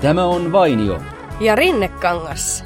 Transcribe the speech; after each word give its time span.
Tämä 0.00 0.24
on 0.24 0.52
Vainio. 0.52 1.00
Ja 1.40 1.54
Rinnekangas. 1.54 2.64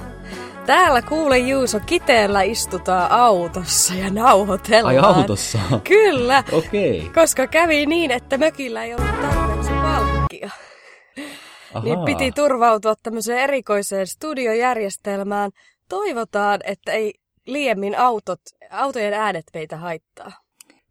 Täällä 0.67 1.03
kuule 1.03 1.39
Juuso, 1.39 1.81
kiteellä 1.81 2.43
istutaan 2.43 3.13
autossa 3.13 3.95
ja 3.95 4.11
nauhoitellaan. 4.11 4.97
Ai 4.97 5.03
autossa? 5.17 5.59
Kyllä. 5.85 6.45
Okei. 6.53 7.01
Okay. 7.01 7.13
Koska 7.13 7.47
kävi 7.47 7.87
niin, 7.87 8.11
että 8.11 8.39
mökillä 8.39 8.85
ei 8.85 8.95
ollut 8.95 9.21
tarpeeksi 9.21 9.71
valkkia. 9.71 10.51
Niin 11.83 11.99
piti 12.05 12.33
turvautua 12.33 12.95
tämmöiseen 13.03 13.39
erikoiseen 13.39 14.07
studiojärjestelmään. 14.07 15.51
Toivotaan, 15.89 16.61
että 16.65 16.93
ei 16.93 17.15
liemmin 17.47 17.99
autot, 17.99 18.41
autojen 18.71 19.15
äänet 19.15 19.45
meitä 19.55 19.77
haittaa. 19.77 20.33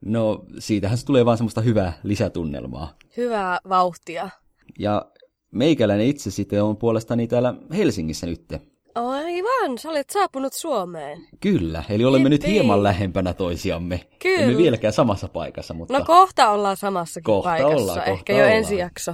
No, 0.05 0.45
siitähän 0.59 0.98
se 0.98 1.05
tulee 1.05 1.25
vaan 1.25 1.38
semmoista 1.38 1.62
hyvää 1.62 1.94
lisätunnelmaa. 2.03 2.95
Hyvää 3.17 3.59
vauhtia. 3.70 4.30
Ja 4.80 5.05
meikäläinen 5.53 6.07
itse 6.07 6.31
sitten 6.31 6.63
on 6.63 6.77
puolestani 6.77 7.27
täällä 7.27 7.53
Helsingissä 7.73 8.27
nyt. 8.27 8.45
Aivan, 8.95 9.77
sä 9.77 9.89
olet 9.89 10.09
saapunut 10.09 10.53
Suomeen. 10.53 11.27
Kyllä, 11.39 11.84
eli 11.89 12.05
olemme 12.05 12.29
Jeppi. 12.29 12.48
nyt 12.48 12.53
hieman 12.53 12.84
lähempänä 12.84 13.34
toisiamme. 13.34 13.99
Kyllä. 14.20 14.43
Emme 14.43 14.57
vieläkään 14.57 14.93
samassa 14.93 15.27
paikassa, 15.27 15.73
mutta... 15.73 15.99
No 15.99 16.05
kohta 16.05 16.49
ollaan 16.49 16.77
samassakin 16.77 17.23
kohta 17.23 17.49
paikassa, 17.49 17.76
ollaan, 17.76 17.98
kohta 17.98 18.12
ehkä 18.12 18.34
ollaan. 18.34 18.49
jo 18.49 18.55
ensi 18.55 18.77
jakso. 18.77 19.13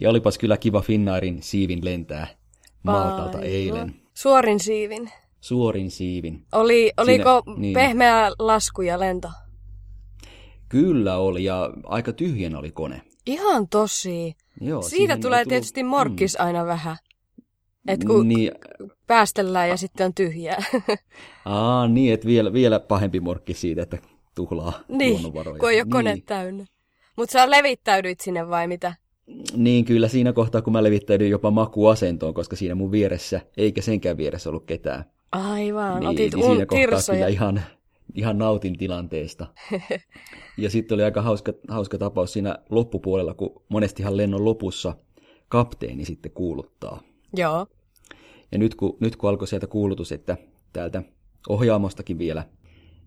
Ja 0.00 0.10
olipas 0.10 0.38
kyllä 0.38 0.56
kiva 0.56 0.80
Finnairin 0.80 1.42
siivin 1.42 1.84
lentää 1.84 2.26
Maltalta 2.82 3.38
Aivan. 3.38 3.44
eilen. 3.44 3.94
Suorin 4.14 4.60
siivin. 4.60 5.10
Suorin 5.40 5.90
siivin. 5.90 6.44
Oli, 6.52 6.92
oliko 6.96 7.42
Siinä, 7.44 7.60
niin. 7.60 7.74
pehmeä 7.74 8.30
lasku 8.38 8.82
ja 8.82 9.00
lento? 9.00 9.28
Kyllä 10.68 11.16
oli, 11.18 11.44
ja 11.44 11.70
aika 11.84 12.12
tyhjän 12.12 12.56
oli 12.56 12.70
kone. 12.70 13.02
Ihan 13.26 13.68
tosi. 13.68 14.36
Joo, 14.62 14.82
Siitä 14.82 15.16
tulee 15.16 15.38
tullut... 15.38 15.48
tietysti 15.48 15.82
morkkis 15.82 16.36
mm. 16.38 16.44
aina 16.44 16.66
vähän. 16.66 16.96
Et 17.88 18.04
kun 18.04 18.28
niin, 18.28 18.52
päästellään 19.06 19.68
ja 19.68 19.76
sitten 19.76 20.06
on 20.06 20.14
tyhjää. 20.14 20.64
Aa, 21.44 21.88
niin, 21.88 22.14
että 22.14 22.26
vielä, 22.26 22.52
vielä 22.52 22.80
pahempi 22.80 23.20
morkki 23.20 23.54
siitä, 23.54 23.82
että 23.82 23.98
tuhlaa 24.34 24.72
niin, 24.88 25.12
luonnonvaroja. 25.12 25.58
kun 25.58 25.70
ei 25.70 25.76
ole 25.76 25.82
niin. 25.84 25.90
kone 25.90 26.16
täynnä. 26.26 26.64
Mutta 27.16 27.32
sä 27.32 27.50
levittäydyit 27.50 28.20
sinne 28.20 28.48
vai 28.48 28.66
mitä? 28.66 28.94
Niin, 29.56 29.84
kyllä 29.84 30.08
siinä 30.08 30.32
kohtaa, 30.32 30.62
kun 30.62 30.72
mä 30.72 30.82
levittäydyin 30.82 31.30
jopa 31.30 31.50
makuasentoon, 31.50 32.34
koska 32.34 32.56
siinä 32.56 32.74
mun 32.74 32.92
vieressä, 32.92 33.40
eikä 33.56 33.82
senkään 33.82 34.16
vieressä 34.16 34.50
ollut 34.50 34.66
ketään. 34.66 35.04
Aivan, 35.32 36.00
niin, 36.00 36.08
otit 36.08 36.34
niin 36.34 36.44
siinä 36.46 36.66
kohtaa 36.66 37.14
kyllä 37.14 37.28
ihan, 37.28 37.62
ihan 38.14 38.38
nautin 38.38 38.78
tilanteesta. 38.78 39.46
ja 40.56 40.70
sitten 40.70 40.94
oli 40.94 41.02
aika 41.02 41.22
hauska, 41.22 41.52
hauska 41.68 41.98
tapaus 41.98 42.32
siinä 42.32 42.58
loppupuolella, 42.70 43.34
kun 43.34 43.62
monestihan 43.68 44.16
lennon 44.16 44.44
lopussa 44.44 44.96
kapteeni 45.48 46.04
sitten 46.04 46.32
kuuluttaa. 46.32 47.00
Joo. 47.36 47.66
Ja 48.52 48.58
nyt 48.58 48.74
kun, 48.74 48.96
nyt 49.00 49.16
kun 49.16 49.30
alkoi 49.30 49.48
sieltä 49.48 49.66
kuulutus, 49.66 50.12
että 50.12 50.36
täältä 50.72 51.02
ohjaamostakin 51.48 52.18
vielä, 52.18 52.44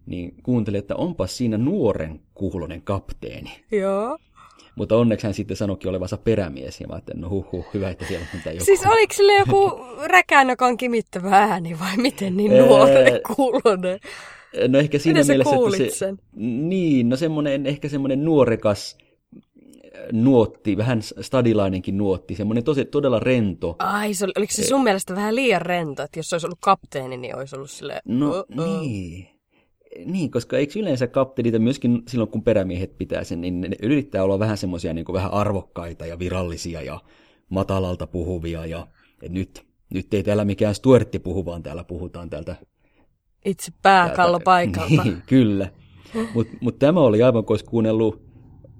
niin 0.05 0.35
kuuntelin, 0.43 0.79
että 0.79 0.95
onpas 0.95 1.37
siinä 1.37 1.57
nuoren 1.57 2.21
kuulonen 2.33 2.81
kapteeni. 2.81 3.51
Joo. 3.71 4.17
Mutta 4.75 4.97
onneksi 4.97 5.27
hän 5.27 5.33
sitten 5.33 5.57
sanoikin 5.57 5.89
olevansa 5.89 6.17
perämies, 6.17 6.81
ja 6.81 6.87
mä 6.87 6.93
ajattelin, 6.93 7.21
no 7.21 7.29
huh, 7.29 7.51
huh 7.51 7.65
hyvä, 7.73 7.89
että 7.89 8.05
siellä 8.05 8.25
on 8.33 8.53
joku. 8.53 8.65
Siis 8.65 8.85
oliko 8.85 9.13
sille 9.13 9.33
joku 9.33 9.79
räkänökan 10.07 10.77
kimittävä 10.77 11.29
ääni, 11.29 11.79
vai 11.79 11.97
miten 11.97 12.37
niin 12.37 12.57
nuoren 12.57 13.21
kuulonen? 13.35 13.99
No 14.67 14.79
ehkä 14.79 14.99
siinä 14.99 15.19
Miten 15.19 15.33
mielessä, 15.33 15.55
että 15.55 15.93
se, 15.93 15.97
sen? 15.97 16.17
Niin, 16.69 17.09
no 17.09 17.15
semmoinen, 17.15 17.65
ehkä 17.65 17.89
semmoinen 17.89 18.25
nuorekas 18.25 18.97
nuotti, 20.11 20.77
vähän 20.77 21.01
stadilainenkin 21.01 21.97
nuotti, 21.97 22.35
semmoinen 22.35 22.63
tosi, 22.63 22.85
todella 22.85 23.19
rento. 23.19 23.75
Ai, 23.79 24.13
se 24.13 24.25
oli, 24.25 24.33
oliko 24.37 24.53
se 24.53 24.63
sun 24.63 24.83
mielestä 24.83 25.15
vähän 25.15 25.35
liian 25.35 25.61
rento, 25.61 26.03
että 26.03 26.19
jos 26.19 26.29
se 26.29 26.35
olisi 26.35 26.47
ollut 26.47 26.59
kapteeni, 26.61 27.17
niin 27.17 27.35
olisi 27.35 27.55
ollut 27.55 27.71
silleen... 27.71 28.01
No 28.05 28.29
uh-uh. 28.29 28.81
niin. 28.81 29.27
Niin, 30.05 30.31
koska 30.31 30.57
eikö 30.57 30.79
yleensä 30.79 31.07
kapteenita 31.07 31.59
myöskin 31.59 32.03
silloin, 32.07 32.29
kun 32.29 32.43
perämiehet 32.43 32.97
pitää 32.97 33.23
sen, 33.23 33.41
niin 33.41 33.61
ne 33.61 33.75
yrittää 33.81 34.23
olla 34.23 34.39
vähän 34.39 34.57
semmoisia 34.57 34.93
niin 34.93 35.05
vähän 35.13 35.33
arvokkaita 35.33 36.05
ja 36.05 36.19
virallisia 36.19 36.81
ja 36.81 36.99
matalalta 37.49 38.07
puhuvia. 38.07 38.65
Ja, 38.65 38.87
nyt, 39.29 39.65
nyt 39.93 40.13
ei 40.13 40.23
täällä 40.23 40.45
mikään 40.45 40.75
Stuartti 40.75 41.19
puhu, 41.19 41.45
vaan 41.45 41.63
täällä 41.63 41.83
puhutaan 41.83 42.29
täältä... 42.29 42.55
Itse 43.45 43.71
pääkallo 43.81 44.39
paikalta. 44.39 45.03
Niin, 45.03 45.23
kyllä. 45.27 45.69
Mutta 46.33 46.57
mut 46.61 46.79
tämä 46.79 46.99
oli 46.99 47.23
aivan, 47.23 47.45
kun 47.45 47.53
olisi 47.53 47.65
kuunnellut 47.65 48.25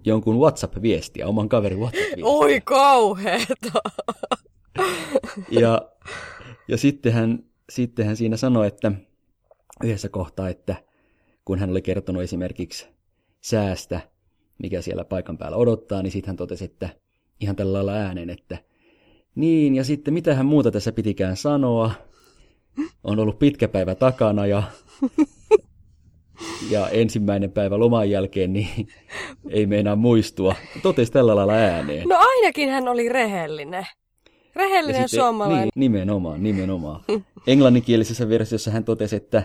jonkun 0.06 0.40
WhatsApp-viestiä, 0.40 1.28
oman 1.28 1.50
kaverin 1.50 1.80
WhatsApp-viestiä. 1.80 2.26
Oi 2.26 2.62
kauheeta! 2.64 3.72
ja, 5.50 5.82
ja 6.68 6.78
sitten 6.78 7.14
hän, 7.14 7.44
sitten 7.70 8.06
hän 8.06 8.16
siinä 8.16 8.38
sanoi, 8.38 8.68
että 8.68 8.92
yhdessä 9.84 10.10
kohtaa, 10.10 10.50
että 10.50 10.76
kun 11.46 11.60
hän 11.60 11.70
oli 11.70 11.82
kertonut 11.82 12.24
esimerkiksi 12.24 12.88
säästä, 13.42 14.02
mikä 14.58 14.82
siellä 14.82 15.06
paikan 15.06 15.38
päällä 15.38 15.58
odottaa, 15.58 16.02
niin 16.02 16.12
sitten 16.12 16.28
hän 16.28 16.38
totesi, 16.38 16.66
että 16.66 16.90
ihan 17.40 17.56
tällä 17.56 17.74
lailla 17.74 17.94
äänen, 17.94 18.30
että 18.30 18.58
niin, 19.36 19.76
ja 19.76 19.84
sitten 19.84 20.14
mitähän 20.14 20.46
muuta 20.46 20.72
tässä 20.72 20.92
pitikään 20.92 21.38
sanoa. 21.38 21.92
On 23.04 23.20
ollut 23.20 23.40
pitkä 23.40 23.68
päivä 23.68 23.96
takana 23.96 24.46
ja 24.46 24.64
ja 26.70 26.90
ensimmäinen 26.90 27.52
päivä 27.52 27.80
loman 27.80 28.10
jälkeen, 28.10 28.54
niin 28.54 28.88
ei 29.50 29.66
meinaa 29.66 29.96
muistua. 29.96 30.56
Totesi 30.82 31.12
tällä 31.12 31.36
lailla 31.36 31.54
ääneen. 31.54 32.08
No 32.10 32.16
ainakin 32.20 32.70
hän 32.70 32.88
oli 32.88 33.10
rehellinen. 33.10 33.88
Rehellinen 34.56 35.10
sitten, 35.10 35.20
suomalainen. 35.20 35.62
Niin, 35.64 35.72
nimenomaan, 35.76 36.44
nimenomaan. 36.44 37.02
Englanninkielisessä 37.48 38.30
versiossa 38.30 38.72
hän 38.72 38.84
totesi, 38.84 39.16
että, 39.16 39.44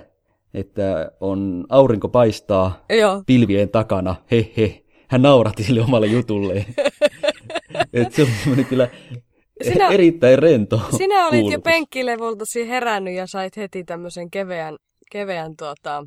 että 0.54 1.12
on 1.20 1.64
aurinko 1.68 2.08
paistaa 2.08 2.84
Joo. 2.98 3.22
pilvien 3.26 3.68
takana, 3.68 4.16
he 4.30 4.50
he. 4.56 4.84
Hän 5.08 5.22
nauratti 5.22 5.62
sille 5.62 5.80
omalle 5.80 6.06
jutulleen. 6.06 6.66
Et 7.92 8.12
se 8.12 8.26
oli 8.52 8.64
kyllä 8.64 8.88
sinä, 9.62 9.88
erittäin 9.94 10.38
rento 10.38 10.80
Sinä 10.96 11.26
olit 11.26 11.40
kuulutus. 11.40 11.52
jo 11.52 11.60
penkkilevultasi 11.60 12.68
herännyt 12.68 13.14
ja 13.14 13.26
sait 13.26 13.56
heti 13.56 13.84
tämmöisen 13.84 14.30
keveän, 14.30 14.76
keveän 15.12 15.56
tuota, 15.56 16.06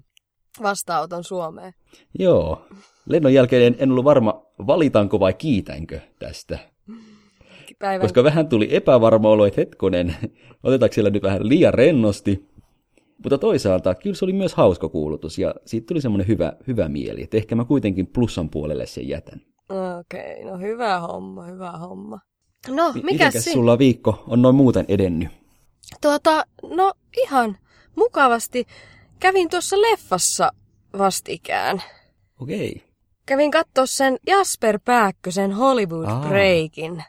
vastaanoton 0.64 1.24
Suomeen. 1.24 1.74
Joo. 2.19 2.66
Lennon 3.06 3.34
jälkeen 3.34 3.64
en, 3.64 3.75
en 3.80 3.91
ollut 3.91 4.06
varma, 4.06 4.46
valitanko 4.68 5.19
vai 5.19 5.34
kiitänkö 5.34 6.00
tästä. 6.19 6.59
Päivän. 7.80 8.02
Koska 8.02 8.24
vähän 8.24 8.50
tuli 8.50 8.75
epävarma 8.75 9.30
olo, 9.30 9.46
että 9.46 9.62
hetkonen, 9.62 10.16
otetaanko 10.64 10.94
siellä 10.94 11.09
nyt 11.09 11.24
vähän 11.24 11.50
liian 11.50 11.74
rennosti. 11.74 12.53
Mutta 13.24 13.38
toisaalta 13.38 13.96
kyllä 13.96 14.16
se 14.16 14.25
oli 14.25 14.34
myös 14.34 14.53
hauska 14.53 14.90
kuulutus 14.90 15.40
ja 15.40 15.56
siitä 15.66 15.85
tuli 15.88 16.02
semmoinen 16.02 16.28
hyvä, 16.28 16.53
hyvä 16.68 16.90
mieli, 16.90 17.24
että 17.24 17.38
ehkä 17.38 17.56
mä 17.56 17.66
kuitenkin 17.66 18.08
plussan 18.08 18.50
puolelle 18.50 18.85
sen 18.85 19.08
jätän. 19.08 19.41
Okei, 19.70 20.34
okay, 20.34 20.52
no 20.52 20.58
hyvä 20.58 21.00
homma, 21.00 21.44
hyvä 21.44 21.72
homma. 21.72 22.20
No, 22.68 22.94
mikä 23.03 23.31
si- 23.31 23.51
sulla 23.51 23.78
viikko 23.78 24.24
on 24.28 24.41
noin 24.41 24.56
muuten 24.56 24.85
edennyt? 24.88 25.29
Tuota, 26.01 26.46
no 26.63 26.94
ihan 27.18 27.57
mukavasti. 27.96 28.68
Kävin 29.19 29.50
tuossa 29.50 29.81
leffassa 29.81 30.51
vastikään. 30.97 31.84
Okei. 32.40 32.72
Okay. 32.75 32.88
Kävin 33.25 33.52
katsoa 33.52 33.85
sen 33.85 34.18
Jasper 34.28 34.79
Pääkkösen 34.85 35.52
Hollywood 35.52 36.06
Aa. 36.07 36.28
Breakin. 36.28 37.03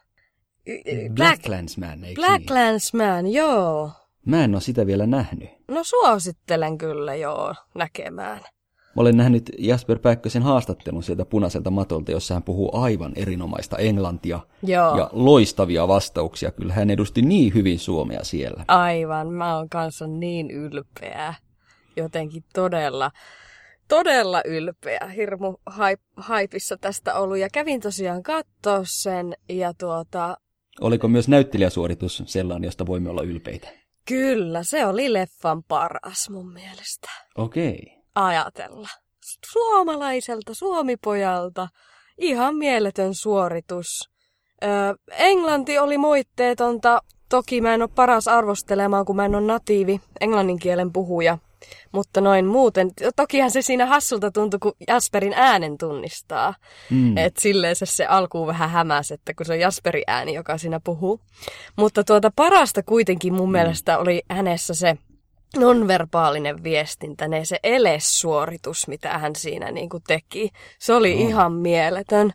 Black 1.15 1.49
Landsman, 1.49 2.05
eikö 2.05 2.21
Black 2.21 2.39
niin? 2.51 2.55
Landsman, 2.55 3.27
joo. 3.27 3.91
Mä 4.27 4.45
en 4.45 4.55
ole 4.55 4.61
sitä 4.61 4.87
vielä 4.87 5.07
nähnyt. 5.07 5.51
No 5.69 5.85
suosittelen 5.85 6.79
kyllä 6.79 7.15
joo 7.15 7.55
näkemään. 7.75 8.41
Mä 8.97 9.01
olen 9.01 9.17
nähnyt 9.17 9.51
Jasper 9.59 9.99
Pääkkösen 9.99 10.43
haastattelun 10.43 11.03
sieltä 11.03 11.25
punaiselta 11.25 11.71
matolta, 11.71 12.13
jossa 12.13 12.35
hän 12.35 12.43
puhuu 12.43 12.71
aivan 12.77 13.13
erinomaista 13.17 13.77
englantia 13.77 14.41
Joo. 14.63 14.99
ja 14.99 15.11
loistavia 15.13 15.89
vastauksia. 15.89 16.51
Kyllä 16.51 16.75
hän 16.75 16.91
edusti 16.91 17.23
niin 17.23 17.55
hyvin 17.55 17.79
Suomea 17.79 18.25
siellä. 18.25 18.65
Aivan, 18.69 19.33
mä 19.33 19.57
oon 19.57 19.69
kanssa 19.69 20.07
niin 20.07 20.51
ylpeä 20.51 21.35
jotenkin 21.97 22.45
todella, 22.55 23.11
todella 23.89 24.43
ylpeä. 24.45 25.07
Hirmu 25.17 25.55
haip, 25.67 26.01
haipissa 26.17 26.77
tästä 26.77 27.15
ollut 27.15 27.39
ja 27.39 27.49
kävin 27.53 27.81
tosiaan 27.81 28.23
katsoa 28.23 28.81
sen 28.83 29.35
ja 29.49 29.75
tuota... 29.75 30.37
Oliko 30.81 31.09
myös 31.09 31.29
näyttelijäsuoritus 31.29 32.23
sellainen, 32.27 32.69
josta 32.69 32.87
voimme 32.87 33.11
olla 33.11 33.23
ylpeitä? 33.23 33.69
Kyllä, 34.09 34.63
se 34.63 34.87
oli 34.87 35.13
leffan 35.13 35.63
paras 35.63 36.31
mun 36.31 36.53
mielestä. 36.53 37.09
Okei. 37.37 37.79
Okay. 37.87 38.04
Ajatella. 38.15 38.89
Suomalaiselta, 39.53 40.55
suomipojalta. 40.55 41.69
Ihan 42.19 42.57
mieletön 42.57 43.15
suoritus. 43.15 44.11
Ö, 44.65 44.67
englanti 45.11 45.79
oli 45.79 45.99
moitteetonta. 45.99 47.03
Toki 47.29 47.61
mä 47.61 47.75
en 47.75 47.83
ole 47.83 47.91
paras 47.95 48.29
arvostelemaan, 48.29 49.05
kun 49.05 49.17
mä 49.17 49.25
en 49.25 49.35
ole 49.35 49.47
natiivi 49.47 50.01
englannin 50.21 50.59
kielen 50.59 50.93
puhuja. 50.93 51.39
Mutta 51.93 52.21
noin 52.21 52.47
muuten, 52.47 52.91
tokihan 53.17 53.51
se 53.51 53.63
siinä 53.63 53.87
hassulta 53.87 54.31
tuntui, 54.31 54.61
kun 54.61 54.73
Jasperin 54.89 55.33
äänen 55.37 55.79
tunnistaa. 55.79 56.55
Mm. 56.91 57.19
Että 57.19 57.41
silleen 57.41 57.77
se, 57.77 57.87
se 57.87 58.07
alkuun 58.07 58.47
vähän 58.47 58.71
hämäs, 58.71 59.11
että 59.11 59.35
kun 59.35 59.47
se 59.47 59.53
on 59.53 59.61
Jasperin 59.61 60.05
ääni, 60.07 60.35
joka 60.35 60.59
siinä 60.59 60.81
puhuu. 60.85 61.21
Mutta 61.77 62.05
tuota 62.05 62.31
parasta 62.37 62.83
kuitenkin 62.83 63.35
mun 63.35 63.49
mm. 63.49 63.53
mielestä 63.53 63.99
oli 63.99 64.23
hänessä 64.31 64.75
se 64.75 64.97
nonverbaalinen 65.57 66.63
viestintä, 66.63 67.29
ne 67.29 67.45
se 67.45 67.59
elessuoritus, 67.63 68.89
mitä 68.89 69.19
hän 69.19 69.37
siinä 69.37 69.71
niin 69.71 69.89
kuin 69.89 70.03
teki. 70.07 70.51
Se 70.79 70.95
oli 70.95 71.15
oh. 71.15 71.21
ihan 71.21 71.53
mieletön. 71.53 72.33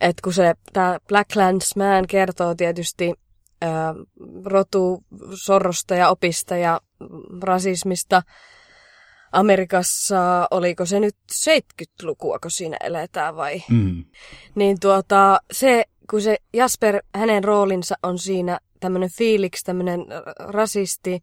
että 0.00 0.20
kun 0.24 0.32
se, 0.32 0.54
tämä 0.72 0.98
Black 1.08 1.36
Landsman 1.36 2.06
kertoo 2.06 2.54
tietysti 2.54 3.14
ää, 3.62 3.94
rotu 4.44 5.04
sorrosta 5.34 5.94
ja 5.94 6.08
opista 6.08 6.56
ja 6.56 6.80
rasismista, 7.42 8.22
Amerikassa, 9.32 10.48
oliko 10.50 10.86
se 10.86 11.00
nyt 11.00 11.16
70-lukua, 11.32 12.38
kun 12.38 12.50
siinä 12.50 12.76
eletään 12.80 13.36
vai? 13.36 13.62
Mm. 13.70 14.04
Niin 14.54 14.80
tuota, 14.80 15.40
se, 15.52 15.84
kun 16.10 16.22
se 16.22 16.36
Jasper, 16.52 17.02
hänen 17.14 17.44
roolinsa 17.44 17.94
on 18.02 18.18
siinä 18.18 18.58
tämmöinen 18.80 19.10
Felix, 19.18 19.62
tämmöinen 19.64 20.00
rasisti, 20.38 21.22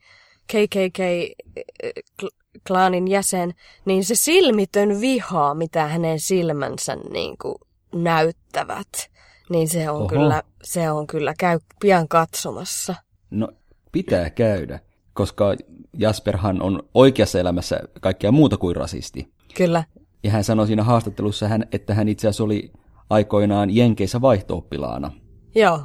KKK-klaanin 0.54 3.08
jäsen, 3.08 3.54
niin 3.86 4.06
se 4.06 4.16
silmitön 4.16 5.02
viha, 5.02 5.54
mitä 5.54 5.88
hänen 5.88 6.20
silmänsä 6.20 6.96
niin 6.96 7.36
kuin 7.42 7.56
näyttävät, 7.96 9.10
niin 9.50 9.68
se 9.68 9.90
on, 9.90 10.08
kyllä, 10.08 10.44
se 10.64 10.92
on 10.92 11.08
kyllä, 11.08 11.34
käy 11.40 11.60
pian 11.82 12.08
katsomassa. 12.08 12.96
No, 13.32 13.50
pitää 13.92 14.30
käydä, 14.30 14.80
koska 15.14 15.56
Jasperhan 15.98 16.62
on 16.62 16.84
oikeassa 16.94 17.40
elämässä 17.40 17.80
kaikkea 18.02 18.32
muuta 18.32 18.58
kuin 18.58 18.76
rasisti. 18.76 19.34
Kyllä. 19.56 19.84
Ja 20.24 20.32
hän 20.32 20.44
sanoi 20.44 20.68
siinä 20.68 20.84
haastattelussa, 20.84 21.50
että 21.72 21.94
hän 21.94 22.08
itse 22.08 22.28
asiassa 22.28 22.44
oli 22.44 22.72
aikoinaan 23.10 23.76
Jenkeissä 23.76 24.22
vaihtooppilaana. 24.22 25.12
Joo. 25.56 25.82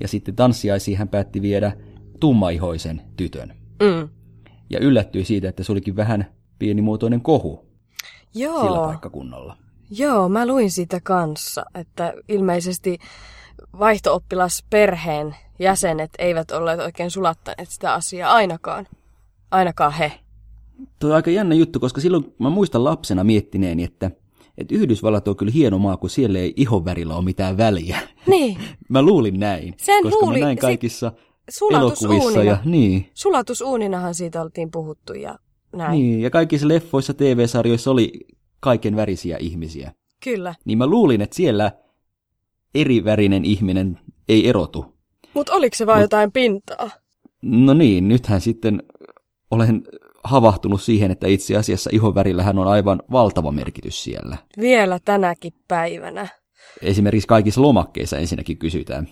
Ja 0.00 0.08
sitten 0.08 0.36
tanssiaisiin 0.36 0.98
hän 0.98 1.08
päätti 1.08 1.42
viedä 1.42 1.72
tummaihoisen 2.20 3.02
tytön. 3.16 3.61
Mm. 3.82 4.08
Ja 4.70 4.78
yllättyi 4.78 5.24
siitä, 5.24 5.48
että 5.48 5.62
se 5.62 5.72
olikin 5.72 5.96
vähän 5.96 6.26
pienimuotoinen 6.58 7.20
kohu 7.20 7.64
Joo. 8.34 8.62
sillä 8.62 8.78
paikkakunnalla. 8.78 9.56
Joo, 9.90 10.28
mä 10.28 10.46
luin 10.46 10.70
sitä 10.70 11.00
kanssa, 11.00 11.64
että 11.74 12.14
ilmeisesti 12.28 12.98
vaihtooppilasperheen 13.78 15.36
jäsenet 15.58 16.10
eivät 16.18 16.50
olleet 16.50 16.80
oikein 16.80 17.10
sulattaneet 17.10 17.68
sitä 17.68 17.94
asiaa 17.94 18.32
ainakaan. 18.32 18.86
Ainakaan 19.50 19.92
he. 19.92 20.12
Tuo 20.98 21.10
on 21.10 21.16
aika 21.16 21.30
jännä 21.30 21.54
juttu, 21.54 21.80
koska 21.80 22.00
silloin 22.00 22.34
mä 22.38 22.50
muistan 22.50 22.84
lapsena 22.84 23.24
miettineeni, 23.24 23.84
että, 23.84 24.10
että 24.58 24.74
Yhdysvallat 24.74 25.28
on 25.28 25.36
kyllä 25.36 25.52
hieno 25.52 25.78
maa, 25.78 25.96
kun 25.96 26.10
siellä 26.10 26.38
ei 26.38 26.52
ihonvärillä 26.56 27.16
ole 27.16 27.24
mitään 27.24 27.56
väliä. 27.56 27.98
Niin. 28.26 28.58
mä 28.88 29.02
luulin 29.02 29.40
näin, 29.40 29.74
Sen 29.76 30.02
koska 30.02 30.26
luuli, 30.26 30.38
mä 30.38 30.44
näin 30.44 30.58
kaikissa 30.58 31.12
elokuvissa. 31.70 32.42
Ja, 32.42 32.58
niin. 32.64 33.10
Sulatusuuninahan 33.14 34.14
siitä 34.14 34.42
oltiin 34.42 34.70
puhuttu 34.70 35.12
ja 35.12 35.38
näin. 35.76 35.92
Niin, 35.92 36.20
ja 36.20 36.30
kaikissa 36.30 36.68
leffoissa, 36.68 37.14
TV-sarjoissa 37.14 37.90
oli 37.90 38.12
kaiken 38.60 38.96
värisiä 38.96 39.36
ihmisiä. 39.40 39.92
Kyllä. 40.24 40.54
Niin 40.64 40.78
mä 40.78 40.86
luulin, 40.86 41.20
että 41.20 41.36
siellä 41.36 41.72
eri 42.74 43.04
värinen 43.04 43.44
ihminen 43.44 43.98
ei 44.28 44.48
erotu. 44.48 44.94
Mutta 45.34 45.52
oliko 45.52 45.76
se 45.76 45.86
vain 45.86 45.98
Mut, 45.98 46.02
jotain 46.04 46.32
pintaa? 46.32 46.90
No 47.42 47.74
niin, 47.74 48.08
nythän 48.08 48.40
sitten 48.40 48.82
olen 49.50 49.82
havahtunut 50.24 50.82
siihen, 50.82 51.10
että 51.10 51.26
itse 51.26 51.56
asiassa 51.56 51.90
ihonvärillähän 51.92 52.58
on 52.58 52.68
aivan 52.68 53.02
valtava 53.12 53.52
merkitys 53.52 54.04
siellä. 54.04 54.36
Vielä 54.60 54.98
tänäkin 55.04 55.52
päivänä. 55.68 56.28
Esimerkiksi 56.82 57.28
kaikissa 57.28 57.62
lomakkeissa 57.62 58.18
ensinnäkin 58.18 58.58
kysytään, 58.58 59.08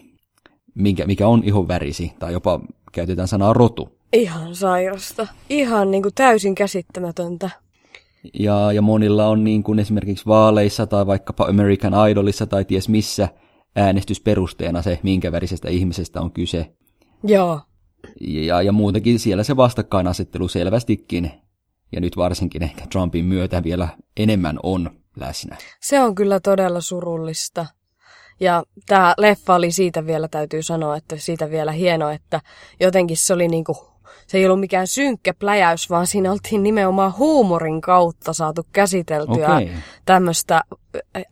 minkä, 0.80 1.06
mikä 1.06 1.28
on 1.28 1.44
ihon 1.44 1.68
värisi, 1.68 2.12
tai 2.18 2.32
jopa 2.32 2.60
käytetään 2.92 3.28
sanaa 3.28 3.52
rotu. 3.52 3.88
Ihan 4.12 4.54
sairasta. 4.54 5.26
Ihan 5.48 5.90
niin 5.90 6.02
kuin 6.02 6.14
täysin 6.14 6.54
käsittämätöntä. 6.54 7.50
Ja, 8.38 8.72
ja 8.72 8.82
monilla 8.82 9.26
on 9.26 9.44
niin 9.44 9.62
kuin 9.62 9.78
esimerkiksi 9.78 10.26
vaaleissa 10.26 10.86
tai 10.86 11.06
vaikkapa 11.06 11.44
American 11.44 12.10
Idolissa 12.10 12.46
tai 12.46 12.64
ties 12.64 12.88
missä 12.88 13.28
äänestysperusteena 13.76 14.82
se, 14.82 15.00
minkä 15.02 15.32
värisestä 15.32 15.68
ihmisestä 15.68 16.20
on 16.20 16.32
kyse. 16.32 16.72
Joo. 17.24 17.60
Ja, 18.20 18.62
ja 18.62 18.72
muutenkin 18.72 19.18
siellä 19.18 19.44
se 19.44 19.56
vastakkainasettelu 19.56 20.48
selvästikin, 20.48 21.30
ja 21.92 22.00
nyt 22.00 22.16
varsinkin 22.16 22.62
ehkä 22.62 22.86
Trumpin 22.92 23.24
myötä 23.24 23.62
vielä 23.62 23.88
enemmän 24.16 24.58
on 24.62 24.90
läsnä. 25.16 25.56
Se 25.80 26.00
on 26.00 26.14
kyllä 26.14 26.40
todella 26.40 26.80
surullista. 26.80 27.66
Ja 28.40 28.62
tämä 28.86 29.14
leffa 29.18 29.54
oli 29.54 29.72
siitä 29.72 30.06
vielä, 30.06 30.28
täytyy 30.28 30.62
sanoa, 30.62 30.96
että 30.96 31.16
siitä 31.16 31.50
vielä 31.50 31.72
hieno, 31.72 32.10
että 32.10 32.40
jotenkin 32.80 33.16
se 33.16 33.34
oli 33.34 33.48
niinku 33.48 33.90
se 34.26 34.38
ei 34.38 34.46
ollut 34.46 34.60
mikään 34.60 34.86
synkkä 34.86 35.34
pläjäys, 35.34 35.90
vaan 35.90 36.06
siinä 36.06 36.32
oltiin 36.32 36.62
nimenomaan 36.62 37.14
huumorin 37.18 37.80
kautta 37.80 38.32
saatu 38.32 38.66
käsiteltyä 38.72 39.48
okay. 39.48 39.68
tämmöistä 40.04 40.60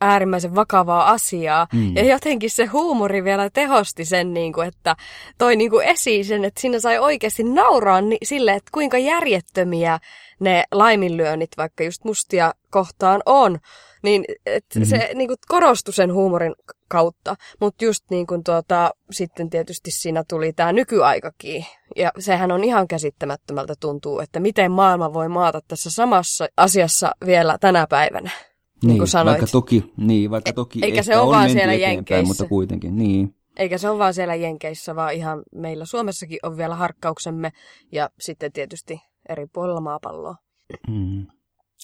äärimmäisen 0.01 0.55
vakavaa 0.55 1.09
asiaa. 1.09 1.67
Mm. 1.73 1.95
Ja 1.95 2.03
jotenkin 2.03 2.49
se 2.49 2.65
huumori 2.65 3.23
vielä 3.23 3.49
tehosti 3.49 4.05
sen, 4.05 4.33
niin 4.33 4.53
kuin, 4.53 4.67
että 4.67 4.95
toi 5.37 5.55
niin 5.55 5.69
kuin 5.69 5.87
esiin 5.87 6.25
sen, 6.25 6.45
että 6.45 6.61
siinä 6.61 6.79
sai 6.79 6.99
oikeasti 6.99 7.43
nauraa 7.43 8.01
ni- 8.01 8.17
sille, 8.23 8.53
että 8.53 8.69
kuinka 8.73 8.97
järjettömiä 8.97 9.99
ne 10.39 10.63
laiminlyönnit 10.71 11.49
vaikka 11.57 11.83
just 11.83 12.03
mustia 12.03 12.53
kohtaan 12.69 13.21
on. 13.25 13.59
Niin 14.03 14.25
mm-hmm. 14.29 14.85
se 14.85 15.11
niin 15.15 15.27
kuin 15.27 15.37
korostui 15.47 15.93
sen 15.93 16.13
huumorin 16.13 16.55
kautta. 16.87 17.35
Mutta 17.59 17.85
just 17.85 18.05
niin 18.09 18.27
kuin 18.27 18.43
tuota, 18.43 18.91
sitten 19.11 19.49
tietysti 19.49 19.91
siinä 19.91 20.23
tuli 20.29 20.53
tämä 20.53 20.73
nykyaikakin. 20.73 21.65
Ja 21.95 22.11
sehän 22.19 22.51
on 22.51 22.63
ihan 22.63 22.87
käsittämättömältä 22.87 23.73
tuntuu, 23.79 24.19
että 24.19 24.39
miten 24.39 24.71
maailma 24.71 25.13
voi 25.13 25.29
maata 25.29 25.61
tässä 25.67 25.91
samassa 25.91 26.47
asiassa 26.57 27.11
vielä 27.25 27.57
tänä 27.57 27.87
päivänä. 27.89 28.31
Niin, 28.83 28.97
niin 28.97 29.07
sanoit. 29.07 29.27
vaikka 29.27 29.51
toki, 29.51 29.93
niin, 29.97 30.31
vaikka 30.31 30.49
e- 30.49 30.53
toki 30.53 30.79
Eikä 30.83 31.03
se 31.03 31.17
ole 31.17 31.35
vaan 31.35 31.49
siellä 31.49 31.73
Jenkeissä. 31.73 32.27
Mutta 32.27 32.45
kuitenkin, 32.45 32.95
niin. 32.95 33.35
Eikä 33.57 33.77
se 33.77 33.89
ole 33.89 33.99
vaan 33.99 34.13
siellä 34.13 34.35
Jenkeissä, 34.35 34.95
vaan 34.95 35.13
ihan 35.13 35.43
meillä 35.55 35.85
Suomessakin 35.85 36.39
on 36.43 36.57
vielä 36.57 36.75
harkkauksemme 36.75 37.51
ja 37.91 38.09
sitten 38.19 38.51
tietysti 38.51 39.01
eri 39.29 39.47
puolilla 39.53 39.81
maapalloa. 39.81 40.35
Mm. 40.87 41.27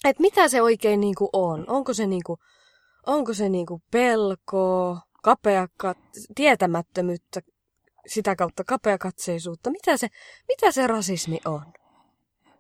Et 0.06 0.20
mitä 0.20 0.48
se 0.48 0.62
oikein 0.62 1.00
niinku 1.00 1.30
on? 1.34 1.66
Onko 1.68 1.94
se 1.94 2.08
niinku 2.08 2.38
Onko 3.06 3.34
se 3.34 3.50
niinku 3.50 3.82
pelkoa, 3.92 5.02
kapea 5.24 5.68
kat- 5.84 6.26
tietämättömyyttä, 6.36 7.42
sitä 8.08 8.36
kautta 8.36 8.64
kapeakatseisuutta? 8.64 9.72
Mitä 9.72 9.98
se, 9.98 10.08
mitä 10.48 10.72
se 10.72 10.88
rasismi 10.88 11.40
on? 11.46 11.62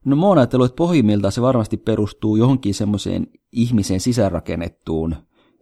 No 0.05 0.15
mä 0.15 0.25
oon 0.27 0.37
ajatellut, 0.37 0.65
että 0.65 0.75
pohjimmiltaan 0.75 1.31
se 1.31 1.41
varmasti 1.41 1.77
perustuu 1.77 2.35
johonkin 2.35 2.73
semmoiseen 2.73 3.27
ihmisen 3.51 3.99
sisäänrakennettuun 3.99 5.15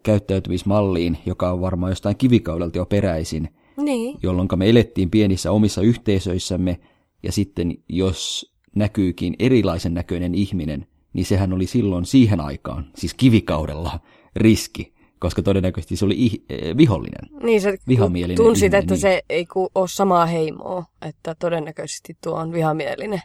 käyttäytymismalliin, 0.03 1.17
joka 1.25 1.51
on 1.51 1.61
varmaan 1.61 1.91
jostain 1.91 2.17
kivikaudelta 2.17 2.77
jo 2.77 2.85
peräisin. 2.85 3.49
Niin. 3.77 4.17
Jolloin 4.23 4.47
me 4.55 4.69
elettiin 4.69 5.09
pienissä 5.09 5.51
omissa 5.51 5.81
yhteisöissämme, 5.81 6.79
ja 7.23 7.31
sitten 7.31 7.77
jos 7.89 8.53
näkyykin 8.75 9.35
erilaisen 9.39 9.93
näköinen 9.93 10.35
ihminen, 10.35 10.87
niin 11.13 11.25
sehän 11.25 11.53
oli 11.53 11.67
silloin 11.67 12.05
siihen 12.05 12.41
aikaan, 12.41 12.85
siis 12.95 13.13
kivikaudella, 13.13 13.99
riski, 14.35 14.93
koska 15.19 15.41
todennäköisesti 15.41 15.95
se 15.95 16.05
oli 16.05 16.29
ih- 16.29 16.43
eh, 16.49 16.77
vihollinen. 16.77 17.41
Niin 17.43 17.61
se 17.61 17.77
vihamielinen 17.87 18.37
tunsit, 18.37 18.63
ihminen, 18.63 18.79
että 18.79 18.93
niin. 18.93 19.01
se 19.01 19.21
ei 19.29 19.45
ole 19.75 19.87
samaa 19.87 20.25
heimoa, 20.25 20.85
että 21.01 21.35
todennäköisesti 21.35 22.17
tuo 22.23 22.33
on 22.35 22.51
vihamielinen 22.51 23.21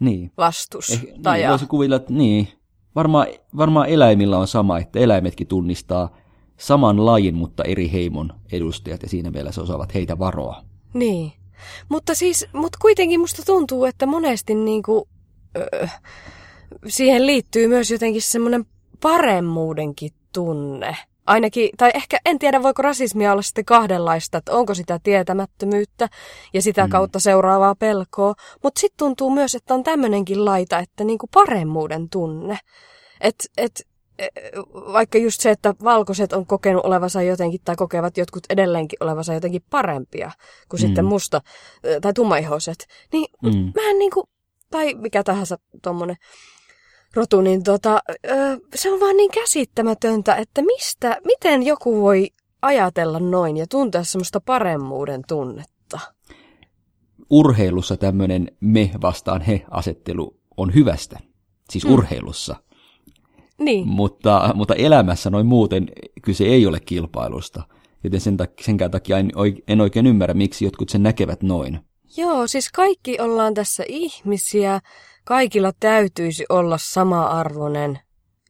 niin. 0.00 0.32
vastus. 0.36 0.90
Eh, 0.90 1.02
tai 1.22 1.38
niin, 1.38 1.50
voisi 1.50 1.66
kuvilla, 1.66 1.96
että 1.96 2.12
niin, 2.12 2.48
varmaan, 2.94 3.26
varmaan 3.56 3.88
eläimillä 3.88 4.38
on 4.38 4.46
sama, 4.46 4.78
että 4.78 4.98
eläimetkin 4.98 5.46
tunnistaa 5.46 6.16
saman 6.56 7.06
lajin, 7.06 7.34
mutta 7.34 7.64
eri 7.64 7.92
heimon 7.92 8.32
edustajat, 8.52 9.02
ja 9.02 9.08
siinä 9.08 9.30
mielessä 9.30 9.62
osaavat 9.62 9.94
heitä 9.94 10.18
varoa. 10.18 10.64
Niin, 10.94 11.32
mutta 11.88 12.14
siis, 12.14 12.46
mutta 12.52 12.78
kuitenkin 12.82 13.20
musta 13.20 13.42
tuntuu, 13.46 13.84
että 13.84 14.06
monesti 14.06 14.54
niin 14.54 14.82
kuin, 14.82 15.04
öö, 15.56 15.86
siihen 16.86 17.26
liittyy 17.26 17.68
myös 17.68 17.90
jotenkin 17.90 18.22
semmoinen 18.22 18.66
paremmuudenkin 19.02 20.10
tunne. 20.32 20.96
Ainakin, 21.26 21.70
tai 21.76 21.90
ehkä 21.94 22.18
en 22.24 22.38
tiedä, 22.38 22.62
voiko 22.62 22.82
rasismia 22.82 23.32
olla 23.32 23.42
sitten 23.42 23.64
kahdenlaista, 23.64 24.38
että 24.38 24.52
onko 24.52 24.74
sitä 24.74 25.00
tietämättömyyttä 25.02 26.08
ja 26.54 26.62
sitä 26.62 26.84
mm. 26.84 26.90
kautta 26.90 27.18
seuraavaa 27.18 27.74
pelkoa. 27.74 28.34
Mutta 28.62 28.80
sitten 28.80 28.98
tuntuu 28.98 29.30
myös, 29.30 29.54
että 29.54 29.74
on 29.74 29.82
tämmöinenkin 29.82 30.44
laita, 30.44 30.78
että 30.78 31.04
niinku 31.04 31.26
paremmuuden 31.34 32.08
tunne. 32.08 32.58
Että 33.20 33.44
et, 33.56 33.86
e, 34.18 34.28
vaikka 34.72 35.18
just 35.18 35.40
se, 35.40 35.50
että 35.50 35.74
valkoiset 35.84 36.32
on 36.32 36.46
kokenut 36.46 36.84
olevansa 36.84 37.22
jotenkin, 37.22 37.60
tai 37.64 37.76
kokevat 37.76 38.16
jotkut 38.16 38.42
edelleenkin 38.50 38.96
olevansa 39.00 39.34
jotenkin 39.34 39.62
parempia 39.70 40.30
kuin 40.68 40.80
mm. 40.80 40.86
sitten 40.86 41.04
musta, 41.04 41.40
tai 42.02 42.12
tummaihoiset, 42.12 42.86
niin 43.12 43.26
mm. 43.42 43.72
vähän 43.76 43.98
niin 43.98 44.10
kuin, 44.10 44.26
tai 44.70 44.94
mikä 44.94 45.22
tahansa 45.22 45.58
tuommoinen, 45.82 46.16
rotu, 47.14 47.40
niin 47.40 47.62
tota, 47.62 48.00
ö, 48.10 48.58
se 48.74 48.92
on 48.92 49.00
vaan 49.00 49.16
niin 49.16 49.30
käsittämätöntä, 49.30 50.34
että 50.34 50.62
mistä, 50.62 51.16
miten 51.24 51.62
joku 51.62 52.02
voi 52.02 52.30
ajatella 52.62 53.18
noin 53.18 53.56
ja 53.56 53.66
tuntea 53.66 54.04
semmoista 54.04 54.40
paremmuuden 54.40 55.22
tunnetta. 55.28 56.00
Urheilussa 57.30 57.96
tämmöinen 57.96 58.48
me 58.60 58.90
vastaan 59.02 59.40
he 59.40 59.64
asettelu 59.70 60.36
on 60.56 60.74
hyvästä, 60.74 61.18
siis 61.70 61.84
hmm. 61.84 61.92
urheilussa. 61.92 62.56
Niin. 63.58 63.88
Mutta, 63.88 64.50
mutta 64.54 64.74
elämässä 64.74 65.30
noin 65.30 65.46
muuten 65.46 65.88
kyse 66.22 66.44
ei 66.44 66.66
ole 66.66 66.80
kilpailusta, 66.80 67.62
joten 68.04 68.20
sen 68.20 68.36
tak- 68.40 68.64
senkään 68.64 68.90
takia 68.90 69.18
en, 69.18 69.30
en 69.68 69.80
oikein 69.80 70.06
ymmärrä, 70.06 70.34
miksi 70.34 70.64
jotkut 70.64 70.88
sen 70.88 71.02
näkevät 71.02 71.42
noin. 71.42 71.80
Joo, 72.16 72.46
siis 72.46 72.72
kaikki 72.72 73.20
ollaan 73.20 73.54
tässä 73.54 73.84
ihmisiä, 73.88 74.80
kaikilla 75.30 75.72
täytyisi 75.80 76.44
olla 76.48 76.78
sama-arvoinen, 76.78 77.98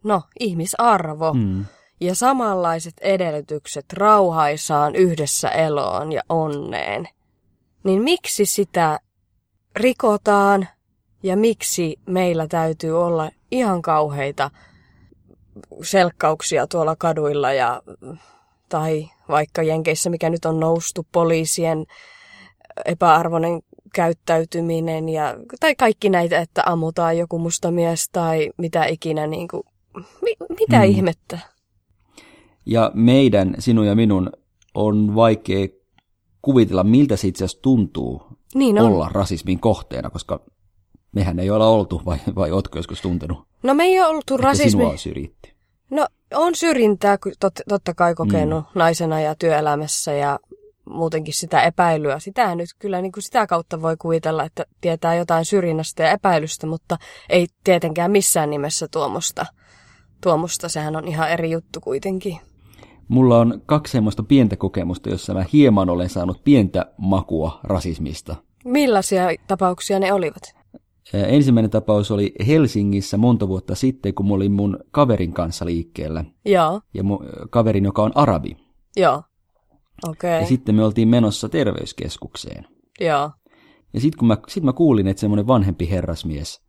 no, 0.05 0.23
ihmisarvo. 0.41 1.33
Mm. 1.33 1.65
Ja 2.01 2.15
samanlaiset 2.15 2.95
edellytykset 3.01 3.93
rauhaisaan 3.93 4.95
yhdessä 4.95 5.49
eloon 5.49 6.13
ja 6.13 6.23
onneen. 6.29 7.09
Niin 7.85 8.03
miksi 8.03 8.47
sitä 8.47 9.01
rikotaan 9.77 10.69
ja 11.23 11.37
miksi 11.37 11.97
meillä 12.07 12.47
täytyy 12.47 13.03
olla 13.03 13.31
ihan 13.51 13.83
kauheita 13.83 14.51
selkkauksia 15.83 16.67
tuolla 16.67 16.97
kaduilla 16.97 17.53
ja, 17.53 17.83
tai 18.69 19.11
vaikka 19.29 19.63
Jenkeissä, 19.63 20.11
mikä 20.11 20.31
nyt 20.31 20.45
on 20.45 20.61
noustu 20.61 21.07
poliisien 21.13 21.87
epäarvoinen 22.85 23.63
käyttäytyminen 23.95 25.09
ja, 25.09 25.37
tai 25.61 25.75
kaikki 25.75 26.11
näitä, 26.11 26.39
että 26.39 26.63
ammutaan 26.67 27.19
joku 27.19 27.39
musta 27.39 27.71
mies 27.71 28.09
tai 28.13 28.51
mitä 28.57 28.85
ikinä, 28.85 29.27
niin 29.27 29.49
kuin, 29.49 29.63
mi, 30.23 30.35
mitä 30.61 30.79
mm. 30.79 30.85
ihmettä? 30.85 31.39
Ja 32.67 32.91
meidän, 32.95 33.55
sinun 33.59 33.87
ja 33.87 33.95
minun, 33.95 34.31
on 34.75 35.15
vaikea 35.15 35.69
kuvitella, 36.43 36.85
miltä 36.85 37.17
se 37.17 37.29
itse 37.29 37.45
asiassa 37.45 37.63
tuntuu 37.63 38.23
niin 38.55 38.79
on. 38.79 38.87
olla 38.87 39.09
rasismin 39.13 39.61
kohteena, 39.61 40.11
koska 40.11 40.41
mehän 41.13 41.39
ei 41.39 41.51
olla 41.51 41.69
oltu, 41.69 42.03
vai, 42.07 42.19
vai 42.35 42.53
ootko 42.53 42.79
joskus 42.79 43.03
tuntenut? 43.03 43.39
No 43.63 43.75
me 43.75 43.85
ei 43.85 44.01
ole 44.01 44.09
oltu 44.09 44.37
rasismi. 44.37 44.71
Sinua 44.71 44.91
on 44.91 44.99
syrjitty. 44.99 45.51
No 45.91 46.07
on 46.35 46.55
syrjintää 46.55 47.19
tot, 47.41 47.55
totta 47.69 47.95
kai 47.95 48.15
kokenut 48.15 48.65
mm. 48.65 48.79
naisena 48.79 49.21
ja 49.21 49.35
työelämässä 49.35 50.13
ja 50.13 50.39
muutenkin 50.91 51.35
sitä 51.35 51.63
epäilyä. 51.63 52.19
Sitähän 52.19 52.59
nyt 52.59 52.69
kyllä 52.79 53.01
niin 53.01 53.13
kuin 53.13 53.23
sitä 53.23 53.47
kautta 53.47 53.83
voi 53.83 53.97
kuvitella, 53.97 54.45
että 54.45 54.67
tietää 54.81 55.15
jotain 55.15 55.45
syrjinnästä 55.45 56.03
ja 56.03 56.11
epäilystä, 56.11 56.67
mutta 56.67 56.99
ei 57.29 57.47
tietenkään 57.65 58.11
missään 58.11 58.51
nimessä 58.51 58.89
tuomosta. 58.89 59.47
Tuomosta, 60.23 60.69
sehän 60.69 60.97
on 60.97 61.09
ihan 61.09 61.31
eri 61.31 61.51
juttu 61.51 61.81
kuitenkin. 61.81 62.39
Mulla 63.09 63.39
on 63.39 63.63
kaksi 63.67 63.93
semmoista 63.93 64.23
pientä 64.23 64.57
kokemusta, 64.57 65.11
jossa 65.11 65.35
mä 65.35 65.45
hieman 65.53 65.91
olen 65.91 66.09
saanut 66.09 66.45
pientä 66.45 66.87
makua 66.99 67.61
rasismista. 67.63 68.37
Millaisia 68.65 69.29
tapauksia 69.47 69.99
ne 69.99 70.13
olivat? 70.13 70.43
Ensimmäinen 71.13 71.71
tapaus 71.71 72.11
oli 72.11 72.33
Helsingissä 72.47 73.17
monta 73.17 73.49
vuotta 73.49 73.75
sitten, 73.75 74.15
kun 74.15 74.29
mä 74.29 74.35
olin 74.35 74.53
mun 74.53 74.79
kaverin 74.91 75.33
kanssa 75.33 75.65
liikkeellä. 75.65 76.25
Joo. 76.45 76.81
Ja 76.95 77.03
mun 77.05 77.27
kaverin, 77.51 77.85
joka 77.85 78.03
on 78.03 78.13
arabi. 78.15 78.57
Joo. 78.97 79.23
Okay. 80.09 80.40
Ja 80.40 80.47
sitten 80.47 80.75
me 80.75 80.85
oltiin 80.85 81.09
menossa 81.09 81.49
terveyskeskukseen. 81.49 82.66
Joo. 83.00 83.30
Ja 83.92 84.00
sitten 84.00 84.19
kun 84.19 84.28
mä, 84.28 84.37
sit 84.49 84.64
mä 84.64 84.73
kuulin, 84.73 85.09
että 85.09 85.21
semmoinen 85.21 85.47
vanhempi 85.47 85.90
herrasmies 85.90 86.61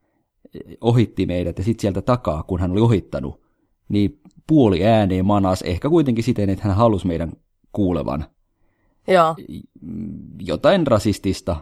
ohitti 0.82 1.26
meidät 1.26 1.58
ja 1.58 1.64
sitten 1.64 1.82
sieltä 1.82 2.02
takaa, 2.02 2.44
kun 2.44 2.60
hän 2.60 2.72
oli 2.72 2.82
ohittanut, 2.82 3.42
niin 3.90 4.20
puoli 4.48 4.86
ääneen 4.86 5.26
manas, 5.26 5.62
ehkä 5.62 5.90
kuitenkin 5.90 6.24
siten, 6.24 6.50
että 6.50 6.68
hän 6.68 6.76
halusi 6.76 7.08
meidän 7.08 7.32
kuulevan. 7.72 8.26
Joo. 9.08 9.36
Jotain 10.40 10.88
rasistista 10.88 11.56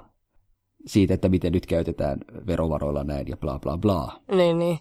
siitä, 0.86 1.14
että 1.14 1.30
miten 1.30 1.54
nyt 1.54 1.66
käytetään 1.66 2.20
verovaroilla 2.48 3.04
näin 3.04 3.28
ja 3.28 3.38
bla 3.38 3.60
bla 3.60 3.78
bla. 3.78 4.22
Niin, 4.32 4.60
niin. 4.60 4.80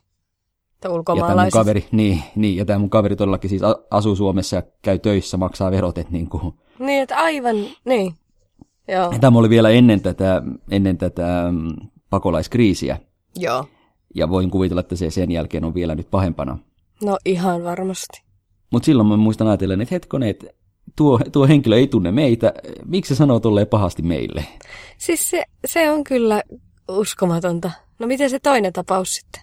Että 0.74 0.88
Ja 1.16 1.26
tämä 1.26 1.42
mun 1.42 1.50
kaveri, 1.50 1.86
niin, 1.92 2.22
niin, 2.36 2.56
ja 2.56 2.64
tämä 2.64 2.78
mun 2.78 2.90
kaveri 2.90 3.16
todellakin 3.16 3.50
siis 3.50 3.62
asuu 3.90 4.16
Suomessa 4.16 4.56
ja 4.56 4.62
käy 4.82 4.98
töissä, 4.98 5.36
maksaa 5.36 5.70
verot, 5.70 5.98
että 5.98 6.12
niin 6.12 6.28
kuin... 6.28 6.54
Niin, 6.78 7.02
että 7.02 7.16
aivan, 7.16 7.56
niin. 7.84 8.14
Joo. 8.88 9.12
Ja 9.12 9.18
tämä 9.18 9.38
oli 9.38 9.50
vielä 9.50 9.70
ennen 9.70 10.00
tätä, 10.00 10.42
ennen 10.70 10.98
tätä 10.98 11.48
mm, 11.50 11.88
pakolaiskriisiä. 12.10 12.98
Joo. 13.36 13.64
Ja 14.14 14.28
voin 14.28 14.50
kuvitella, 14.50 14.80
että 14.80 14.96
se 14.96 15.10
sen 15.10 15.30
jälkeen 15.30 15.64
on 15.64 15.74
vielä 15.74 15.94
nyt 15.94 16.10
pahempana. 16.10 16.58
No 17.04 17.18
ihan 17.24 17.64
varmasti. 17.64 18.22
Mutta 18.70 18.86
silloin 18.86 19.08
mä 19.08 19.16
muistan 19.16 19.46
ajatellen, 19.46 19.80
että 19.80 19.94
hetkonen, 19.94 20.28
että 20.28 20.46
tuo, 20.96 21.20
tuo 21.32 21.46
henkilö 21.46 21.76
ei 21.76 21.86
tunne 21.86 22.12
meitä, 22.12 22.52
miksi 22.84 23.14
se 23.14 23.18
sanoo 23.18 23.40
tolleen 23.40 23.66
pahasti 23.66 24.02
meille? 24.02 24.44
Siis 24.98 25.30
se, 25.30 25.44
se 25.64 25.90
on 25.90 26.04
kyllä 26.04 26.42
uskomatonta. 26.88 27.70
No 27.98 28.06
miten 28.06 28.30
se 28.30 28.38
toinen 28.38 28.72
tapaus 28.72 29.14
sitten? 29.14 29.42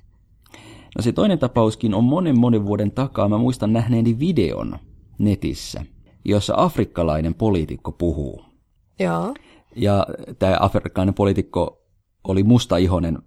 No 0.98 1.02
se 1.02 1.12
toinen 1.12 1.40
tapauskin 1.40 1.94
on 1.94 2.04
monen 2.04 2.40
monen 2.40 2.66
vuoden 2.66 2.92
takaa. 2.92 3.30
Mä 3.30 3.38
muistan 3.38 3.74
nähneeni 3.74 4.20
videon 4.20 4.80
netissä, 5.18 5.86
jossa 6.26 6.54
afrikkalainen 6.58 7.34
poliitikko 7.34 7.92
puhuu. 7.92 8.46
Joo. 9.00 9.34
Ja 9.76 10.08
tämä 10.40 10.58
afrikkalainen 10.60 11.14
poliitikko 11.14 11.82
oli 12.24 12.44
musta 12.44 12.78
ihonen. 12.78 13.20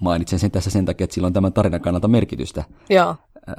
Mainitsen 0.00 0.38
sen 0.38 0.50
tässä 0.50 0.70
sen 0.70 0.84
takia, 0.84 1.04
että 1.04 1.14
sillä 1.14 1.26
on 1.26 1.32
tämän 1.32 1.52
tarinan 1.52 1.80
kannalta 1.80 2.08
merkitystä. 2.08 2.64
Joo. 2.90 3.16
Öö, 3.48 3.56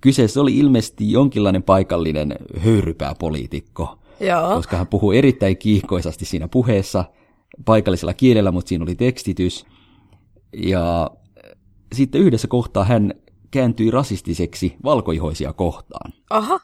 kyseessä 0.00 0.40
oli 0.40 0.58
ilmeisesti 0.58 1.12
jonkinlainen 1.12 1.62
paikallinen 1.62 2.34
höyrypääpoliitikko, 2.58 3.98
Joo. 4.20 4.54
koska 4.54 4.76
hän 4.76 4.86
puhuu 4.86 5.12
erittäin 5.12 5.56
kiihkoisasti 5.56 6.24
siinä 6.24 6.48
puheessa 6.48 7.04
paikallisella 7.64 8.14
kielellä, 8.14 8.52
mutta 8.52 8.68
siinä 8.68 8.82
oli 8.82 8.94
tekstitys. 8.94 9.66
Ja 10.52 11.10
sitten 11.94 12.20
yhdessä 12.20 12.48
kohtaa 12.48 12.84
hän 12.84 13.14
kääntyi 13.50 13.90
rasistiseksi 13.90 14.76
valkoihoisia 14.84 15.52
kohtaan. 15.52 16.12
Aha. 16.30 16.60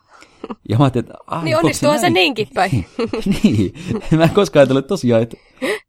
Ja 0.68 0.78
mä 0.78 0.84
ajattelin, 0.84 1.06
että... 1.06 1.40
Niin 1.42 1.56
onnistuuhan 1.56 2.00
se 2.00 2.10
niinkin 2.10 2.48
päin. 2.54 2.86
niin. 3.42 3.74
Mä 4.16 4.24
en 4.24 4.30
koskaan 4.30 4.60
ajatellut 4.60 4.86
tosiaan, 4.86 5.22
että 5.22 5.36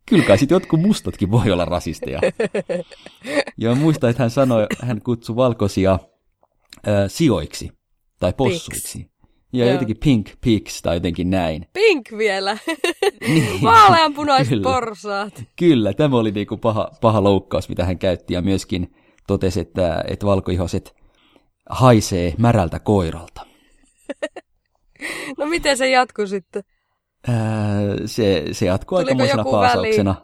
kyllä 0.06 0.24
kai 0.24 0.38
sitten 0.38 0.56
jotkut 0.56 0.82
mustatkin 0.82 1.32
voi 1.32 1.52
olla 1.52 1.66
rasisteja. 1.66 2.20
ja 3.58 3.70
mä 3.70 3.76
muistan, 3.76 4.10
että 4.10 4.24
hän 4.24 4.30
sanoi, 4.30 4.68
hän 4.82 5.02
kutsui 5.02 5.36
valkoisia 5.36 6.00
äh, 6.88 6.94
sijoiksi 7.08 7.72
tai 8.20 8.34
possuiksi. 8.34 9.16
Ja 9.54 9.66
Joo. 9.66 9.72
jotenkin 9.74 9.98
pink 10.04 10.30
pigs 10.42 10.82
tai 10.82 10.96
jotenkin 10.96 11.30
näin. 11.30 11.66
Pink 11.74 12.10
vielä. 12.18 12.58
niin. 13.28 13.62
Vaaleanpunaiset 13.62 14.62
porsaat. 14.62 15.44
Kyllä, 15.56 15.94
tämä 15.94 16.18
oli 16.18 16.32
niinku 16.32 16.58
paha, 16.58 16.92
paha 17.02 17.24
loukkaus, 17.24 17.70
mitä 17.70 17.86
hän 17.86 18.00
käytti. 18.00 18.34
Ja 18.34 18.42
myöskin 18.42 18.96
totesi, 19.28 19.60
että, 19.60 20.04
että 20.08 20.26
valkoihoset 20.26 20.96
haisee 21.70 22.34
märältä 22.38 22.80
koiralta. 22.80 23.46
No 25.38 25.46
miten 25.46 25.78
se 25.78 25.90
jatkuu 25.90 26.28
sitten? 26.28 26.64
Ää, 27.28 27.36
se, 28.06 28.46
se 28.52 28.66
jatkuu 28.66 28.98
aikamoisena 28.98 29.44
paasauksena. 29.44 30.16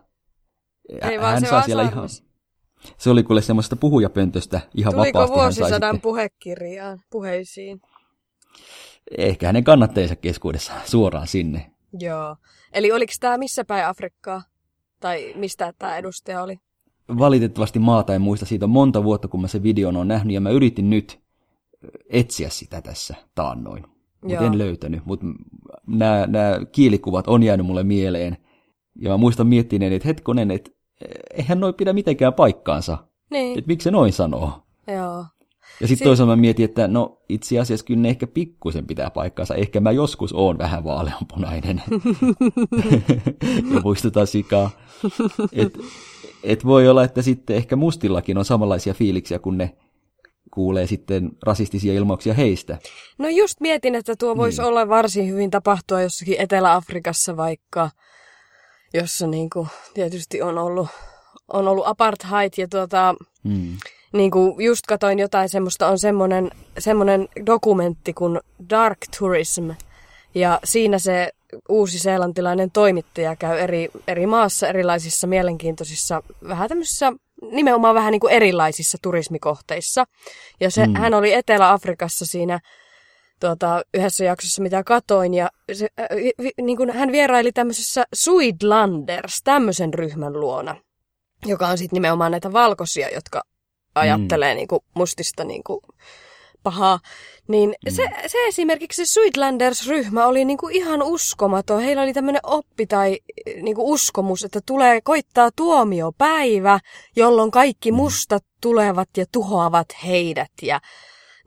Ei 1.10 1.20
vaan 1.20 1.34
hän 1.34 1.42
se 1.42 1.50
saa 1.50 1.62
siellä 1.62 1.84
ihan, 1.84 2.10
se 2.98 3.10
oli 3.10 3.24
kuule 3.24 3.42
semmoista 3.42 3.76
puhujapöntöstä 3.76 4.62
ihan 4.76 4.94
Tuliko 4.94 5.20
vapaasti. 5.20 5.34
Tuliko 5.34 5.42
vuosisadan 5.42 6.02
puhekirjaan, 6.02 7.00
puheisiin? 7.10 7.82
Ehkä 9.18 9.46
hänen 9.46 9.64
kannatteensa 9.64 10.16
keskuudessa 10.16 10.74
suoraan 10.86 11.28
sinne. 11.28 11.72
Joo. 12.00 12.36
Eli 12.74 12.92
oliko 12.92 13.14
tämä 13.20 13.38
missä 13.38 13.66
päin 13.66 13.86
Afrikkaa? 13.86 14.44
Tai 15.00 15.34
mistä 15.36 15.74
tämä 15.80 15.98
edustaja 15.98 16.44
oli? 16.44 16.60
Valitettavasti 17.18 17.80
maata 17.80 18.16
en 18.16 18.22
muista 18.22 18.46
siitä 18.46 18.68
monta 18.68 19.04
vuotta, 19.04 19.28
kun 19.28 19.42
mä 19.42 19.48
se 19.48 19.64
videon 19.64 19.98
on 19.98 20.08
nähnyt, 20.08 20.34
ja 20.34 20.42
mä 20.42 20.50
yritin 20.50 20.90
nyt 20.90 21.20
etsiä 22.10 22.50
sitä 22.50 22.82
tässä 22.82 23.16
taannoin. 23.36 23.86
Mutta 24.24 24.46
en 24.46 24.58
löytänyt. 24.58 25.06
Mutta 25.06 25.26
nämä 25.88 26.60
kielikuvat 26.72 27.28
on 27.28 27.44
jäänyt 27.44 27.66
mulle 27.66 27.84
mieleen. 27.84 28.38
Ja 29.02 29.10
mä 29.10 29.18
muistan 29.18 29.48
miettineen, 29.48 29.94
että 29.94 30.08
hetkonen, 30.08 30.52
että 30.52 30.72
eihän 31.34 31.60
noin 31.60 31.74
pidä 31.74 31.94
mitenkään 31.94 32.34
paikkaansa. 32.34 32.98
Niin. 33.32 33.58
Että 33.60 33.68
miksi 33.68 33.84
se 33.84 33.92
noin 33.92 34.14
sanoo. 34.14 34.52
Joo. 34.88 35.26
Ja 35.82 35.88
sitten 35.88 35.98
si- 35.98 36.04
toisaalta 36.04 36.36
mä 36.36 36.42
mietin, 36.42 36.66
että 36.66 36.88
no 36.88 37.22
itse 37.30 37.60
asiassa 37.60 37.86
kyllä 37.86 38.02
ne 38.02 38.10
ehkä 38.10 38.28
pikkusen 38.28 38.88
pitää 38.88 39.10
paikkaansa. 39.10 39.56
Ehkä 39.56 39.80
mä 39.80 39.92
joskus 39.92 40.34
oon 40.34 40.58
vähän 40.58 40.84
vaaleanpunainen. 40.84 41.84
ja 43.74 43.82
muistutaan 43.84 44.28
sikaa. 44.28 44.70
Että 45.54 45.80
et 46.44 46.66
voi 46.66 46.88
olla, 46.88 47.04
että 47.04 47.22
sitten 47.22 47.56
ehkä 47.56 47.76
mustillakin 47.76 48.38
on 48.38 48.46
samanlaisia 48.46 48.94
fiiliksiä, 48.94 49.40
kun 49.40 49.58
ne 49.58 49.76
kuulee 50.52 50.88
sitten 50.88 51.32
rasistisia 51.46 51.94
ilmauksia 51.94 52.34
heistä. 52.34 52.78
No 53.18 53.30
just 53.30 53.60
mietin, 53.60 53.96
että 53.96 54.16
tuo 54.20 54.38
voisi 54.38 54.62
niin. 54.62 54.68
olla 54.68 54.90
varsin 54.90 55.30
hyvin 55.30 55.52
tapahtua 55.52 56.02
jossakin 56.02 56.36
Etelä-Afrikassa 56.40 57.38
vaikka, 57.38 57.90
jossa 58.94 59.28
niin 59.28 59.50
kuin 59.50 59.68
tietysti 59.94 60.42
on 60.42 60.58
ollut, 60.58 60.88
on 61.54 61.68
ollut 61.68 61.88
apartheid 61.88 62.54
ja 62.58 62.68
tuota, 62.68 63.16
hmm. 63.44 63.78
niin 64.14 64.32
kuin 64.32 64.66
just 64.66 64.86
katoin 64.88 65.20
jotain 65.20 65.50
semmoista, 65.50 65.88
on 65.88 66.00
semmoinen, 66.00 66.52
semmoinen 66.80 67.28
dokumentti 67.46 68.14
kuin 68.14 68.40
Dark 68.70 68.98
Tourism. 69.20 69.70
Ja 70.36 70.60
siinä 70.64 71.00
se 71.00 71.32
uusi-seelantilainen 71.70 72.72
toimittaja 72.72 73.36
käy 73.36 73.60
eri, 73.60 73.90
eri 74.08 74.26
maassa 74.26 74.68
erilaisissa 74.68 75.28
mielenkiintoisissa, 75.28 76.24
vähän 76.48 76.70
tämmöisissä 76.70 77.14
nimenomaan 77.52 77.96
vähän 77.96 78.12
niin 78.12 78.20
kuin 78.20 78.34
erilaisissa 78.34 78.98
turismikohteissa. 79.02 80.06
Ja 80.60 80.72
se, 80.72 80.88
mm. 80.88 80.96
hän 80.96 81.14
oli 81.14 81.34
Etelä-Afrikassa 81.34 82.26
siinä 82.26 82.60
tuota, 83.40 83.82
yhdessä 83.94 84.26
jaksossa, 84.26 84.62
mitä 84.62 84.84
katoin, 84.84 85.34
ja 85.34 85.50
se, 85.74 85.88
äh, 86.00 86.08
vi, 86.44 86.52
niin 86.62 86.78
kuin 86.78 86.92
hän 86.92 87.12
vieraili 87.12 87.52
tämmöisessä 87.52 88.04
Suidlanders, 88.14 89.42
tämmöisen 89.44 89.94
ryhmän 89.94 90.40
luona, 90.40 90.76
joka 91.46 91.68
on 91.68 91.78
sitten 91.78 91.98
nimenomaan 91.98 92.32
näitä 92.32 92.54
valkoisia, 92.54 93.10
jotka 93.14 93.42
ajattelee 93.96 94.54
mm. 94.54 94.58
niin 94.58 94.68
kuin 94.68 94.84
mustista 94.94 95.44
niin 95.44 95.64
kuin 95.64 95.80
pahaa. 96.64 97.00
Niin 97.48 97.76
mm. 97.86 97.92
se, 97.92 98.08
se 98.28 98.38
esimerkiksi 98.48 99.06
se 99.06 99.14
Suidlanders-ryhmä 99.14 100.26
oli 100.26 100.46
niin 100.46 100.58
kuin 100.58 100.76
ihan 100.76 101.04
uskomaton. 101.04 101.82
Heillä 101.82 102.04
oli 102.04 102.14
tämmöinen 102.14 102.42
oppi 102.44 102.88
tai 102.88 103.20
niin 103.62 103.76
kuin 103.76 103.88
uskomus, 103.88 104.44
että 104.44 104.60
tulee 104.66 105.02
koittaa 105.02 105.50
tuomiopäivä, 105.56 106.80
jolloin 107.16 107.52
kaikki 107.52 107.92
mm. 107.92 107.96
mustat 107.96 108.44
tulevat 108.62 109.10
ja 109.18 109.26
tuhoavat 109.32 109.88
heidät 110.06 110.52
ja 110.62 110.82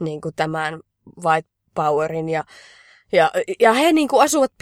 niin 0.01 0.21
kuin 0.21 0.35
tämän 0.35 0.81
white 1.25 1.49
powerin 1.75 2.29
ja 2.29 2.45
ja, 3.15 3.31
ja 3.61 3.73
he 3.73 3.93
niin 3.93 4.09
kuin 4.09 4.23
asuvat 4.23 4.53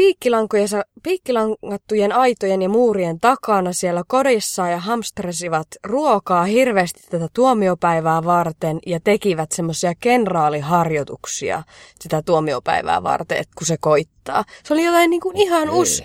piikkilangattujen 1.02 2.12
aitojen 2.12 2.62
ja 2.62 2.68
muurien 2.68 3.20
takana 3.20 3.72
siellä 3.72 4.02
kodissa 4.08 4.68
ja 4.68 4.78
hamstrasivat 4.78 5.66
ruokaa 5.84 6.44
hirveästi 6.44 7.02
tätä 7.10 7.28
tuomiopäivää 7.34 8.24
varten 8.24 8.78
ja 8.86 9.00
tekivät 9.00 9.52
semmoisia 9.52 9.92
kenraaliharjoituksia 10.00 11.62
sitä 12.00 12.22
tuomiopäivää 12.22 13.02
varten, 13.02 13.38
että 13.38 13.52
kun 13.58 13.66
se 13.66 13.76
koittaa. 13.80 14.44
Se 14.64 14.74
oli 14.74 14.84
jotain 14.84 15.10
niin 15.10 15.20
kuin 15.20 15.36
ihan 15.36 15.70
us... 15.70 16.02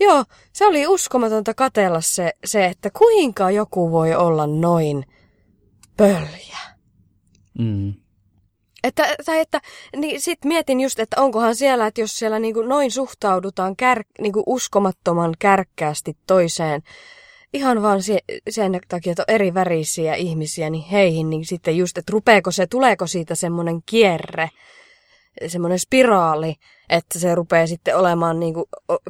Joo, 0.00 0.24
se 0.52 0.66
oli 0.66 0.86
uskomatonta 0.86 1.54
katella 1.54 2.00
se, 2.00 2.32
se, 2.44 2.64
että 2.64 2.90
kuinka 2.90 3.50
joku 3.50 3.90
voi 3.90 4.14
olla 4.14 4.46
noin 4.46 5.04
pöljä. 5.96 6.58
Mm. 7.58 7.94
Että, 8.84 9.14
tai 9.26 9.40
että, 9.40 9.60
niin 9.96 10.20
sit 10.20 10.44
mietin 10.44 10.80
just, 10.80 10.98
että 10.98 11.20
onkohan 11.20 11.56
siellä, 11.56 11.86
että 11.86 12.00
jos 12.00 12.18
siellä 12.18 12.38
niin 12.38 12.54
kuin 12.54 12.68
noin 12.68 12.90
suhtaudutaan 12.90 13.76
kär, 13.76 14.04
niin 14.20 14.32
kuin 14.32 14.42
uskomattoman 14.46 15.34
kärkkäästi 15.38 16.16
toiseen, 16.26 16.82
ihan 17.52 17.82
vaan 17.82 18.02
se, 18.02 18.18
sen 18.50 18.80
takia, 18.88 19.12
että 19.12 19.24
on 19.28 19.34
eri 19.34 19.54
värisiä 19.54 20.14
ihmisiä, 20.14 20.70
niin 20.70 20.84
heihin, 20.84 21.30
niin 21.30 21.44
sitten 21.44 21.76
just, 21.76 21.98
että 21.98 22.12
rupeeko 22.12 22.50
se, 22.50 22.66
tuleeko 22.66 23.06
siitä 23.06 23.34
semmoinen 23.34 23.80
kierre, 23.86 24.50
semmoinen 25.46 25.78
spiraali, 25.78 26.54
että 26.88 27.18
se 27.18 27.34
rupeaa 27.34 27.66
sitten 27.66 27.96
olemaan, 27.96 28.40
niin 28.40 28.54
kuin, 28.54 28.66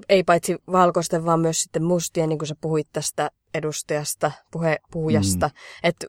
ei 0.08 0.24
paitsi 0.24 0.56
valkoisten, 0.72 1.24
vaan 1.24 1.40
myös 1.40 1.62
sitten 1.62 1.84
mustien, 1.84 2.28
niin 2.28 2.38
kuin 2.38 2.48
sä 2.48 2.54
puhuit 2.60 2.88
tästä 2.92 3.30
edustajasta, 3.54 4.32
puhe, 4.50 4.78
puhujasta, 4.90 5.46
mm. 5.48 5.54
että 5.82 6.06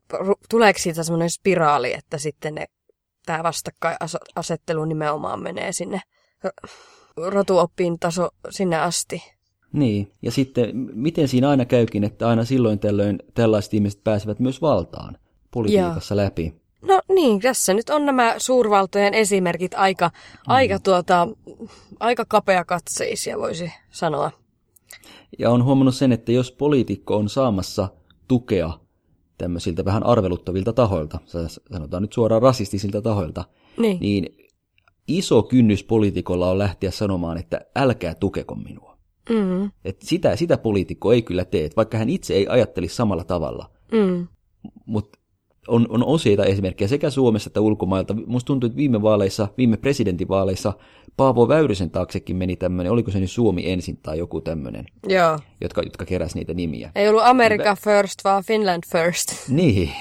tuleeko 0.50 0.80
siitä 0.80 1.04
semmoinen 1.04 1.30
spiraali, 1.30 1.94
että 1.94 2.18
sitten 2.18 2.56
ne 2.56 2.66
tämä 3.26 3.44
vastakkainasettelu 3.44 4.86
nimenomaan 4.86 5.42
menee 5.44 5.72
sinne 5.72 6.02
rotuoppiin 7.18 8.00
taso 8.00 8.30
sinne 8.50 8.80
asti. 8.80 9.24
Niin, 9.74 10.12
ja 10.22 10.32
sitten 10.32 10.70
miten 10.94 11.28
siinä 11.28 11.50
aina 11.50 11.66
käykin, 11.66 12.04
että 12.04 12.28
aina 12.28 12.46
silloin 12.46 12.80
tällöin 12.80 13.20
tällaiset 13.34 13.74
ihmiset 13.74 14.04
pääsevät 14.04 14.40
myös 14.40 14.62
valtaan 14.62 15.18
politiikassa 15.52 16.16
ja. 16.16 16.26
läpi. 16.26 16.54
No 16.82 17.02
niin, 17.10 17.40
tässä 17.40 17.74
nyt 17.74 17.90
on 17.90 18.06
nämä 18.06 18.36
suurvaltojen 18.38 19.14
esimerkit 19.14 19.74
aika, 19.74 20.08
mm. 20.08 20.42
aika, 20.48 20.80
tuota, 20.80 21.28
aika 22.00 22.26
kapeakatseisia, 22.28 23.40
voisi 23.40 23.72
sanoa. 23.92 24.32
Ja 25.40 25.50
on 25.52 25.64
huomannut 25.64 25.96
sen, 25.96 26.12
että 26.12 26.32
jos 26.32 26.52
poliitikko 26.52 27.16
on 27.16 27.30
saamassa 27.30 27.88
tukea 28.28 28.74
tämmöisiltä 29.38 29.86
vähän 29.86 30.06
arveluttavilta 30.06 30.74
tahoilta, 30.74 31.20
sanotaan 31.72 32.04
nyt 32.04 32.14
suoraan 32.14 32.42
rasistisilta 32.42 33.02
tahoilta, 33.02 33.44
niin, 33.78 33.98
niin 34.00 34.38
iso 35.08 35.44
kynnys 35.44 35.84
poliitikolla 35.84 36.52
on 36.52 36.58
lähteä 36.58 36.92
sanomaan, 36.92 37.38
että 37.38 37.62
älkää 37.76 38.16
tukeko 38.16 38.56
minua. 38.56 38.98
Mm. 39.30 39.72
Et 39.86 40.02
sitä, 40.02 40.36
sitä 40.36 40.58
poliitikko 40.58 41.14
ei 41.14 41.22
kyllä 41.22 41.46
tee, 41.46 41.70
vaikka 41.78 41.98
hän 41.98 42.10
itse 42.10 42.34
ei 42.34 42.48
ajattelisi 42.48 42.96
samalla 42.96 43.24
tavalla. 43.24 43.70
Mm. 43.92 44.28
Mutta 44.86 45.20
on, 45.68 45.86
on 45.90 46.04
useita 46.04 46.46
esimerkkejä 46.46 46.88
sekä 46.88 47.10
Suomessa 47.10 47.48
että 47.48 47.62
ulkomailta. 47.62 48.16
Musta 48.26 48.48
tuntuu, 48.48 48.68
että 48.68 48.78
viime 48.78 49.02
vaaleissa, 49.02 49.48
viime 49.58 49.78
presidentinvaaleissa 49.78 50.74
Paavo 51.18 51.48
Väyrysen 51.48 51.90
taaksekin 51.90 52.36
meni 52.36 52.56
tämmöinen, 52.56 52.92
oliko 52.92 53.12
se 53.12 53.20
nyt 53.20 53.32
Suomi 53.32 53.72
ensin 53.72 53.98
tai 53.98 54.18
joku 54.18 54.42
tämmöinen, 54.42 54.86
Joo. 55.08 55.40
Jotka, 55.62 55.82
jotka 55.82 56.06
keräs 56.06 56.36
niitä 56.36 56.54
nimiä. 56.54 56.92
Ei 56.96 57.10
ollut 57.10 57.24
America 57.26 57.64
Vä... 57.64 57.76
first, 57.76 58.24
vaan 58.24 58.44
Finland 58.44 58.84
first. 58.92 59.30
Niin, 59.50 59.92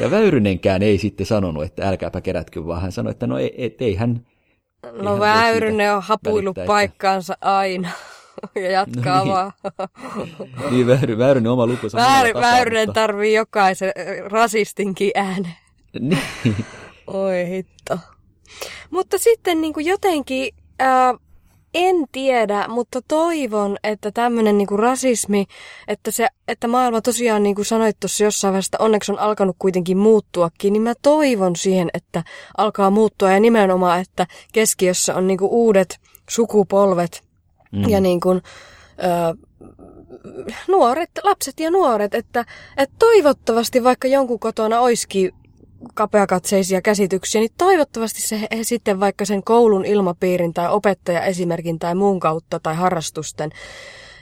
ja 0.00 0.10
Väyrynenkään 0.10 0.82
ei 0.82 0.98
sitten 0.98 1.26
sanonut, 1.26 1.64
että 1.64 1.88
älkääpä 1.88 2.20
kerätkö, 2.20 2.66
vaan 2.66 2.82
hän 2.82 2.92
sanoi, 2.92 3.10
että 3.10 3.26
no 3.26 3.38
ei, 3.38 3.54
ei, 3.56 3.76
ei 3.80 3.94
hän... 3.94 4.26
No 5.02 5.18
Väyrynen 5.18 5.94
on 5.94 6.02
hapuillut 6.02 6.56
paikkaansa 6.66 7.36
aina. 7.40 7.88
ja 8.64 8.70
jatkaa 8.70 9.18
no 9.18 9.24
niin. 9.24 9.34
vaan. 9.34 9.52
niin, 10.70 10.86
Väyry, 10.86 11.18
Väyrynen 11.18 11.52
oma 11.52 11.66
lukunsa. 11.66 11.98
Väyry, 11.98 12.34
Väyrynen 12.34 12.92
tarvii 12.92 13.34
jokaisen 13.34 13.92
rasistinkin 14.26 15.10
äänen. 15.14 15.56
niin. 16.00 16.64
Oi 17.06 17.48
hitto. 17.48 17.98
Mutta 18.90 19.18
sitten 19.18 19.60
niin 19.60 19.74
kuin 19.74 19.86
jotenkin, 19.86 20.54
ää, 20.78 21.14
en 21.74 21.96
tiedä, 22.12 22.64
mutta 22.68 23.00
toivon, 23.08 23.76
että 23.84 24.10
tämmöinen 24.10 24.58
niin 24.58 24.78
rasismi, 24.78 25.44
että, 25.88 26.10
se, 26.10 26.26
että 26.48 26.68
maailma 26.68 27.00
tosiaan 27.00 27.42
niin 27.42 27.54
kuin 27.54 27.64
sanoit 27.64 27.96
tuossa 28.00 28.24
jossain 28.24 28.52
vaiheessa, 28.52 28.78
onneksi 28.80 29.12
on 29.12 29.18
alkanut 29.18 29.56
kuitenkin 29.58 29.98
muuttuakin, 29.98 30.72
niin 30.72 30.82
mä 30.82 30.94
toivon 31.02 31.56
siihen, 31.56 31.90
että 31.94 32.22
alkaa 32.56 32.90
muuttua 32.90 33.32
ja 33.32 33.40
nimenomaan, 33.40 34.00
että 34.00 34.26
keskiössä 34.52 35.14
on 35.14 35.26
niin 35.26 35.38
kuin 35.38 35.50
uudet 35.50 35.98
sukupolvet 36.30 37.27
mm. 37.72 37.88
ja 37.88 38.00
niin 38.00 38.20
kuin, 38.20 38.42
ö, 38.98 39.36
nuoret, 40.68 41.10
lapset 41.24 41.60
ja 41.60 41.70
nuoret, 41.70 42.14
että, 42.14 42.44
että 42.76 42.96
toivottavasti 42.98 43.84
vaikka 43.84 44.08
jonkun 44.08 44.38
kotona 44.38 44.80
olisikin 44.80 45.32
kapeakatseisia 45.94 46.82
käsityksiä, 46.82 47.40
niin 47.40 47.50
toivottavasti 47.58 48.22
se 48.22 48.38
he 48.38 48.64
sitten 48.64 49.00
vaikka 49.00 49.24
sen 49.24 49.42
koulun 49.42 49.84
ilmapiirin 49.84 50.54
tai 50.54 50.72
opettajaesimerkin 50.72 51.78
tai 51.78 51.94
muun 51.94 52.20
kautta 52.20 52.60
tai 52.60 52.74
harrastusten 52.74 53.50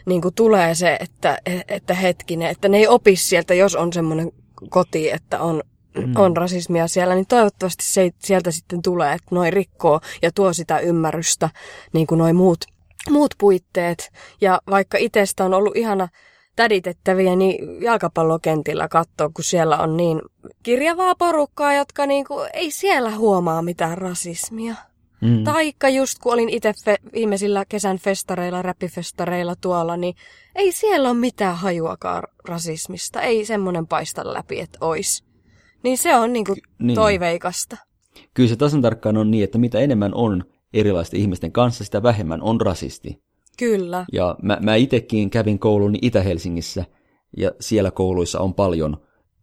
niin 0.07 0.23
kuin 0.23 0.35
tulee 0.35 0.75
se, 0.75 0.99
että, 1.01 1.39
että 1.69 1.95
hetkinen, 1.95 2.51
että 2.51 2.69
ne 2.69 2.79
ei 2.79 2.89
opi 2.89 3.17
sieltä, 3.17 3.55
jos 3.55 3.75
on 3.75 3.93
semmoinen 3.93 4.33
koti, 4.71 5.11
että 5.11 5.41
on, 5.41 5.63
mm. 5.97 6.17
on 6.17 6.37
rasismia 6.37 6.89
siellä, 6.89 7.15
niin 7.15 7.27
toivottavasti 7.27 7.85
se 7.85 8.11
sieltä 8.19 8.51
sitten 8.51 8.83
tulee, 8.83 9.13
että 9.13 9.35
noin 9.35 9.53
rikkoo 9.53 10.01
ja 10.23 10.33
tuo 10.33 10.53
sitä 10.53 10.79
ymmärrystä, 10.79 11.51
niin 11.93 12.07
kuin 12.07 12.19
noin 12.19 12.37
muut, 12.37 12.65
muut 13.11 13.35
puitteet. 13.39 14.11
Ja 14.41 14.61
vaikka 14.71 14.99
itsestä 14.99 15.45
on 15.45 15.55
ollut 15.55 15.77
ihana 15.77 16.09
täditettäviä 16.57 17.37
niin 17.37 17.83
jalkapallokentillä 17.83 18.89
katsoa, 18.89 19.31
kun 19.35 19.45
siellä 19.45 19.79
on 19.79 19.97
niin 19.97 20.21
kirjavaa 20.63 21.15
porukkaa, 21.15 21.75
jotka 21.75 22.07
niinku, 22.07 22.35
ei 22.53 22.71
siellä 22.71 23.11
huomaa 23.11 23.63
mitään 23.63 23.99
rasismia. 23.99 24.75
Mm. 25.21 25.45
Taikka 25.45 25.89
just 25.89 26.19
kun 26.19 26.33
olin 26.33 26.49
itse 26.49 26.73
fe- 26.73 27.11
viimeisillä 27.15 27.65
kesän 27.69 27.99
festareilla, 27.99 28.63
räppifestareilla 28.63 29.55
tuolla, 29.61 29.97
niin 29.97 30.15
ei 30.55 30.73
siellä 30.73 31.09
ole 31.11 31.19
mitään 31.19 31.57
hajuakaan 31.57 32.23
rasismista. 32.49 33.23
Ei 33.23 33.45
semmoinen 33.45 33.87
paista 33.87 34.33
läpi, 34.33 34.61
että 34.61 34.79
ois. 34.81 35.25
Niin 35.83 35.99
se 35.99 36.17
on 36.17 36.33
niinku 36.33 36.55
niin. 36.79 36.95
toiveikasta. 36.95 37.77
Kyllä 38.35 38.49
se 38.49 38.57
tasan 38.57 38.83
tarkkaan 38.83 39.17
on 39.17 39.31
niin, 39.31 39.45
että 39.45 39.59
mitä 39.59 39.79
enemmän 39.79 40.15
on 40.15 40.45
erilaisten 40.75 41.21
ihmisten 41.21 41.53
kanssa, 41.53 41.85
sitä 41.85 42.03
vähemmän 42.03 42.43
on 42.43 42.61
rasisti. 42.61 43.23
Kyllä. 43.59 44.07
Ja 44.13 44.37
mä, 44.43 44.59
mä 44.61 44.75
itsekin 44.75 45.31
kävin 45.31 45.59
koulun 45.59 45.97
Itä-Helsingissä, 46.03 46.85
ja 47.37 47.53
siellä 47.61 47.91
kouluissa 47.91 48.41
on 48.41 48.55
paljon 48.55 48.97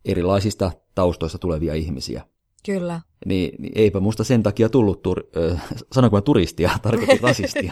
erilaisista 0.05 0.71
taustoista 0.95 1.37
tulevia 1.37 1.73
ihmisiä. 1.73 2.25
Kyllä. 2.65 3.01
Niin, 3.25 3.55
niin 3.59 3.71
eipä 3.75 3.99
musta 3.99 4.23
sen 4.23 4.43
takia 4.43 4.69
tullut, 4.69 5.01
tur, 5.01 5.23
äh, 5.51 5.63
sanonko 5.91 6.17
mä 6.17 6.21
turistia, 6.21 6.69
tarkoitin 6.81 7.21
rasistia. 7.21 7.71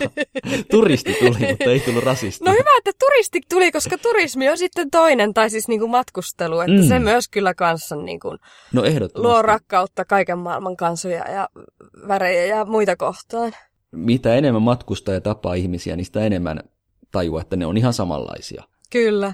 Turisti 0.72 1.14
tuli, 1.14 1.50
mutta 1.50 1.70
ei 1.70 1.80
tullut 1.80 2.04
rasisti. 2.04 2.46
No 2.46 2.52
hyvä, 2.52 2.78
että 2.78 2.92
turisti 3.00 3.42
tuli, 3.50 3.72
koska 3.72 3.98
turismi 3.98 4.50
on 4.50 4.58
sitten 4.58 4.92
toinen, 4.92 5.34
tai 5.34 5.50
siis 5.50 5.68
niinku 5.68 5.88
matkustelu, 5.88 6.60
että 6.60 6.82
mm. 6.82 6.88
se 6.88 7.00
myös 7.00 7.28
kyllä 7.28 7.54
kanssa 7.54 7.96
niinku 7.96 8.38
no 8.74 8.82
luo 9.16 9.42
rakkautta 9.42 10.06
kaiken 10.06 10.38
maailman 10.38 10.78
kansoja 10.78 11.32
ja 11.32 11.50
värejä 12.08 12.46
ja 12.46 12.66
muita 12.66 12.96
kohtaan 12.96 13.54
mitä 13.92 14.36
enemmän 14.36 14.62
matkustaja 14.62 15.22
tapaa 15.22 15.54
ihmisiä, 15.54 15.96
niin 15.96 16.06
sitä 16.06 16.22
enemmän 16.26 16.60
tajua, 17.12 17.42
että 17.42 17.56
ne 17.56 17.66
on 17.66 17.78
ihan 17.78 17.94
samanlaisia. 17.94 18.64
Kyllä. 18.92 19.34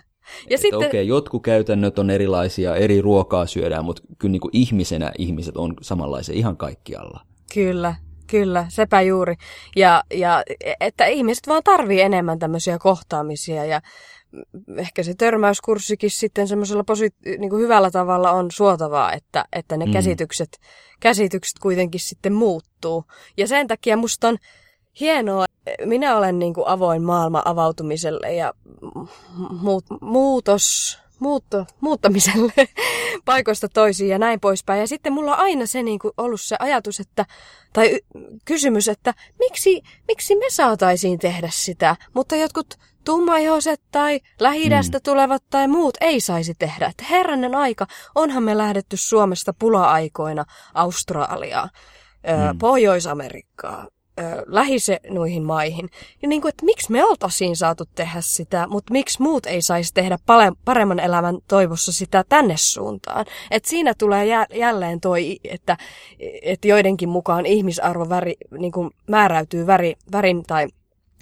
Ja 0.49 0.57
sitten... 0.57 0.77
Okei, 0.77 0.87
okay, 0.87 1.03
jotkut 1.03 1.43
käytännöt 1.43 1.99
on 1.99 2.09
erilaisia, 2.09 2.75
eri 2.75 3.01
ruokaa 3.01 3.45
syödään, 3.45 3.85
mutta 3.85 4.01
kyllä 4.17 4.31
niin 4.31 4.41
kuin 4.41 4.51
ihmisenä 4.53 5.11
ihmiset 5.17 5.57
on 5.57 5.73
samanlaisia 5.81 6.35
ihan 6.35 6.57
kaikkialla. 6.57 7.21
Kyllä, 7.53 7.95
Kyllä, 8.27 8.65
sepä 8.69 9.01
juuri. 9.01 9.35
Ja, 9.75 10.03
ja 10.13 10.43
että 10.79 11.05
ihmiset 11.05 11.47
vaan 11.47 11.63
tarvii 11.63 12.01
enemmän 12.01 12.39
tämmöisiä 12.39 12.77
kohtaamisia 12.79 13.65
ja 13.65 13.81
ehkä 14.77 15.03
se 15.03 15.13
törmäyskurssikin 15.13 16.11
sitten 16.11 16.47
semmoisella 16.47 16.83
posi- 16.83 17.37
niin 17.37 17.49
kuin 17.49 17.61
hyvällä 17.61 17.91
tavalla 17.91 18.31
on 18.31 18.51
suotavaa, 18.51 19.13
että, 19.13 19.45
että 19.53 19.77
ne 19.77 19.85
mm. 19.85 19.91
käsitykset, 19.91 20.59
käsitykset 20.99 21.59
kuitenkin 21.61 21.99
sitten 21.99 22.33
muuttuu. 22.33 23.03
Ja 23.37 23.47
sen 23.47 23.67
takia 23.67 23.97
musta 23.97 24.27
on 24.27 24.37
hienoa, 24.99 25.45
minä 25.85 26.17
olen 26.17 26.39
niin 26.39 26.53
kuin 26.53 26.67
avoin 26.67 27.03
maailman 27.03 27.41
avautumiselle 27.45 28.33
ja 28.33 28.53
muut, 29.61 29.85
muutos, 30.01 30.97
muutto, 31.19 31.65
muuttamiselle 31.81 32.53
paikoista 33.25 33.69
toisiin 33.69 34.09
ja 34.09 34.19
näin 34.19 34.39
poispäin. 34.39 34.79
Ja 34.79 34.87
sitten 34.87 35.13
mulla 35.13 35.33
on 35.33 35.39
aina 35.39 35.65
se 35.65 35.83
niin 35.83 35.99
kuin 35.99 36.13
ollut 36.17 36.41
se 36.41 36.55
ajatus, 36.59 36.99
että, 36.99 37.25
tai 37.73 37.99
kysymys, 38.45 38.87
että 38.87 39.13
miksi, 39.39 39.81
miksi 40.07 40.35
me 40.35 40.45
saataisiin 40.49 41.19
tehdä 41.19 41.49
sitä, 41.51 41.95
mutta 42.13 42.35
jotkut 42.35 42.75
tummaihoiset 43.05 43.81
tai 43.91 44.19
lähi 44.39 44.69
mm. 44.69 44.75
tulevat 45.03 45.43
tai 45.49 45.67
muut 45.67 45.97
ei 46.01 46.19
saisi 46.19 46.53
tehdä. 46.59 46.87
Että 46.87 47.05
herranen 47.09 47.55
aika, 47.55 47.87
onhan 48.15 48.43
me 48.43 48.57
lähdetty 48.57 48.97
Suomesta 48.97 49.53
pula-aikoina 49.59 50.45
Australiaa, 50.73 51.69
mm. 52.23 52.57
Pohjois-Amerikkaa, 52.59 53.87
lähise 54.45 54.99
noihin 55.09 55.43
maihin. 55.43 55.89
Ja 56.21 56.27
niin 56.27 56.41
kuin, 56.41 56.49
että 56.49 56.65
miksi 56.65 56.91
me 56.91 57.05
oltaisiin 57.05 57.55
saatu 57.55 57.83
tehdä 57.95 58.21
sitä, 58.21 58.67
mutta 58.67 58.93
miksi 58.93 59.21
muut 59.21 59.45
ei 59.45 59.61
saisi 59.61 59.93
tehdä 59.93 60.17
paremman 60.65 60.99
elämän 60.99 61.37
toivossa 61.47 61.91
sitä 61.91 62.23
tänne 62.29 62.57
suuntaan. 62.57 63.25
Et 63.51 63.65
siinä 63.65 63.93
tulee 63.97 64.27
jälleen 64.53 65.01
toi, 65.01 65.39
että, 65.43 65.77
että 66.41 66.67
joidenkin 66.67 67.09
mukaan 67.09 67.45
ihmisarvo 67.45 68.09
väri, 68.09 68.35
niin 68.57 68.71
kuin 68.71 68.91
määräytyy 69.07 69.67
väri, 69.67 69.95
värin 70.11 70.43
tai 70.43 70.67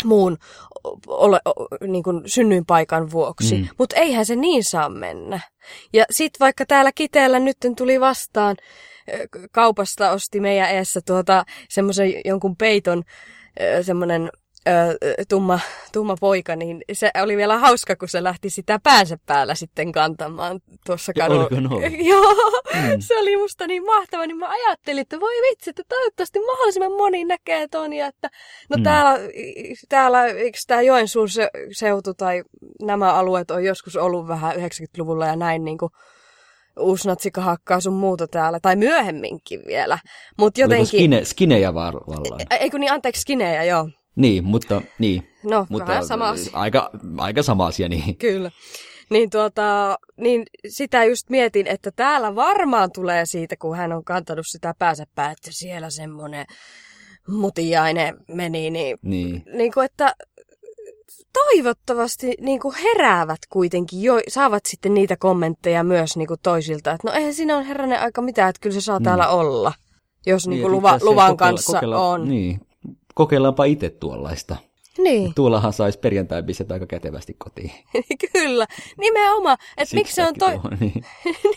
muun 0.04 0.38
ole, 1.08 1.40
niin 1.88 2.04
kuin 2.04 2.22
synnyinpaikan 2.26 3.12
vuoksi. 3.12 3.58
Mm. 3.58 3.68
Mutta 3.78 3.96
eihän 3.96 4.26
se 4.26 4.36
niin 4.36 4.64
saa 4.64 4.90
mennä. 4.90 5.40
Ja 5.94 6.06
sitten 6.12 6.40
vaikka 6.40 6.66
täällä 6.66 6.92
Kiteellä 6.92 7.40
nyt 7.40 7.58
tuli 7.78 8.00
vastaan, 8.00 8.56
kaupasta 9.52 10.12
osti 10.12 10.40
meidän 10.40 10.72
eessä 10.72 11.00
tuota 11.06 11.46
semmoisen 11.70 12.14
jonkun 12.26 12.56
peiton, 12.56 13.04
semmoinen 13.82 14.30
tumma, 15.30 15.60
tumma 15.94 16.16
poika, 16.20 16.56
niin 16.56 16.82
se 16.94 17.12
oli 17.22 17.38
vielä 17.38 17.58
hauska, 17.58 17.96
kun 17.96 18.10
se 18.10 18.24
lähti 18.24 18.50
sitä 18.50 18.80
päänsä 18.84 19.18
päällä 19.26 19.56
sitten 19.56 19.92
kantamaan 19.92 20.60
tuossa 20.86 21.14
kadulla. 21.14 21.50
Joo, 22.10 22.62
mm. 22.74 23.00
se 23.00 23.20
oli 23.20 23.38
musta 23.38 23.68
niin 23.68 23.86
mahtava, 23.86 24.26
niin 24.26 24.38
mä 24.38 24.50
ajattelin, 24.50 25.02
että 25.02 25.20
voi 25.20 25.34
vitsi, 25.50 25.70
että 25.70 25.84
toivottavasti 25.90 26.40
mahdollisimman 26.40 26.92
moni 26.92 27.26
näkee 27.26 27.68
ton 27.68 27.94
ja 27.94 28.08
että 28.08 28.30
no 28.70 28.78
mm. 28.78 28.84
täällä, 28.84 29.20
täällä 29.90 30.26
eikö 30.26 30.58
tämä 30.68 30.82
Joensuun 30.82 31.28
seutu 31.72 32.14
tai 32.14 32.44
nämä 32.82 33.14
alueet 33.14 33.52
on 33.52 33.64
joskus 33.64 33.96
ollut 33.96 34.28
vähän 34.28 34.56
90-luvulla 34.56 35.26
ja 35.26 35.36
näin 35.36 35.66
niin 35.66 35.78
kuin 35.78 35.92
uusnatsika 36.80 37.42
hakkaa 37.42 37.80
sun 37.80 37.94
muuta 37.94 38.28
täällä, 38.28 38.60
tai 38.60 38.76
myöhemminkin 38.76 39.62
vielä. 39.68 40.00
Mut 40.38 40.58
jotenkin... 40.58 40.88
skine, 40.88 41.26
skinejä 41.26 41.74
vallaan? 41.74 42.42
Eikö 42.60 42.80
niin, 42.80 42.92
anteeksi, 42.92 43.22
skinejä, 43.22 43.64
joo. 43.64 43.90
Niin, 44.16 44.44
mutta, 44.44 44.82
niin. 45.00 45.28
No, 45.44 45.66
mutta, 45.70 45.88
vähän 45.88 46.06
sama 46.06 46.30
asia. 46.30 46.52
Aika, 46.54 46.90
aika 47.18 47.44
sama 47.44 47.66
asia, 47.66 47.90
niin. 47.90 48.18
Kyllä. 48.18 48.52
Niin, 49.10 49.30
tuota, 49.30 49.98
niin 50.18 50.44
sitä 50.68 51.04
just 51.04 51.30
mietin, 51.30 51.68
että 51.68 51.92
täällä 51.96 52.36
varmaan 52.36 52.90
tulee 52.94 53.26
siitä, 53.26 53.56
kun 53.56 53.78
hän 53.78 53.94
on 53.94 54.04
kantanut 54.04 54.46
sitä 54.48 54.74
päänsä 54.80 55.04
että 55.04 55.50
siellä 55.50 55.90
semmoinen 55.90 56.46
mutiainen 57.28 58.18
meni, 58.28 58.70
niin, 58.70 58.98
niin. 59.02 59.44
niin 59.54 59.74
kuin, 59.74 59.86
että 59.86 60.16
toivottavasti 61.34 62.34
niin 62.40 62.60
kuin 62.60 62.76
heräävät 62.76 63.40
kuitenkin, 63.50 64.02
jo, 64.02 64.20
saavat 64.28 64.66
sitten 64.66 64.94
niitä 64.94 65.18
kommentteja 65.18 65.84
myös 65.84 66.18
niin 66.18 66.28
kuin 66.28 66.40
toisilta, 66.44 66.92
että 66.92 67.08
no 67.08 67.14
eihän 67.14 67.34
siinä 67.34 67.58
on 67.58 67.64
herranen 67.64 68.00
aika 68.00 68.22
mitään, 68.22 68.50
että 68.50 68.60
kyllä 68.62 68.74
se 68.74 68.82
saa 68.82 69.00
mm. 69.00 69.04
täällä 69.04 69.28
olla, 69.28 69.74
jos 70.26 70.48
niin, 70.48 70.52
niin 70.52 70.62
kuin 70.62 70.72
luva, 70.72 71.00
luvan 71.02 71.32
kokeilla, 71.32 71.36
kanssa 71.36 71.74
kokeilla, 71.74 72.10
on. 72.10 72.30
Niin, 72.30 72.62
kokeillaanpa 73.16 73.66
itse 73.66 73.90
tuollaista. 73.90 74.56
Niin. 74.98 75.34
Tuollahan 75.34 75.74
saisi 75.74 76.00
perjantai 76.00 76.44
aika 76.74 76.86
kätevästi 76.86 77.34
kotiin. 77.38 77.72
Kyllä, 78.34 78.66
nimenomaan. 78.98 79.58
Että 79.78 79.96
miksi 79.96 80.16
se 80.16 80.28
on 80.28 80.34
toi... 80.40 80.60
niin. 80.80 81.06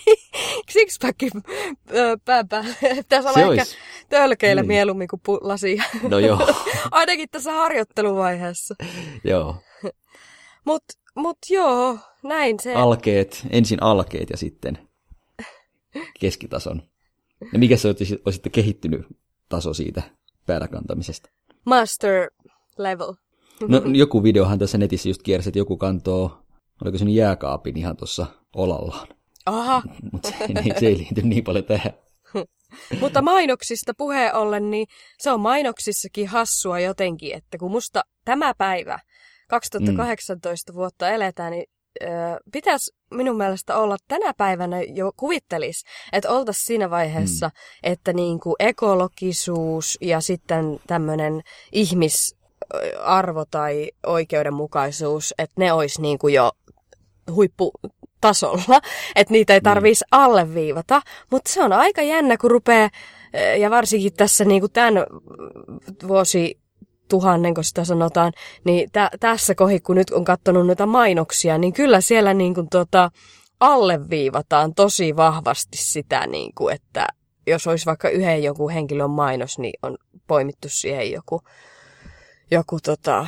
Sixpackin 0.72 1.30
pään 2.24 2.48
päällä. 2.48 2.74
Pitäisi 2.96 3.28
olla 3.28 3.52
ehkä 3.52 3.64
tölkeillä 4.08 4.62
niin. 4.62 4.68
mieluummin 4.68 5.08
kuin 5.08 5.20
pu- 5.28 5.40
lasia. 5.40 5.82
No 6.08 6.18
joo. 6.18 6.38
Ainakin 6.90 7.28
tässä 7.30 7.52
harjoitteluvaiheessa. 7.52 8.74
joo. 9.24 9.56
Mut, 10.64 10.84
mut 11.14 11.38
joo, 11.50 11.98
näin 12.22 12.56
se. 12.60 12.74
Alkeet, 12.74 13.46
ensin 13.50 13.82
alkeet 13.82 14.30
ja 14.30 14.36
sitten 14.36 14.88
keskitason. 16.20 16.82
Ja 17.52 17.58
mikä 17.58 17.76
se 17.76 17.88
olisi 17.88 18.40
kehittynyt 18.52 19.06
taso 19.48 19.74
siitä 19.74 20.02
pääräkantamisesta? 20.46 21.30
Master 21.64 22.30
level. 22.78 23.14
No 23.68 23.82
joku 23.94 24.22
videohan 24.22 24.58
tässä 24.58 24.78
netissä 24.78 25.08
just 25.08 25.22
kiersi, 25.22 25.48
että 25.48 25.58
joku 25.58 25.76
kantoo, 25.76 26.38
oliko 26.84 26.98
se 26.98 27.04
nyt 27.04 27.14
jääkaapin 27.14 27.76
ihan 27.76 27.96
tuossa 27.96 28.26
olallaan. 28.56 29.08
Aha. 29.46 29.82
Mutta 30.12 30.28
se, 30.28 30.46
niin, 30.46 30.74
se 30.80 30.86
ei 30.86 30.98
liity 30.98 31.22
niin 31.22 31.44
paljon 31.44 31.64
tähän. 31.64 31.92
Mutta 33.00 33.22
mainoksista 33.22 33.92
puheen 33.98 34.34
ollen, 34.34 34.70
niin 34.70 34.86
se 35.18 35.30
on 35.30 35.40
mainoksissakin 35.40 36.28
hassua 36.28 36.80
jotenkin, 36.80 37.34
että 37.34 37.58
kun 37.58 37.70
musta 37.70 38.02
tämä 38.24 38.54
päivä, 38.58 38.98
2018 39.48 40.72
mm. 40.72 40.76
vuotta 40.76 41.10
eletään, 41.10 41.52
niin 41.52 41.64
pitäisi 42.52 42.90
minun 43.10 43.36
mielestä 43.36 43.76
olla 43.76 43.96
tänä 44.08 44.34
päivänä 44.36 44.82
jo 44.82 45.12
kuvittelis, 45.16 45.84
että 46.12 46.30
oltaisiin 46.30 46.66
siinä 46.66 46.90
vaiheessa, 46.90 47.46
mm. 47.46 47.52
että 47.82 48.12
niin 48.12 48.40
kuin 48.40 48.54
ekologisuus 48.58 49.98
ja 50.00 50.20
sitten 50.20 50.80
tämmöinen 50.86 51.42
ihmisarvo 52.74 53.44
tai 53.50 53.90
oikeudenmukaisuus, 54.06 55.34
että 55.38 55.54
ne 55.58 55.72
olisi 55.72 56.02
niin 56.02 56.18
kuin 56.18 56.34
jo 56.34 56.52
huipputasolla, 57.30 58.80
että 59.16 59.32
niitä 59.32 59.54
ei 59.54 59.60
tarvitsisi 59.60 60.04
mm. 60.04 60.18
alleviivata, 60.18 61.02
mutta 61.30 61.52
se 61.52 61.62
on 61.62 61.72
aika 61.72 62.02
jännä, 62.02 62.36
kun 62.36 62.50
rupeaa, 62.50 62.90
ja 63.58 63.70
varsinkin 63.70 64.14
tässä 64.14 64.44
niin 64.44 64.60
kuin 64.60 64.72
tämän 64.72 65.06
vuosi 66.08 66.58
tuhannen, 67.08 67.54
kun 67.54 67.64
sitä 67.64 67.84
sanotaan, 67.84 68.32
niin 68.64 68.90
tä, 68.92 69.10
tässä 69.20 69.54
kohi, 69.54 69.80
kun 69.80 69.96
nyt 69.96 70.10
on 70.10 70.24
katsonut 70.24 70.66
noita 70.66 70.86
mainoksia, 70.86 71.58
niin 71.58 71.72
kyllä 71.72 72.00
siellä 72.00 72.34
niin 72.34 72.54
kuin 72.54 72.68
tota, 72.68 73.10
alleviivataan 73.60 74.74
tosi 74.74 75.16
vahvasti 75.16 75.76
sitä, 75.76 76.26
niin 76.26 76.52
kuin, 76.54 76.74
että 76.74 77.06
jos 77.46 77.66
olisi 77.66 77.86
vaikka 77.86 78.08
yhden 78.08 78.42
joku 78.42 78.68
henkilön 78.68 79.10
mainos, 79.10 79.58
niin 79.58 79.78
on 79.82 79.96
poimittu 80.26 80.68
siihen 80.68 81.12
joku, 81.12 81.42
joku 82.50 82.78
tota, 82.80 83.26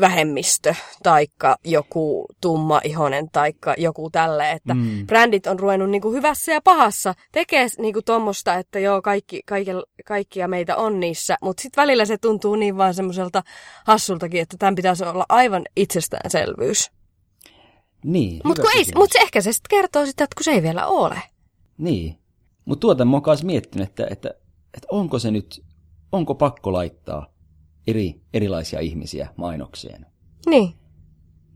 vähemmistö 0.00 0.74
taikka 1.02 1.56
joku 1.64 2.26
tumma 2.40 2.80
ihonen 2.84 3.28
taikka 3.32 3.74
joku 3.78 4.10
tälle, 4.10 4.52
että 4.52 4.74
mm. 4.74 5.06
brändit 5.06 5.46
on 5.46 5.58
ruvennut 5.58 5.90
niinku 5.90 6.12
hyvässä 6.12 6.52
ja 6.52 6.60
pahassa 6.60 7.14
tekee 7.32 7.66
niinku 7.78 8.02
tuommoista, 8.02 8.54
että 8.54 8.78
joo, 8.78 9.02
kaikki, 9.02 9.40
kaikki, 9.46 9.70
kaikkia 10.04 10.48
meitä 10.48 10.76
on 10.76 11.00
niissä, 11.00 11.36
mutta 11.40 11.62
sitten 11.62 11.82
välillä 11.82 12.04
se 12.04 12.18
tuntuu 12.18 12.56
niin 12.56 12.76
vaan 12.76 12.94
semmoiselta 12.94 13.42
hassultakin, 13.84 14.40
että 14.40 14.56
tämän 14.58 14.74
pitäisi 14.74 15.04
olla 15.04 15.26
aivan 15.28 15.62
itsestäänselvyys. 15.76 16.90
Niin, 18.04 18.40
Mutta 18.44 18.62
mut 18.94 19.12
se 19.12 19.18
ehkä 19.18 19.40
se 19.40 19.52
sitten 19.52 19.78
kertoo 19.78 20.06
sitä, 20.06 20.24
että 20.24 20.34
kun 20.34 20.44
se 20.44 20.50
ei 20.50 20.62
vielä 20.62 20.86
ole. 20.86 21.22
Niin, 21.78 22.18
mutta 22.64 22.80
tuota 22.80 23.04
mä 23.04 23.16
oon 23.16 23.22
miettinyt, 23.42 23.88
että, 23.88 24.06
että, 24.10 24.28
että 24.74 24.86
onko 24.90 25.18
se 25.18 25.30
nyt, 25.30 25.64
onko 26.12 26.34
pakko 26.34 26.72
laittaa 26.72 27.35
eri, 27.86 28.20
erilaisia 28.34 28.80
ihmisiä 28.80 29.28
mainokseen. 29.36 30.06
Niin. 30.46 30.74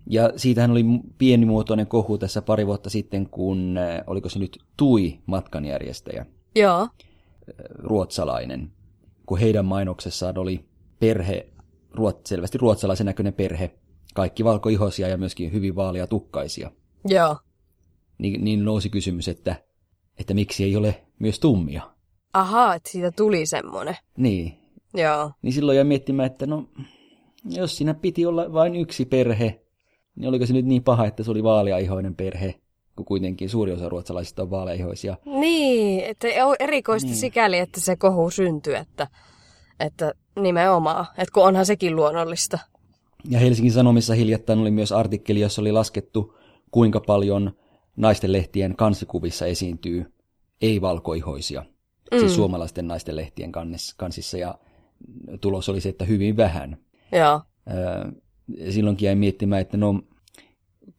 Ja 0.06 0.32
siitähän 0.36 0.70
oli 0.70 0.84
pienimuotoinen 1.18 1.86
kohu 1.86 2.18
tässä 2.18 2.42
pari 2.42 2.66
vuotta 2.66 2.90
sitten, 2.90 3.28
kun, 3.28 3.78
äh, 3.78 4.00
oliko 4.06 4.28
se 4.28 4.38
nyt 4.38 4.58
Tui 4.76 5.18
matkanjärjestäjä. 5.26 6.26
Joo. 6.56 6.80
Äh, 6.80 6.88
ruotsalainen. 7.68 8.72
Kun 9.26 9.38
heidän 9.38 9.64
mainoksessaan 9.64 10.38
oli 10.38 10.64
perhe, 11.00 11.48
ruot, 11.90 12.26
selvästi 12.26 12.58
ruotsalaisen 12.58 13.06
näköinen 13.06 13.32
perhe, 13.32 13.70
kaikki 14.14 14.44
valkoihoisia 14.44 15.08
ja 15.08 15.18
myöskin 15.18 15.52
hyvin 15.52 15.76
vaalia 15.76 16.06
tukkaisia. 16.06 16.70
Joo. 17.08 17.36
Niin, 18.18 18.44
niin 18.44 18.64
nousi 18.64 18.90
kysymys, 18.90 19.28
että, 19.28 19.56
että 20.18 20.34
miksi 20.34 20.64
ei 20.64 20.76
ole 20.76 21.06
myös 21.18 21.40
tummia. 21.40 21.82
Ahaa, 22.32 22.74
että 22.74 22.90
siitä 22.90 23.10
tuli 23.10 23.46
semmoinen. 23.46 23.96
Niin, 24.16 24.59
Joo. 24.94 25.30
Niin 25.42 25.52
silloin 25.52 25.76
jäi 25.76 25.84
miettimään, 25.84 26.26
että 26.26 26.46
no, 26.46 26.64
jos 27.44 27.76
siinä 27.76 27.94
piti 27.94 28.26
olla 28.26 28.52
vain 28.52 28.76
yksi 28.76 29.04
perhe, 29.04 29.60
niin 30.16 30.28
oliko 30.28 30.46
se 30.46 30.52
nyt 30.52 30.66
niin 30.66 30.82
paha, 30.82 31.06
että 31.06 31.22
se 31.22 31.30
oli 31.30 31.42
vaaleaihoinen 31.42 32.14
perhe, 32.14 32.54
kun 32.96 33.04
kuitenkin 33.04 33.48
suuri 33.48 33.72
osa 33.72 33.88
ruotsalaisista 33.88 34.42
on 34.42 34.50
vaaleaihoisia. 34.50 35.16
Niin, 35.24 36.04
että 36.04 36.28
on 36.44 36.56
erikoista 36.60 37.08
niin. 37.08 37.16
sikäli, 37.16 37.58
että 37.58 37.80
se 37.80 37.96
kohu 37.96 38.30
syntyy, 38.30 38.76
että, 38.76 39.08
että 39.80 40.14
nimenomaan, 40.40 41.06
että 41.18 41.32
kun 41.34 41.44
onhan 41.44 41.66
sekin 41.66 41.96
luonnollista. 41.96 42.58
Ja 43.28 43.38
Helsingin 43.38 43.72
Sanomissa 43.72 44.14
hiljattain 44.14 44.58
oli 44.58 44.70
myös 44.70 44.92
artikkeli, 44.92 45.40
jossa 45.40 45.62
oli 45.62 45.72
laskettu, 45.72 46.36
kuinka 46.70 47.00
paljon 47.00 47.52
naisten 47.96 48.32
lehtien 48.32 48.76
kansikuvissa 48.76 49.46
esiintyy 49.46 50.12
ei-valkoihoisia, 50.62 51.62
siis 51.62 52.12
mm. 52.12 52.18
siis 52.18 52.34
suomalaisten 52.34 52.88
naisten 52.88 53.16
lehtien 53.16 53.52
kansissa, 53.96 54.38
ja 54.38 54.54
tulos 55.40 55.68
oli 55.68 55.80
se, 55.80 55.88
että 55.88 56.04
hyvin 56.04 56.36
vähän. 56.36 56.76
Joo. 57.12 57.40
Silloinkin 58.70 59.06
jäin 59.06 59.18
miettimään, 59.18 59.62
että 59.62 59.76
no, 59.76 60.02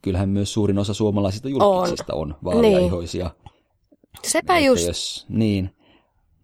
kyllähän 0.02 0.28
myös 0.28 0.52
suurin 0.52 0.78
osa 0.78 0.94
suomalaisista 0.94 1.48
julkisista 1.48 2.14
on, 2.14 2.32
on 2.32 2.36
vaaleaihoisia. 2.44 3.24
Niin. 3.24 3.52
Sepä 4.22 4.56
että 4.56 4.66
just. 4.66 4.86
Jos, 4.86 5.26
niin. 5.28 5.70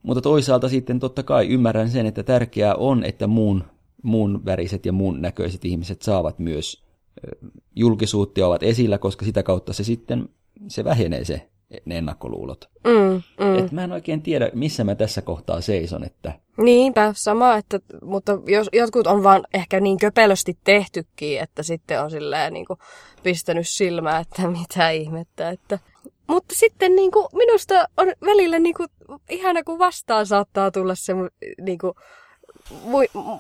Mutta 0.03 0.21
toisaalta 0.21 0.69
sitten 0.69 0.99
totta 0.99 1.23
kai 1.23 1.49
ymmärrän 1.49 1.91
sen, 1.91 2.07
että 2.07 2.23
tärkeää 2.23 2.75
on, 2.75 3.05
että 3.05 3.27
muun, 3.27 3.65
muun 4.03 4.45
väriset 4.45 4.87
ja 4.87 4.93
muun 4.93 5.23
näköiset 5.23 5.65
ihmiset 5.65 6.03
saavat 6.03 6.39
myös 6.39 6.85
julkisuutta 7.77 8.41
ja 8.41 8.47
ovat 8.47 8.63
esillä, 8.63 8.99
koska 8.99 9.25
sitä 9.25 9.43
kautta 9.43 9.73
se 9.73 9.85
sitten 9.85 10.29
se 10.69 10.85
vähenee 10.85 11.25
se 11.25 11.49
ne 11.85 11.99
ennakkoluulot. 11.99 12.71
Mm, 12.85 13.23
mm. 13.45 13.59
Et 13.59 13.73
mä 13.73 13.85
en 13.85 13.93
oikein 13.93 14.23
tiedä, 14.23 14.51
missä 14.55 14.85
mä 14.85 14.95
tässä 14.95 15.23
kohtaa 15.23 15.61
seison. 15.61 16.05
Että... 16.05 16.33
Niinpä, 16.57 17.13
sama, 17.17 17.57
että, 17.57 17.81
mutta 18.03 18.39
jos, 18.47 18.69
jotkut 18.73 19.07
on 19.07 19.23
vaan 19.23 19.45
ehkä 19.55 19.81
niin 19.81 19.99
köpelösti 19.99 20.59
tehtykin, 20.65 21.41
että 21.41 21.63
sitten 21.63 22.03
on 22.03 22.11
silleen 22.11 22.53
niin 22.53 22.67
kuin 22.67 22.79
pistänyt 23.23 23.69
silmää, 23.69 24.19
että 24.19 24.49
mitä 24.59 24.91
ihmettä. 24.91 25.51
Että... 25.51 25.79
Mutta 26.27 26.55
sitten 26.55 26.97
niin 26.97 27.11
kuin, 27.11 27.27
minusta 27.33 27.75
on 27.97 28.07
välillä 28.25 28.59
niin 28.59 28.75
kuin, 28.75 28.89
ihana, 29.31 29.63
kun 29.63 29.79
vastaan 29.79 30.27
saattaa 30.27 30.71
tulla 30.71 30.95
se, 30.95 31.13
niin 31.61 31.79
kuin, 31.79 31.93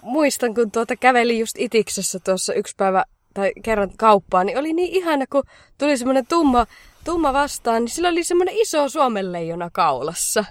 muistan, 0.02 0.54
kun 0.54 0.70
tuota 0.70 0.96
käveli 0.96 1.38
just 1.38 1.56
itiksessä 1.58 2.18
tuossa 2.24 2.54
yksi 2.54 2.74
päivä 2.76 3.04
tai 3.34 3.52
kerran 3.62 3.90
kauppaan, 3.96 4.46
niin 4.46 4.58
oli 4.58 4.72
niin 4.72 4.92
ihana, 4.92 5.24
kun 5.32 5.42
tuli 5.78 5.96
semmoinen 5.96 6.26
tumma 6.26 6.66
tumma 7.04 7.32
vastaan, 7.32 7.84
niin 7.84 7.94
sillä 7.94 8.08
oli 8.08 8.24
semmoinen 8.24 8.54
iso 8.56 8.88
suomenleijona 8.88 9.70
kaulassa. 9.72 10.44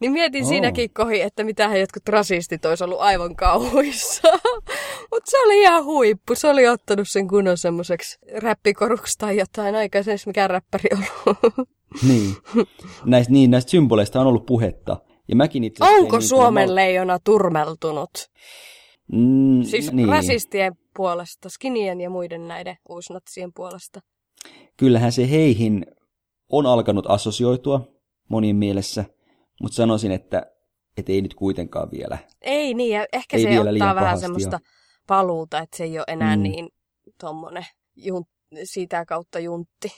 Niin 0.00 0.12
mietin 0.12 0.42
oh. 0.42 0.48
siinäkin 0.48 0.90
kohi, 0.90 1.20
että 1.20 1.44
mitähän 1.44 1.80
jotkut 1.80 2.08
rasistit 2.08 2.64
olisi 2.64 2.84
ollut 2.84 3.00
aivan 3.00 3.36
kauhuissa. 3.36 4.28
Mutta 5.10 5.30
se 5.30 5.42
oli 5.42 5.60
ihan 5.60 5.84
huippu. 5.84 6.34
Se 6.34 6.48
oli 6.48 6.68
ottanut 6.68 7.08
sen 7.08 7.28
kunnon 7.28 7.58
semmoiseksi 7.58 8.18
räppikoruksi 8.36 9.18
tai 9.18 9.36
jotain 9.36 9.74
aikaisemmin, 9.74 10.20
mikä 10.26 10.48
räppäri 10.48 10.90
ollut. 10.92 11.68
niin. 12.08 12.34
Näistä, 13.04 13.32
niin, 13.32 13.50
näistä 13.50 13.70
symboleista 13.70 14.20
on 14.20 14.26
ollut 14.26 14.46
puhetta. 14.46 14.96
Ja 15.28 15.36
mäkin 15.36 15.64
itse 15.64 15.84
Onko 15.84 16.18
niin, 16.18 16.28
Suomen 16.28 16.74
leijona 16.74 17.18
turmeltunut? 17.24 18.10
Mm, 19.12 19.62
siis 19.62 19.92
niin. 19.92 20.08
rasistien 20.08 20.72
puolesta, 20.96 21.48
skinien 21.48 22.00
ja 22.00 22.10
muiden 22.10 22.48
näiden 22.48 22.76
uusnatsien 22.88 23.52
puolesta 23.54 24.00
kyllähän 24.76 25.12
se 25.12 25.30
heihin 25.30 25.86
on 26.48 26.66
alkanut 26.66 27.04
assosioitua 27.08 27.88
monin 28.28 28.56
mielessä, 28.56 29.04
mutta 29.62 29.76
sanoisin, 29.76 30.12
että 30.12 30.46
et 30.96 31.08
ei 31.08 31.22
nyt 31.22 31.34
kuitenkaan 31.34 31.90
vielä. 31.90 32.18
Ei 32.42 32.74
niin, 32.74 32.94
ja 32.94 33.06
ehkä 33.12 33.36
ei 33.36 33.42
se 33.42 33.60
ottaa 33.60 33.94
vähän 33.94 34.18
semmoista 34.18 34.56
jo. 34.56 34.68
paluuta, 35.06 35.58
että 35.58 35.76
se 35.76 35.84
ei 35.84 35.98
ole 35.98 36.04
enää 36.08 36.36
mm. 36.36 36.42
niin 36.42 36.68
tuommoinen 37.20 37.66
sitä 38.64 39.04
kautta 39.04 39.38
juntti. 39.38 39.88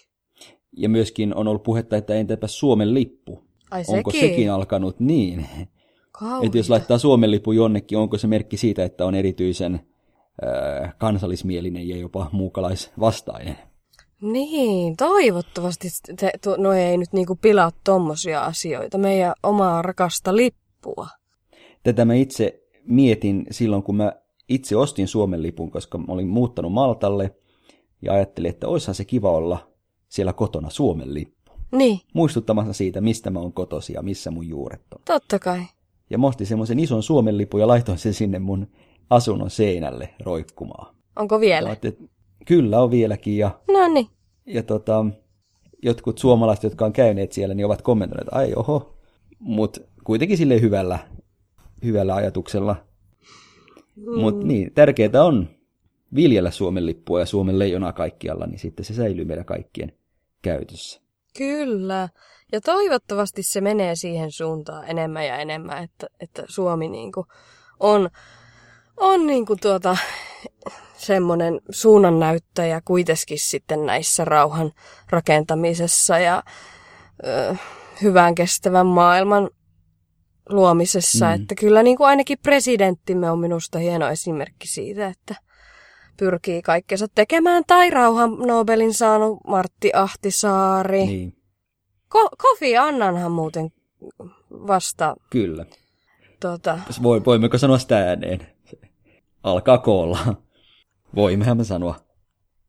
Ja 0.76 0.88
myöskin 0.88 1.34
on 1.34 1.48
ollut 1.48 1.62
puhetta, 1.62 1.96
että 1.96 2.14
entäpä 2.14 2.46
Suomen 2.46 2.94
lippu? 2.94 3.44
Ai 3.70 3.84
onko 3.88 4.10
sekin? 4.10 4.30
sekin 4.30 4.52
alkanut 4.52 5.00
niin? 5.00 5.46
Että 6.42 6.58
jos 6.58 6.70
laittaa 6.70 6.98
Suomen 6.98 7.30
lippu 7.30 7.52
jonnekin, 7.52 7.98
onko 7.98 8.18
se 8.18 8.26
merkki 8.26 8.56
siitä, 8.56 8.84
että 8.84 9.06
on 9.06 9.14
erityisen 9.14 9.74
äh, 9.74 10.94
kansallismielinen 10.98 11.88
ja 11.88 11.96
jopa 11.96 12.30
muukalaisvastainen? 12.32 13.58
Niin, 14.22 14.96
toivottavasti 14.96 15.88
te, 16.20 16.30
tu, 16.44 16.54
no 16.58 16.72
ei 16.72 16.96
nyt 16.96 17.12
niinku 17.12 17.36
pilaa 17.36 17.72
tommosia 17.84 18.44
asioita, 18.44 18.98
meidän 18.98 19.32
omaa 19.42 19.82
rakasta 19.82 20.36
lippua. 20.36 21.08
Tätä 21.82 22.04
mä 22.04 22.14
itse 22.14 22.62
mietin 22.84 23.46
silloin, 23.50 23.82
kun 23.82 23.96
mä 23.96 24.12
itse 24.48 24.76
ostin 24.76 25.08
Suomen 25.08 25.42
lipun, 25.42 25.70
koska 25.70 25.98
mä 25.98 26.04
olin 26.08 26.28
muuttanut 26.28 26.72
Maltalle 26.72 27.34
ja 28.02 28.12
ajattelin, 28.12 28.50
että 28.50 28.68
oishan 28.68 28.94
se 28.94 29.04
kiva 29.04 29.30
olla 29.30 29.70
siellä 30.08 30.32
kotona 30.32 30.70
Suomen 30.70 31.14
lippu. 31.14 31.52
Niin. 31.72 32.00
Muistuttamassa 32.14 32.72
siitä, 32.72 33.00
mistä 33.00 33.30
mä 33.30 33.40
oon 33.40 33.52
kotosi 33.52 33.92
ja 33.92 34.02
missä 34.02 34.30
mun 34.30 34.48
juuret 34.48 34.82
on. 34.94 35.00
Totta 35.04 35.38
kai. 35.38 35.62
Ja 36.10 36.18
mä 36.18 36.26
ostin 36.26 36.46
semmoisen 36.46 36.78
ison 36.78 37.02
Suomen 37.02 37.38
lipun 37.38 37.60
ja 37.60 37.68
laitoin 37.68 37.98
sen 37.98 38.14
sinne 38.14 38.38
mun 38.38 38.66
asunnon 39.10 39.50
seinälle 39.50 40.14
roikkumaan. 40.20 40.94
Onko 41.16 41.40
vielä? 41.40 41.68
Ajattelin, 41.68 42.10
kyllä 42.48 42.80
on 42.80 42.90
vieläkin. 42.90 43.38
Ja, 43.38 43.60
no 43.68 43.88
niin. 43.88 44.06
Ja 44.46 44.62
tota, 44.62 45.06
jotkut 45.82 46.18
suomalaiset, 46.18 46.64
jotka 46.64 46.84
on 46.84 46.92
käyneet 46.92 47.32
siellä, 47.32 47.54
niin 47.54 47.66
ovat 47.66 47.82
kommentoineet, 47.82 48.28
että 48.28 48.38
ai 48.38 48.52
oho, 48.56 48.98
mutta 49.38 49.80
kuitenkin 50.04 50.38
sille 50.38 50.60
hyvällä, 50.60 50.98
hyvällä 51.84 52.14
ajatuksella. 52.14 52.76
Mm. 53.96 54.20
Mutta 54.20 54.46
niin, 54.46 54.72
tärkeää 54.74 55.24
on 55.24 55.48
viljellä 56.14 56.50
Suomen 56.50 56.86
lippua 56.86 57.20
ja 57.20 57.26
Suomen 57.26 57.58
leijonaa 57.58 57.92
kaikkialla, 57.92 58.46
niin 58.46 58.58
sitten 58.58 58.84
se 58.84 58.94
säilyy 58.94 59.24
meidän 59.24 59.44
kaikkien 59.44 59.92
käytössä. 60.42 61.00
Kyllä. 61.38 62.08
Ja 62.52 62.60
toivottavasti 62.60 63.42
se 63.42 63.60
menee 63.60 63.96
siihen 63.96 64.32
suuntaan 64.32 64.88
enemmän 64.88 65.26
ja 65.26 65.36
enemmän, 65.36 65.84
että, 65.84 66.06
että 66.20 66.44
Suomi 66.48 66.88
niin 66.88 67.12
kuin 67.12 67.26
on, 67.80 68.10
on 68.96 69.26
niin 69.26 69.46
kuin 69.46 69.60
tuota, 69.62 69.96
semmoinen 70.96 71.60
suunnannäyttäjä 71.70 72.80
kuitenkin 72.84 73.38
sitten 73.38 73.86
näissä 73.86 74.24
rauhan 74.24 74.72
rakentamisessa 75.10 76.18
ja 76.18 76.42
ö, 77.26 77.56
hyvän 78.02 78.34
kestävän 78.34 78.86
maailman 78.86 79.50
luomisessa. 80.48 81.26
Mm. 81.26 81.34
Että 81.34 81.54
kyllä 81.54 81.82
niin 81.82 81.96
kuin 81.96 82.06
ainakin 82.06 82.38
presidenttimme 82.42 83.30
on 83.30 83.38
minusta 83.38 83.78
hieno 83.78 84.08
esimerkki 84.08 84.68
siitä, 84.68 85.06
että 85.06 85.34
pyrkii 86.16 86.62
kaikkensa 86.62 87.06
tekemään. 87.14 87.64
Tai 87.66 87.90
rauhan 87.90 88.30
Nobelin 88.38 88.94
saanut 88.94 89.38
Martti 89.46 89.90
Ahtisaari. 89.94 91.06
Niin. 91.06 91.32
Ko- 92.14 92.36
Kofi 92.42 92.76
Annanhan 92.76 93.32
muuten 93.32 93.70
vasta. 94.50 95.16
Kyllä. 95.30 95.66
Tota... 96.40 96.78
Voi, 97.02 97.24
voimmeko 97.24 97.58
sanoa 97.58 97.78
sitä 97.78 97.98
ääneen? 97.98 98.46
Alkaa 99.42 99.78
koolla. 99.78 100.18
Voimmehän 101.14 101.56
me 101.56 101.64
sanoa. 101.64 101.94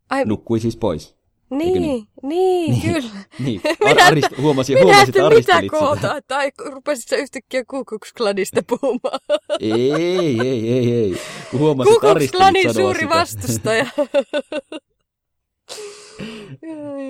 Ai... 0.09 0.25
Nukkui 0.25 0.59
siis 0.59 0.77
pois. 0.77 1.19
Niin, 1.49 1.81
niin, 1.81 2.07
niin, 2.23 2.81
kyllä. 2.81 3.09
niin. 3.45 3.61
Ar- 3.89 4.01
arist, 4.01 4.27
huomasin, 4.41 4.73
minä 4.73 4.85
huomasin, 4.85 5.09
että 5.09 5.29
mitä 5.57 5.69
koota, 5.79 6.21
tai 6.27 6.51
rupesit 6.65 7.07
sä 7.07 7.15
yhtäkkiä 7.15 7.61
Kukuks-kladista 7.61 8.61
puhumaan. 8.67 9.19
ei, 9.59 9.91
ei, 9.91 10.41
ei, 10.41 10.93
ei. 10.93 11.15
Huomasin, 11.57 11.93
Kukuks-kladin 11.93 12.73
suuri 12.73 12.99
sitä. 12.99 13.15
vastustaja. 13.15 13.85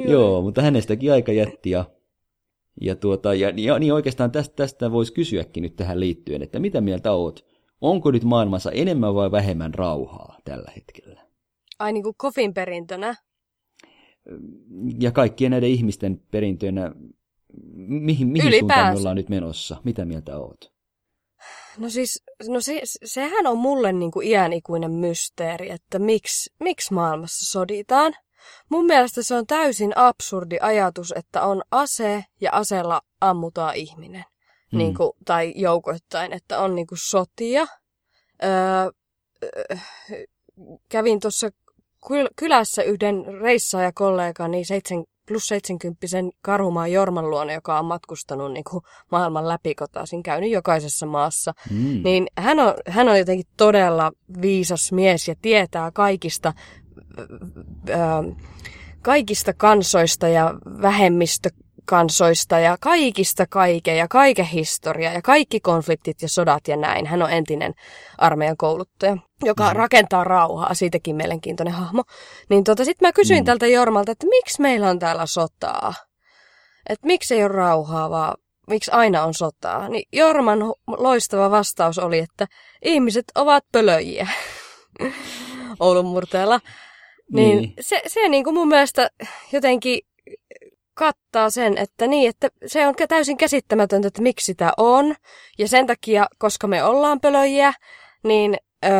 Joo, 0.07 0.41
mutta 0.41 0.61
hänestäkin 0.61 1.11
aika 1.13 1.31
jätti 1.31 1.69
ja, 1.69 1.85
ja, 2.81 2.95
tuota, 2.95 3.33
ja, 3.33 3.53
ja 3.55 3.79
niin 3.79 3.93
oikeastaan 3.93 4.31
tästä, 4.31 4.55
tästä 4.55 4.91
voisi 4.91 5.13
kysyäkin 5.13 5.63
nyt 5.63 5.75
tähän 5.75 5.99
liittyen, 5.99 6.41
että 6.41 6.59
mitä 6.59 6.81
mieltä 6.81 7.11
oot? 7.11 7.45
Onko 7.81 8.11
nyt 8.11 8.23
maailmassa 8.23 8.71
enemmän 8.71 9.15
vai 9.15 9.31
vähemmän 9.31 9.73
rauhaa 9.73 10.37
tällä 10.45 10.71
hetkellä? 10.75 11.18
Ai 11.79 11.93
niin 11.93 12.03
kuin 12.03 12.15
kofin 12.17 12.53
perintönä? 12.53 13.15
Ja 14.99 15.11
kaikkien 15.11 15.51
näiden 15.51 15.69
ihmisten 15.69 16.21
perintönä, 16.31 16.91
mihin, 17.75 18.27
mihin 18.27 18.51
suuntaan 18.59 18.93
me 18.93 18.99
ollaan 18.99 19.15
nyt 19.15 19.29
menossa? 19.29 19.81
Mitä 19.83 20.05
mieltä 20.05 20.37
oot? 20.37 20.73
No 21.77 21.89
siis, 21.89 22.23
no 22.47 22.61
se, 22.61 22.81
sehän 23.05 23.47
on 23.47 23.57
mulle 23.57 23.93
niin 23.93 24.11
kuin 24.11 24.27
iänikuinen 24.27 24.91
mysteeri, 24.91 25.71
että 25.71 25.99
miksi, 25.99 26.53
miksi 26.59 26.93
maailmassa 26.93 27.51
soditaan. 27.51 28.13
Mun 28.69 28.85
mielestä 28.85 29.23
se 29.23 29.35
on 29.35 29.47
täysin 29.47 29.97
absurdi 29.97 30.57
ajatus, 30.61 31.13
että 31.15 31.41
on 31.41 31.61
ase 31.71 32.23
ja 32.41 32.51
aseella 32.51 33.01
ammutaan 33.21 33.75
ihminen 33.75 34.23
mm. 34.71 34.77
niin 34.77 34.95
kuin, 34.95 35.11
tai 35.25 35.53
joukoittain, 35.55 36.33
että 36.33 36.59
on 36.59 36.75
niin 36.75 36.87
kuin 36.87 36.99
sotia. 37.01 37.67
Öö, 38.43 38.91
kävin 40.89 41.19
tuossa 41.19 41.49
kylässä 42.35 42.83
yhden 42.83 43.25
reissaajakollegani 43.41 44.65
7 44.65 45.03
plus 45.27 45.47
70 45.47 46.07
Karhumaan 46.41 46.91
Jorman 46.91 47.29
luona, 47.29 47.53
joka 47.53 47.79
on 47.79 47.85
matkustanut 47.85 48.53
niin 48.53 48.63
kuin 48.63 48.83
maailman 49.11 49.47
läpikotaisin, 49.47 50.23
käynyt 50.23 50.51
jokaisessa 50.51 51.05
maassa. 51.05 51.53
Mm. 51.71 52.01
Niin 52.03 52.27
hän 52.37 52.59
on, 52.59 52.73
hän 52.87 53.09
on 53.09 53.19
jotenkin 53.19 53.45
todella 53.57 54.11
viisas 54.41 54.91
mies 54.91 55.27
ja 55.27 55.35
tietää 55.41 55.91
kaikista 55.91 56.53
ää, 57.89 58.23
kaikista 59.01 59.53
kansoista 59.53 60.27
ja 60.27 60.53
vähemmistökansoista 61.91 62.59
ja 62.59 62.77
kaikista 62.79 63.45
kaiken 63.49 63.97
ja 63.97 64.07
kaiken 64.07 64.45
historia 64.45 65.13
ja 65.13 65.21
kaikki 65.21 65.59
konfliktit 65.59 66.21
ja 66.21 66.29
sodat 66.29 66.67
ja 66.67 66.77
näin. 66.77 67.05
Hän 67.05 67.21
on 67.21 67.31
entinen 67.31 67.73
armeijan 68.17 68.57
kouluttaja, 68.57 69.17
joka 69.45 69.69
mm. 69.69 69.75
rakentaa 69.75 70.23
rauhaa, 70.23 70.73
siitäkin 70.73 71.15
mielenkiintoinen 71.15 71.73
hahmo. 71.73 72.03
Niin 72.49 72.63
tota, 72.63 72.85
sitten 72.85 73.07
mä 73.07 73.13
kysyin 73.13 73.43
mm. 73.43 73.45
tältä 73.45 73.67
Jormalta, 73.67 74.11
että 74.11 74.27
miksi 74.27 74.61
meillä 74.61 74.89
on 74.89 74.99
täällä 74.99 75.25
sotaa? 75.25 75.93
Että 76.89 77.07
miksi 77.07 77.35
ei 77.35 77.43
ole 77.43 77.47
rauhaa, 77.47 78.09
vaan 78.09 78.37
miksi 78.67 78.91
aina 78.91 79.23
on 79.23 79.33
sotaa? 79.33 79.89
Niin 79.89 80.03
Jorman 80.13 80.59
loistava 80.87 81.51
vastaus 81.51 81.99
oli, 81.99 82.19
että 82.19 82.47
ihmiset 82.85 83.25
ovat 83.35 83.63
pölöjiä. 83.71 84.27
Oulun 85.79 86.05
murteella. 86.05 86.59
Niin, 87.33 87.57
niin. 87.57 87.73
se, 87.79 88.01
se 88.07 88.27
niin 88.29 88.43
kuin 88.43 88.53
mun 88.53 88.67
mielestä 88.67 89.09
jotenkin 89.51 89.99
kattaa 90.99 91.49
sen, 91.49 91.77
että 91.77 92.07
niin, 92.07 92.29
että 92.29 92.49
se 92.65 92.87
on 92.87 92.95
täysin 93.09 93.37
käsittämätöntä, 93.37 94.07
että 94.07 94.21
miksi 94.21 94.45
sitä 94.45 94.71
on. 94.77 95.15
Ja 95.57 95.67
sen 95.67 95.87
takia, 95.87 96.27
koska 96.37 96.67
me 96.67 96.83
ollaan 96.83 97.19
pölöjiä, 97.19 97.73
niin 98.23 98.57
öö, 98.85 98.91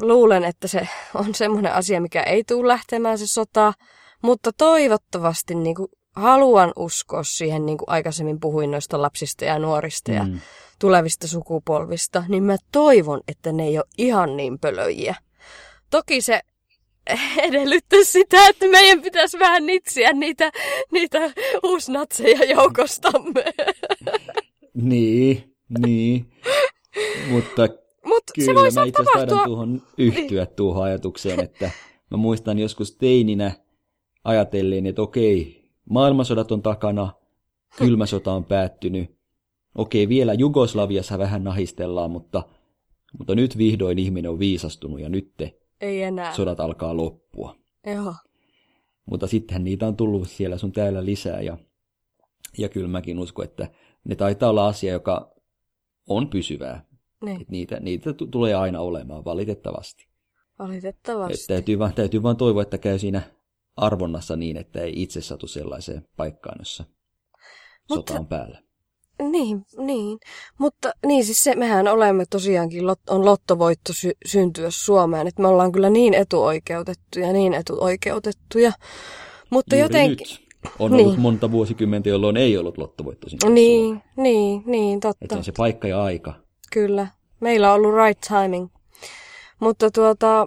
luulen, 0.00 0.44
että 0.44 0.68
se 0.68 0.88
on 1.14 1.34
semmoinen 1.34 1.72
asia, 1.72 2.00
mikä 2.00 2.22
ei 2.22 2.44
tule 2.44 2.68
lähtemään 2.68 3.18
se 3.18 3.26
sota. 3.26 3.72
Mutta 4.22 4.52
toivottavasti 4.52 5.54
niin 5.54 5.74
kuin, 5.74 5.88
haluan 6.16 6.72
uskoa 6.76 7.22
siihen, 7.22 7.66
niin 7.66 7.78
kuin 7.78 7.90
aikaisemmin 7.90 8.40
puhuin 8.40 8.70
noista 8.70 9.02
lapsista 9.02 9.44
ja 9.44 9.58
nuorista 9.58 10.12
ja 10.12 10.24
mm. 10.24 10.40
tulevista 10.78 11.28
sukupolvista, 11.28 12.24
niin 12.28 12.42
mä 12.42 12.56
toivon, 12.72 13.20
että 13.28 13.52
ne 13.52 13.64
ei 13.64 13.78
ole 13.78 13.86
ihan 13.98 14.36
niin 14.36 14.58
pölöjiä. 14.58 15.14
Toki 15.90 16.20
se 16.20 16.40
edellyttää 17.48 17.98
sitä, 18.02 18.48
että 18.48 18.68
meidän 18.68 19.02
pitäisi 19.02 19.38
vähän 19.38 19.66
nitsiä 19.66 20.12
niitä, 20.12 20.50
niitä 20.92 21.32
uusnatseja 21.62 22.44
joukostamme. 22.44 23.44
Niin, 24.82 25.54
niin. 25.78 26.30
Mutta 27.30 27.68
Mut 28.04 28.22
kyllä 28.34 28.46
se 28.46 28.54
voi 28.54 28.70
mä 28.70 28.84
itse 28.84 29.02
tapahtua... 29.04 29.44
tuohon 29.44 29.82
yhtyä 29.98 30.46
tuohon 30.46 30.84
ajatukseen, 30.84 31.40
että 31.40 31.70
mä 32.10 32.16
muistan 32.16 32.58
joskus 32.58 32.96
teininä 32.96 33.52
ajatellen, 34.24 34.86
että 34.86 35.02
okei, 35.02 35.64
maailmansodat 35.90 36.52
on 36.52 36.62
takana, 36.62 37.12
kylmä 37.76 38.06
sota 38.06 38.32
on 38.32 38.44
päättynyt, 38.44 39.10
okei, 39.74 40.08
vielä 40.08 40.34
Jugoslaviassa 40.34 41.18
vähän 41.18 41.44
nahistellaan, 41.44 42.10
mutta, 42.10 42.42
mutta 43.18 43.34
nyt 43.34 43.58
vihdoin 43.58 43.98
ihminen 43.98 44.30
on 44.30 44.38
viisastunut 44.38 45.00
ja 45.00 45.08
nyt 45.08 45.32
te 45.36 45.58
ei 45.80 46.02
enää. 46.02 46.34
sodat 46.34 46.60
alkaa 46.60 46.96
loppua. 46.96 47.56
Joo. 47.86 48.14
Mutta 49.06 49.26
sittenhän 49.26 49.64
niitä 49.64 49.86
on 49.86 49.96
tullut 49.96 50.28
siellä 50.28 50.58
sun 50.58 50.72
täällä 50.72 51.04
lisää 51.04 51.40
ja, 51.40 51.58
ja 52.58 52.68
kyllä 52.68 52.88
mäkin 52.88 53.18
uskon, 53.18 53.44
että 53.44 53.68
ne 54.04 54.16
taitaa 54.16 54.50
olla 54.50 54.68
asia, 54.68 54.92
joka 54.92 55.34
on 56.08 56.28
pysyvää. 56.28 56.84
Niin. 57.24 57.40
Et 57.40 57.48
niitä, 57.48 57.80
niitä 57.80 58.12
t- 58.12 58.30
tulee 58.30 58.54
aina 58.54 58.80
olemaan, 58.80 59.24
valitettavasti. 59.24 60.08
Valitettavasti. 60.58 61.34
Et 61.34 61.46
täytyy, 61.46 61.78
vaan, 61.78 61.94
täytyy 61.94 62.22
vaan 62.22 62.36
toivoa, 62.36 62.62
että 62.62 62.78
käy 62.78 62.98
siinä 62.98 63.22
arvonnassa 63.76 64.36
niin, 64.36 64.56
että 64.56 64.80
ei 64.80 65.02
itse 65.02 65.20
satu 65.20 65.46
sellaiseen 65.46 66.08
paikkaan, 66.16 66.56
jossa 66.58 66.84
Mutta, 67.90 68.12
sota 68.12 68.20
on 68.20 68.26
päällä. 68.26 68.62
Niin, 69.22 69.66
niin. 69.76 70.18
Mutta 70.58 70.92
niin 71.06 71.24
siis 71.24 71.44
se, 71.44 71.54
mehän 71.54 71.88
olemme 71.88 72.24
tosiaankin, 72.30 72.84
on 73.10 73.24
lottovoitto 73.24 73.92
sy- 73.92 74.16
syntyä 74.26 74.66
Suomeen, 74.70 75.26
että 75.26 75.42
me 75.42 75.48
ollaan 75.48 75.72
kyllä 75.72 75.90
niin 75.90 76.14
etuoikeutettuja, 76.14 77.32
niin 77.32 77.54
etuoikeutettuja. 77.54 78.72
Mutta 79.50 79.76
Juuri 79.76 79.84
jotenkin... 79.84 80.26
Nyt 80.30 80.48
on 80.78 80.92
niin. 80.92 81.06
ollut 81.06 81.18
monta 81.18 81.50
vuosikymmentä, 81.50 82.08
jolloin 82.08 82.36
ei 82.36 82.56
ollut 82.56 82.78
lottovoitto 82.78 83.28
syntyä 83.28 83.50
Niin, 83.50 83.86
Suomeen. 83.86 84.02
niin, 84.16 84.62
niin, 84.66 85.00
totta. 85.00 85.24
Että 85.24 85.36
on 85.36 85.44
se 85.44 85.52
paikka 85.56 85.88
ja 85.88 86.02
aika. 86.02 86.34
Kyllä. 86.72 87.06
Meillä 87.40 87.72
on 87.72 87.74
ollut 87.74 87.94
right 87.94 88.20
timing. 88.28 88.68
Mutta 89.60 89.90
tuota, 89.90 90.46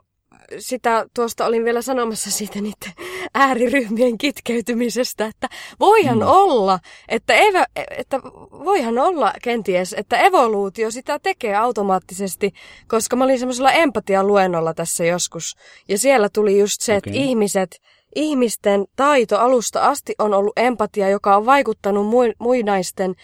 sitä 0.60 1.06
tuosta 1.16 1.46
olin 1.46 1.66
vielä 1.66 1.82
sanomassa 1.82 2.32
siitä 2.32 2.62
niiden 2.62 2.94
ääriryhmien 3.36 4.18
kitkeytymisestä, 4.18 5.26
että 5.26 5.50
voihan 5.80 6.18
mm. 6.18 6.28
olla, 6.28 6.80
että, 7.10 7.34
evo, 7.34 7.64
että 7.98 8.20
voihan 8.66 9.00
olla 9.00 9.34
kenties, 9.44 9.96
että 9.98 10.18
evoluutio 10.18 10.92
sitä 10.92 11.20
tekee 11.20 11.56
automaattisesti, 11.56 12.52
koska 12.88 13.16
mä 13.16 13.24
olin 13.24 13.40
semmoisella 13.40 13.72
empatialuennolla 13.72 14.74
tässä 14.74 15.06
joskus, 15.06 15.56
ja 15.88 15.98
siellä 15.98 16.30
tuli 16.34 16.60
just 16.60 16.82
se, 16.82 16.92
okay. 16.92 16.98
että 16.98 17.20
ihmiset, 17.20 17.82
ihmisten 18.16 18.86
taito 18.96 19.40
alusta 19.40 19.88
asti 19.88 20.14
on 20.20 20.34
ollut 20.34 20.54
empatia, 20.58 21.10
joka 21.10 21.36
on 21.36 21.46
vaikuttanut 21.46 22.06
muinaisten 22.40 23.16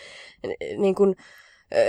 niin 0.78 0.96
kuin, 0.96 1.15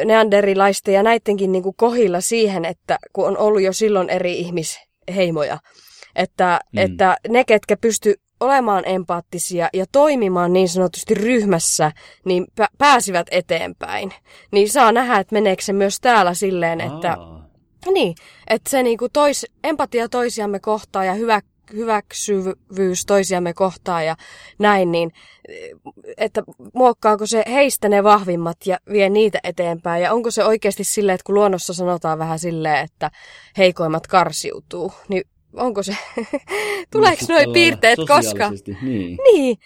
neanderilaisten 0.05 0.95
ja 0.95 1.03
näidenkin 1.03 1.53
niin 1.53 1.63
kuin 1.63 1.77
kohilla 1.77 2.21
siihen, 2.21 2.65
että 2.65 2.99
kun 3.13 3.27
on 3.27 3.39
ollut 3.39 3.63
jo 3.63 3.73
silloin 3.73 4.11
eri 4.11 4.39
ihmis, 4.39 4.81
heimoja. 5.15 5.59
Että, 6.19 6.61
mm. 6.73 6.79
että 6.79 7.17
ne, 7.29 7.45
ketkä 7.45 7.77
pysty 7.77 8.15
olemaan 8.41 8.83
empaattisia 8.87 9.69
ja 9.73 9.85
toimimaan 9.93 10.53
niin 10.53 10.69
sanotusti 10.69 11.15
ryhmässä, 11.15 11.93
niin 12.25 12.47
pä- 12.61 12.75
pääsivät 12.79 13.27
eteenpäin. 13.31 14.13
Niin 14.53 14.71
saa 14.71 14.93
nähdä, 14.93 15.19
että 15.19 15.35
meneekö 15.35 15.63
se 15.63 15.73
myös 15.73 16.01
täällä 16.01 16.35
silleen, 16.35 16.81
että... 16.81 17.13
Aa. 17.13 17.49
Niin, 17.93 18.15
että 18.47 18.71
se 18.71 18.83
niinku 18.83 19.09
tois, 19.09 19.47
empatia 19.65 20.09
toisiamme 20.09 20.61
kohtaa 20.61 21.05
ja 21.05 21.15
hyvä, 21.15 21.41
hyväksyvyys 21.73 23.07
toisiamme 23.07 23.55
kohtaa 23.55 24.03
ja 24.03 24.17
näin, 24.59 24.93
niin 24.93 25.13
että 26.17 26.43
muokkaako 26.75 27.27
se 27.27 27.45
heistä 27.51 27.89
ne 27.89 28.05
vahvimmat 28.05 28.57
ja 28.67 28.79
vie 28.93 29.09
niitä 29.09 29.39
eteenpäin. 29.45 30.03
Ja 30.03 30.13
onko 30.13 30.31
se 30.31 30.45
oikeasti 30.45 30.85
silleen, 30.85 31.15
että 31.15 31.25
kun 31.25 31.35
luonnossa 31.35 31.75
sanotaan 31.75 32.19
vähän 32.19 32.39
silleen, 32.39 32.85
että 32.85 33.11
heikoimmat 33.59 34.07
karsiutuu, 34.07 34.93
niin 35.09 35.23
onko 35.57 35.83
se, 35.83 35.97
tuleeko 36.93 37.25
noin 37.29 37.53
piirteet 37.53 37.99
koska? 38.09 38.51
Niin. 38.83 39.19
niin. 39.33 39.57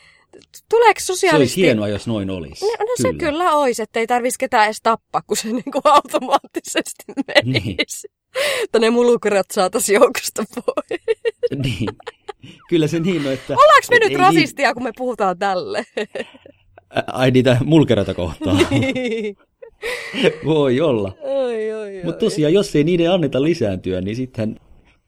Tuleeko 0.68 1.00
sosiaalisesti... 1.00 1.30
Se 1.30 1.36
olisi 1.36 1.60
hienoa, 1.60 1.88
jos 1.88 2.06
noin 2.06 2.30
olisi. 2.30 2.64
No, 2.64 2.70
no 2.70 2.76
kyllä. 2.96 3.12
se 3.12 3.18
kyllä 3.18 3.56
olisi, 3.56 3.82
että 3.82 4.00
ei 4.00 4.06
tarvitsisi 4.06 4.38
ketään 4.38 4.64
edes 4.64 4.80
tappaa, 4.82 5.22
kun 5.26 5.36
se 5.36 5.48
niin 5.52 5.72
kuin 5.72 5.82
automaattisesti 5.84 7.04
menisi. 7.26 7.62
Niin. 7.62 7.76
Tänne 8.72 8.90
mulukerot 8.90 9.46
saataisiin 9.52 9.94
joukosta 9.94 10.44
pois. 10.54 11.00
niin. 11.64 11.88
Kyllä 12.68 12.86
se 12.86 13.00
niin 13.00 13.26
on, 13.26 13.32
että... 13.32 13.52
Ollaanko 13.52 13.86
me 13.90 13.98
nyt 13.98 14.18
rasistia, 14.18 14.68
niin... 14.68 14.74
kun 14.74 14.82
me 14.82 14.92
puhutaan 14.96 15.38
tälle? 15.38 15.84
Ai 17.06 17.30
niitä 17.30 17.56
mulkeroita 17.64 18.14
kohtaan. 18.14 18.66
niin. 18.70 19.36
Voi 20.44 20.80
olla. 20.80 21.12
Mutta 22.04 22.20
tosiaan, 22.20 22.52
jos 22.52 22.76
ei 22.76 22.84
niiden 22.84 23.10
anneta 23.10 23.42
lisääntyä, 23.42 24.00
niin 24.00 24.16
sitten 24.16 24.60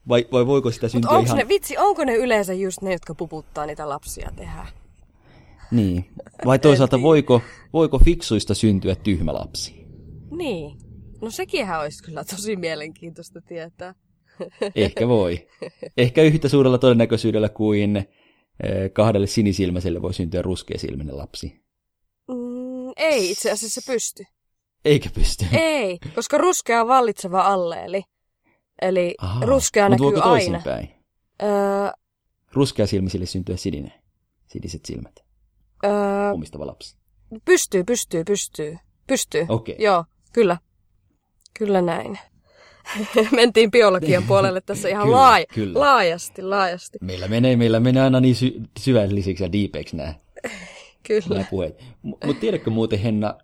vai, 0.09 0.27
vai 0.31 0.47
voiko 0.47 0.71
sitä 0.71 0.87
syntyä 0.87 1.09
onko 1.11 1.25
ihan... 1.25 1.37
Ne, 1.37 1.47
vitsi, 1.47 1.77
onko 1.77 2.05
ne 2.05 2.15
yleensä 2.15 2.53
just 2.53 2.81
ne, 2.81 2.91
jotka 2.91 3.15
puputtaa 3.15 3.65
niitä 3.65 3.89
lapsia 3.89 4.31
tehdä? 4.35 4.67
Niin. 5.71 6.05
Vai 6.45 6.59
toisaalta 6.59 7.01
voiko, 7.01 7.41
voiko 7.73 7.99
fiksuista 7.99 8.53
syntyä 8.53 8.95
tyhmä 8.95 9.33
lapsi? 9.33 9.85
Niin. 10.31 10.77
No 11.21 11.31
sekinhän 11.31 11.81
olisi 11.81 12.03
kyllä 12.03 12.23
tosi 12.23 12.55
mielenkiintoista 12.55 13.41
tietää. 13.41 13.95
Ehkä 14.75 15.07
voi. 15.17 15.47
Ehkä 15.97 16.21
yhtä 16.21 16.49
suurella 16.49 16.77
todennäköisyydellä 16.77 17.49
kuin 17.49 17.97
eh, 17.97 18.05
kahdelle 18.93 19.27
sinisilmäiselle 19.27 20.01
voi 20.01 20.13
syntyä 20.13 20.41
ruskeasilmäinen 20.41 21.17
lapsi. 21.17 21.65
Mm, 22.27 22.93
ei 22.97 23.31
itse 23.31 23.51
asiassa 23.51 23.81
pysty. 23.87 24.23
Eikä 24.85 25.09
pysty. 25.15 25.45
Ei, 25.51 25.99
koska 26.15 26.37
ruskea 26.37 26.81
on 26.81 26.87
vallitseva 26.87 27.41
alleeli. 27.41 28.03
Eli 28.81 29.15
Aha, 29.17 29.45
ruskea 29.45 29.89
näkyy 29.89 30.21
aina. 30.21 30.61
Päin? 30.63 30.89
Öö, 31.43 31.49
Ruskeasilmisille 32.53 33.25
syntyä 33.25 33.57
sininen, 33.57 33.93
siniset 34.47 34.85
silmät. 34.85 35.25
Öö, 35.85 35.91
Omistava 36.33 36.67
lapsi. 36.67 36.97
Pystyy, 37.45 37.83
pystyy, 37.83 38.23
pystyy. 38.23 38.77
Pystyy. 39.07 39.45
Okei. 39.49 39.73
Okay. 39.75 39.85
Joo, 39.85 40.05
kyllä. 40.33 40.57
Kyllä 41.59 41.81
näin. 41.81 42.19
Mentiin 43.31 43.71
biologian 43.71 44.23
puolelle 44.27 44.61
tässä 44.61 44.89
ihan 44.89 45.03
kyllä, 45.03 45.17
laaja, 45.17 45.45
kyllä. 45.53 45.79
laajasti, 45.79 46.41
laajasti. 46.41 46.97
Meillä 47.01 47.27
menee, 47.27 47.55
meillä 47.55 47.79
menee 47.79 48.03
aina 48.03 48.19
niin 48.19 48.35
sy- 48.35 48.61
syvällisiksi 48.79 49.43
ja 49.43 49.51
diipeiksi 49.51 49.95
nämä, 49.95 50.13
kyllä. 51.07 51.25
nämä 51.29 51.45
puheet. 51.49 51.81
M- 52.03 52.07
Mutta 52.07 52.39
tiedätkö 52.39 52.69
muuten, 52.69 52.99
Henna, 52.99 53.37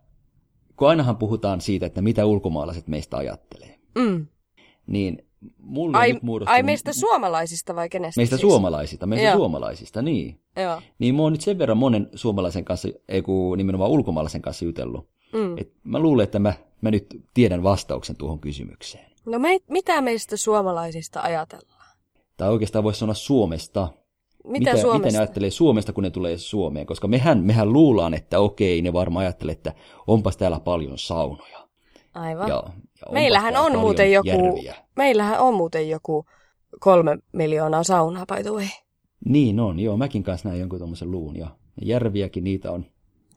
kun 0.76 0.90
ainahan 0.90 1.18
puhutaan 1.18 1.62
siitä, 1.62 1.86
että 1.86 2.02
mitä 2.02 2.26
ulkomaalaiset 2.26 2.88
meistä 2.88 3.18
ajattelee, 3.18 3.80
mm. 3.96 4.28
Niin 4.92 5.26
mulle 5.58 5.98
ai, 5.98 6.14
nyt 6.14 6.24
muodostuu... 6.24 6.54
Ai 6.54 6.64
meistä 6.64 6.94
suomalaisista 6.94 7.76
vai 7.76 7.90
kenestä 7.90 8.20
Meistä 8.20 8.38
siis? 8.38 8.42
suomalaisista, 8.42 9.06
meistä 9.06 9.28
Joo. 9.28 9.38
suomalaisista, 9.38 10.02
niin. 10.02 10.40
Joo. 10.56 10.82
Niin 11.00 11.16
mä 11.16 11.22
oon 11.22 11.32
nyt 11.32 11.42
sen 11.42 11.58
verran 11.58 11.78
monen 11.78 12.10
suomalaisen 12.16 12.66
kanssa, 12.66 12.90
ei 13.08 13.22
kun 13.22 13.58
nimenomaan 13.58 13.92
ulkomaalaisen 13.92 14.42
kanssa 14.42 14.66
jutellut. 14.66 15.10
Mm. 15.34 15.58
Et 15.58 15.74
mä 15.84 16.00
luulen, 16.00 16.24
että 16.24 16.40
mä, 16.40 16.54
mä 16.82 16.92
nyt 16.92 17.22
tiedän 17.34 17.64
vastauksen 17.64 18.16
tuohon 18.16 18.40
kysymykseen. 18.40 19.06
No 19.26 19.40
me, 19.40 19.60
mitä 19.70 20.02
meistä 20.02 20.38
suomalaisista 20.38 21.22
ajatellaan? 21.22 21.82
tai 22.42 22.50
oikeastaan 22.50 22.84
voisi 22.84 23.00
sanoa 23.00 23.14
Suomesta. 23.14 23.88
Mitä, 24.44 24.60
mitä, 24.60 24.72
Suomesta? 24.82 24.98
Miten 24.98 25.14
ne 25.14 25.20
ajattelee 25.20 25.50
Suomesta, 25.50 25.94
kun 25.94 26.04
ne 26.04 26.10
tulee 26.10 26.38
Suomeen? 26.38 26.86
Koska 26.86 27.08
mehän, 27.08 27.44
mehän 27.44 27.74
luullaan, 27.74 28.14
että 28.14 28.40
okei, 28.40 28.82
ne 28.82 28.94
varmaan 28.94 29.26
ajattelee, 29.26 29.54
että 29.54 29.74
onpas 30.08 30.38
täällä 30.38 30.60
paljon 30.60 30.98
saunoja. 30.98 31.61
Aivan. 32.14 32.50
Ja, 32.50 32.64
ja 33.02 33.12
meillähän 33.12 33.58
on 33.58 33.80
muuten 33.80 34.12
joku, 34.12 34.28
Järviä. 34.28 34.76
meillähän 34.96 35.40
on 35.40 35.54
muuten 35.54 35.90
joku 35.90 36.26
kolme 36.80 37.18
miljoonaa 37.32 37.84
saunaa, 37.84 38.26
by 38.26 38.44
the 38.44 38.52
way. 38.52 38.68
Niin 39.26 39.60
on, 39.60 39.80
joo. 39.80 39.98
Mäkin 39.98 40.24
kanssa 40.24 40.50
näin 40.50 40.60
jonkun 40.60 40.80
tuommoisen 40.80 41.12
luun. 41.12 41.36
Ja 41.36 41.48
järviäkin 41.82 42.44
niitä 42.44 42.72
on. 42.72 42.86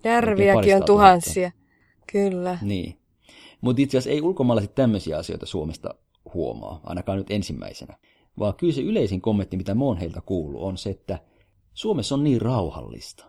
Järviäkin 0.05 0.77
on 0.77 0.85
tuhansia. 0.85 1.53
Kyllä. 2.12 2.59
Niin. 2.62 2.99
Mutta 3.61 3.83
itse 3.83 3.99
asiassa 3.99 4.14
ei 4.14 4.22
ulkomaalaiset 4.22 4.75
tämmöisiä 4.75 5.18
asioita 5.18 5.47
Suomesta 5.47 5.95
huomaa, 6.35 6.81
ainakaan 6.85 7.18
nyt 7.18 7.31
ensimmäisenä. 7.31 7.97
Vaan 8.39 8.55
kyllä 8.55 8.72
se 8.72 8.81
yleisin 8.81 9.20
kommentti, 9.20 9.57
mitä 9.57 9.75
mä 9.75 9.85
oon 9.85 9.97
heiltä 9.97 10.20
kuullut, 10.27 10.62
on 10.62 10.79
se, 10.79 10.91
että 10.91 11.18
Suomessa 11.75 12.14
on 12.14 12.25
niin 12.25 12.41
rauhallista. 12.41 13.25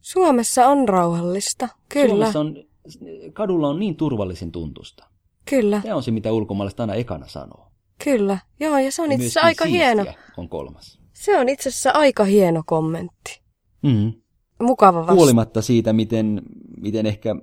Suomessa 0.00 0.66
on 0.66 0.88
rauhallista. 0.88 1.68
Kyllä, 1.88 2.08
Suomessa 2.08 2.40
on, 2.40 2.64
kadulla 3.32 3.68
on 3.68 3.78
niin 3.78 3.96
turvallisen 3.96 4.52
tuntusta. 4.52 5.06
kyllä, 5.50 5.80
Tämä 5.82 5.96
on 5.96 6.02
se, 6.02 6.10
mitä 6.10 6.32
ulkomaalaiset 6.32 6.80
aina 6.80 6.94
ekana 6.94 7.26
sanoo. 7.28 7.66
kyllä. 8.04 8.38
Joo, 8.60 8.78
ja 8.78 8.92
se 8.92 9.02
on 9.02 9.08
Ja 9.10 9.14
itse 9.14 9.24
asiassa 9.26 9.40
aika 9.40 9.64
hieno. 9.64 10.04
on 10.36 10.48
kolmas. 10.48 11.00
Se 11.12 11.38
on 11.38 11.48
itse 11.48 11.68
asiassa 11.68 11.90
aika 11.90 12.24
hieno 12.24 12.62
kommentti. 12.66 13.40
Mm. 13.82 14.12
Mukava 14.62 14.98
vastaus. 14.98 15.16
Huolimatta 15.18 15.62
siitä, 15.62 15.92
miten, 15.92 16.42
miten 16.80 17.06
ehkä 17.06 17.36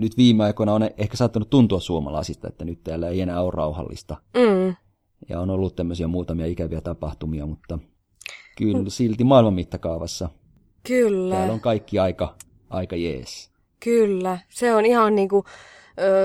nyt 0.00 0.16
viime 0.16 0.44
aikoina 0.44 0.74
on 0.74 0.82
ehkä 0.98 1.16
saattanut 1.16 1.50
tuntua 1.50 1.80
suomalaisista, 1.80 2.48
että 2.48 2.64
nyt 2.64 2.82
täällä 2.84 3.08
ei 3.08 3.20
enää 3.20 3.42
ole 3.42 3.50
rauhallista. 3.54 4.16
Mm. 4.36 4.74
Ja 5.28 5.40
on 5.40 5.50
ollut 5.50 5.76
tämmöisiä 5.76 6.06
muutamia 6.06 6.46
ikäviä 6.46 6.80
tapahtumia, 6.80 7.46
mutta 7.46 7.78
kyllä 8.58 8.90
silti 8.90 9.24
maailman 9.24 9.54
mittakaavassa 9.54 10.28
Kyllä. 10.86 11.34
täällä 11.34 11.52
on 11.52 11.60
kaikki 11.60 11.98
aika, 11.98 12.36
aika 12.70 12.96
jees. 12.96 13.51
Kyllä, 13.84 14.38
se 14.48 14.74
on 14.74 14.86
ihan 14.86 15.14
niin 15.14 15.28
kuin 15.28 15.44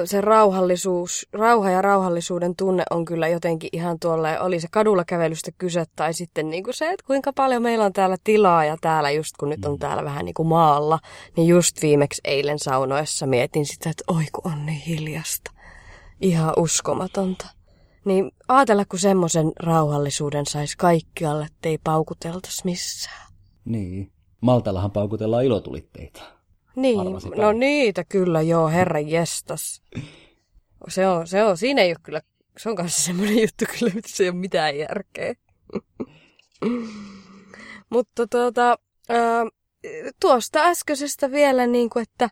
se 0.06 0.22
rauhallisuus, 0.22 1.28
rauha 1.34 1.70
ja 1.70 1.82
rauhallisuuden 1.82 2.56
tunne 2.56 2.84
on 2.90 3.06
kyllä 3.06 3.28
jotenkin 3.28 3.70
ihan 3.74 4.00
tuolle, 4.00 4.40
oli 4.40 4.60
se 4.60 4.68
kadulla 4.72 5.06
kävelystä 5.06 5.52
kyse 5.58 5.84
tai 5.96 6.14
sitten 6.14 6.50
niin 6.50 6.64
kuin 6.64 6.74
se, 6.74 6.90
että 6.90 7.06
kuinka 7.08 7.34
paljon 7.34 7.62
meillä 7.62 7.86
on 7.86 7.94
täällä 7.94 8.18
tilaa 8.24 8.66
ja 8.66 8.78
täällä 8.82 9.12
just 9.12 9.38
kun 9.40 9.50
nyt 9.50 9.66
on 9.66 9.80
täällä 9.80 10.04
vähän 10.04 10.26
niin 10.26 10.34
kuin 10.34 10.48
maalla, 10.48 11.00
niin 11.38 11.48
just 11.48 11.82
viimeksi 11.82 12.22
eilen 12.26 12.60
saunoessa 12.60 13.26
mietin 13.26 13.66
sitä, 13.66 13.90
että 13.90 14.04
oi 14.08 14.24
kun 14.32 14.52
on 14.52 14.66
niin 14.66 14.82
hiljasta. 14.82 15.52
Ihan 16.22 16.54
uskomatonta. 16.58 17.48
Niin 18.06 18.32
ajatella, 18.48 18.86
kun 18.86 19.00
semmoisen 19.00 19.52
rauhallisuuden 19.60 20.46
saisi 20.46 20.78
kaikkialle, 20.78 21.46
ettei 21.46 21.78
paukuteltaisi 21.84 22.62
missään. 22.66 23.28
Niin. 23.66 24.12
Maltallahan 24.42 24.92
paukutellaan 24.92 25.46
ilotulitteita. 25.46 26.37
Niin, 26.78 27.00
Arvasin 27.00 27.32
no 27.32 27.52
niitä 27.52 28.04
kyllä 28.04 28.42
joo, 28.42 28.68
herra 28.70 29.00
jestas. 29.00 29.82
Se 30.88 31.08
on, 31.08 31.28
se 31.28 31.44
on, 31.44 31.58
siinä 31.58 31.82
ei 31.82 31.90
ole 31.92 31.98
kyllä, 32.04 32.22
se 32.58 32.70
on 32.70 32.76
kanssa 32.76 33.02
semmoinen 33.02 33.42
juttu 33.42 33.66
kyllä, 33.80 33.94
että 33.98 34.12
se 34.16 34.24
ei 34.24 34.30
ole 34.30 34.38
mitään 34.38 34.78
järkeä. 34.78 35.34
Mutta 37.90 38.28
tuota, 38.28 38.78
ää, 39.10 39.46
tuosta 40.22 40.60
äskeisestä 40.64 41.32
vielä 41.32 41.68
niin 41.68 41.90
kuin, 41.90 42.04
että 42.04 42.30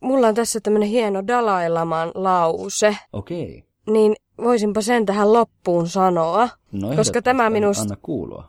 mulla 0.00 0.26
on 0.28 0.34
tässä 0.34 0.60
tämmöinen 0.60 0.88
hieno 0.88 1.26
Dalai 1.26 1.70
Laman 1.70 2.10
lause, 2.14 2.96
Okei. 3.12 3.64
niin 3.90 4.16
voisinpa 4.38 4.80
sen 4.80 5.06
tähän 5.06 5.32
loppuun 5.32 5.88
sanoa. 5.88 6.48
No 6.72 6.96
Koska 6.96 7.22
tämä 7.22 7.50
minusta- 7.50 7.82
Anna 7.82 7.96
kuulua. 8.02 8.48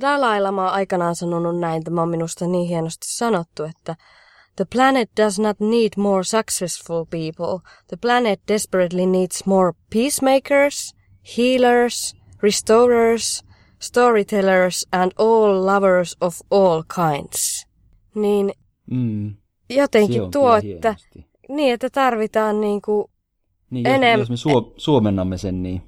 Dalai 0.00 0.40
Lama 0.40 0.66
on 0.66 0.72
aikanaan 0.72 1.16
sanonut 1.16 1.58
näin, 1.58 1.84
tämä 1.84 2.02
on 2.02 2.08
minusta 2.08 2.46
niin 2.46 2.68
hienosti 2.68 3.06
sanottu, 3.08 3.62
että 3.64 3.96
The 4.56 4.64
planet 4.64 5.10
does 5.22 5.38
not 5.38 5.60
need 5.60 5.88
more 5.96 6.24
successful 6.24 7.04
people. 7.10 7.58
The 7.88 7.96
planet 8.00 8.40
desperately 8.48 9.06
needs 9.06 9.46
more 9.46 9.72
peacemakers, 9.92 10.94
healers, 11.38 12.16
restorers, 12.42 13.44
storytellers 13.82 14.86
and 14.92 15.12
all 15.18 15.66
lovers 15.66 16.16
of 16.20 16.34
all 16.50 16.82
kinds. 16.94 17.66
Niin 18.14 18.52
Mm, 18.90 19.34
jotenkin 19.70 20.30
tuo, 20.30 20.56
että, 20.56 20.94
niin, 21.48 21.74
että 21.74 21.90
tarvitaan 21.90 22.60
niin 22.60 22.82
kuin, 22.82 23.04
Niin, 23.70 23.84
jos, 23.84 23.94
enem- 23.94 24.18
jos 24.18 24.30
me 24.30 24.36
suo, 24.36 24.74
suomennamme 24.76 25.38
sen, 25.38 25.62
niin 25.62 25.82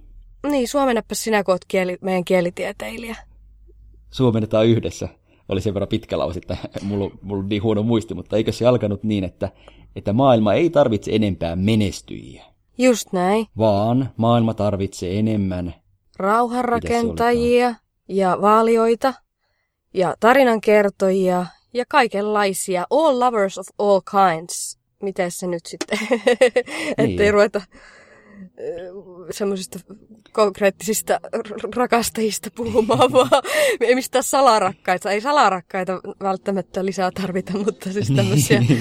niin 0.51 0.69
suomennappa 0.69 1.15
sinä, 1.15 1.45
kun 1.45 1.53
oot 1.55 1.65
kieli, 1.69 1.99
meidän 2.01 2.25
kielitieteilijä. 2.25 3.17
suomennetaan 4.11 4.67
yhdessä. 4.67 5.09
Oli 5.49 5.61
sen 5.61 5.75
verran 5.75 5.89
pitkä 5.89 6.19
lause, 6.19 6.39
että 6.39 6.57
mulla, 6.89 7.11
mulla 7.23 7.43
on 7.43 7.49
niin 7.49 7.63
huono 7.63 7.83
muisti, 7.83 8.15
mutta 8.15 8.37
eikö 8.37 8.53
se 8.53 8.67
alkanut 8.67 9.03
niin, 9.03 9.25
että, 9.25 9.51
että 9.97 10.13
maailma 10.13 10.55
ei 10.55 10.71
tarvitse 10.71 11.11
enempää 11.15 11.57
menestyjiä, 11.57 12.45
Just 12.79 13.13
näin. 13.13 13.47
vaan 13.59 14.11
maailma 14.17 14.55
tarvitsee 14.55 15.19
enemmän. 15.19 15.75
rauhanrakentajia 16.19 17.75
ja 18.09 18.39
vaalioita 18.41 19.15
ja 19.95 20.15
tarinankertojia 20.21 21.47
ja 21.75 21.85
kaikenlaisia. 21.89 22.87
All 22.91 23.21
lovers 23.21 23.59
of 23.59 23.67
all 23.79 24.01
kinds. 24.01 24.79
Miten 25.03 25.31
se 25.31 25.47
nyt 25.47 25.67
sitten? 25.67 25.99
Ettei 26.99 27.07
Niin. 27.17 27.33
ruveta 27.33 27.63
semmoisista 29.31 29.79
konkreettisista 30.33 31.21
rakastajista 31.77 32.51
puhumaan, 32.57 33.13
vaan 33.13 33.29
ei 33.81 33.95
mistään 33.95 34.25
salarakkaita. 34.25 35.11
Ei 35.11 35.21
salarakkaita 35.21 36.01
välttämättä 36.23 36.85
lisää 36.85 37.11
tarvita, 37.21 37.53
mutta 37.59 37.93
siis 37.93 38.13
tämmöisiä. 38.17 38.63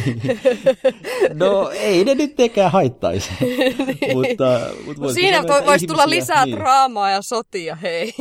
No 1.34 1.70
ei 1.70 2.06
ne 2.06 2.16
nyt 2.16 2.36
tekään 2.36 2.72
haittaisi. 2.72 3.30
mutta, 4.14 4.60
mutta 4.86 5.02
No 5.02 5.10
siinä 5.10 5.40
että 5.40 5.64
voisi 5.66 5.88
tulla 5.88 6.04
ihmisiä- 6.04 6.20
lisää 6.22 6.46
niin. 6.46 6.58
draamaa 6.58 7.10
ja 7.10 7.22
sotia, 7.22 7.76
hei. 7.76 8.14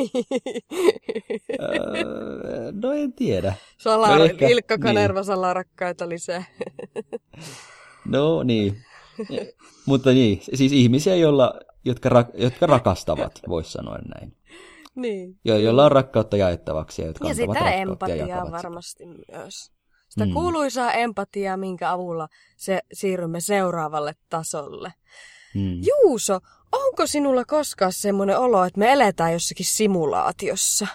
Öö, 1.61 2.72
no 2.83 2.93
en 2.93 3.12
tiedä. 3.12 3.55
Salar, 3.78 4.18
No 4.18 4.24
ehkä, 4.24 4.49
Ilkka 4.49 4.74
niin. 4.76 4.83
Kanerva 4.83 5.22
salarakkaita 5.22 6.09
lisää. 6.09 6.45
No 8.05 8.43
niin. 8.43 8.76
Mutta 9.87 10.11
niin, 10.11 10.41
siis 10.55 10.73
ihmisiä, 10.73 11.14
joilla, 11.16 11.55
jotka, 11.85 12.09
rak, 12.09 12.29
jotka 12.35 12.66
rakastavat, 12.66 13.33
voisi 13.49 13.70
sanoa 13.73 13.99
näin. 14.18 14.37
niin. 14.95 15.39
Jo, 15.45 15.57
joilla 15.59 15.85
on 15.85 15.93
rakkautta 15.93 16.37
jaettavaksi 16.37 17.03
ja 17.03 17.09
jotka 17.09 17.29
Ja 17.29 17.31
antavat 17.31 17.57
sitä 17.57 17.64
rakkautta 17.64 18.09
ja 18.09 18.14
empatiaa 18.14 18.29
jakavat 18.29 18.45
sitä. 18.49 18.57
varmasti 18.57 19.05
myös. 19.07 19.70
Sitä 20.09 20.27
Mm. 20.27 20.33
kuuluisaa 20.33 20.93
empatiaa, 20.93 21.57
minkä 21.57 21.93
avulla 21.93 22.29
se 22.57 22.81
siirrymme 22.93 23.41
seuraavalle 23.41 24.14
tasolle. 24.31 24.93
Mm. 25.55 25.81
Juuso, 25.87 26.39
onko 26.73 27.07
sinulla 27.07 27.45
koskaan 27.45 27.93
semmoinen 27.93 28.39
olo, 28.39 28.64
että 28.64 28.79
me 28.79 28.93
eletään 28.93 29.33
jossakin 29.33 29.66
simulaatiossa? 29.66 30.87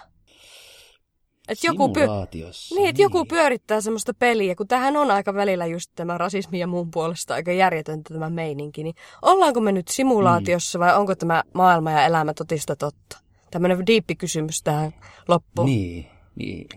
Että 1.48 1.66
joku, 1.66 1.90
Simulaatiossa, 1.94 2.74
niin, 2.74 2.88
että 2.88 3.02
joku 3.02 3.24
pyörittää 3.24 3.80
semmoista 3.80 4.14
peliä, 4.14 4.54
kun 4.54 4.68
tähän 4.68 4.96
on 4.96 5.10
aika 5.10 5.34
välillä 5.34 5.66
just 5.66 5.90
tämä 5.94 6.18
rasismi 6.18 6.58
ja 6.58 6.66
muun 6.66 6.90
puolesta 6.90 7.34
aika 7.34 7.52
järjetöntä 7.52 8.14
tämä 8.14 8.30
meininki, 8.30 8.82
niin 8.82 8.94
ollaanko 9.22 9.60
me 9.60 9.72
nyt 9.72 9.88
simulaatiossa 9.88 10.78
vai 10.78 10.96
onko 10.96 11.14
tämä 11.14 11.42
maailma 11.54 11.90
ja 11.90 12.06
elämä 12.06 12.34
totista 12.34 12.76
totta? 12.76 13.18
Tämmöinen 13.50 13.86
diippi 13.86 14.14
kysymys 14.14 14.62
tähän 14.62 14.94
loppuun. 15.28 15.66
Niin, 15.66 16.06
niin. 16.34 16.68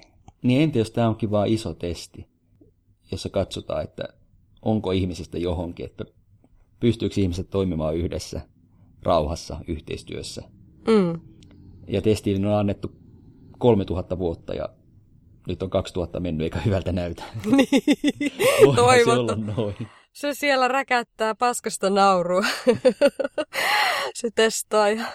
Niin 0.41 0.61
entä 0.61 0.77
jos 0.77 0.91
tämä 0.91 1.07
onkin 1.07 1.31
vaan 1.31 1.47
iso 1.47 1.73
testi, 1.73 2.27
jossa 3.11 3.29
katsotaan, 3.29 3.83
että 3.83 4.03
onko 4.61 4.91
ihmisistä 4.91 5.37
johonkin, 5.37 5.85
että 5.85 6.05
pystyykö 6.79 7.21
ihmiset 7.21 7.49
toimimaan 7.49 7.95
yhdessä, 7.95 8.41
rauhassa, 9.03 9.59
yhteistyössä. 9.67 10.43
Mm. 10.87 11.19
Ja 11.87 12.01
testiin 12.01 12.45
on 12.45 12.53
annettu 12.53 13.00
3000 13.61 14.17
vuotta 14.17 14.53
ja 14.53 14.69
nyt 15.47 15.63
on 15.63 15.69
2000 15.69 16.19
mennyt 16.19 16.43
eikä 16.43 16.59
hyvältä 16.59 16.91
näytä. 16.91 17.23
Voihan 18.65 18.99
se 19.05 19.11
olla 19.11 19.35
noin. 19.35 19.75
Se 20.13 20.33
siellä 20.33 20.67
räkättää 20.67 21.35
paskasta 21.35 21.89
naurua. 21.89 22.41
se 24.19 24.29
testaaja. 24.35 25.05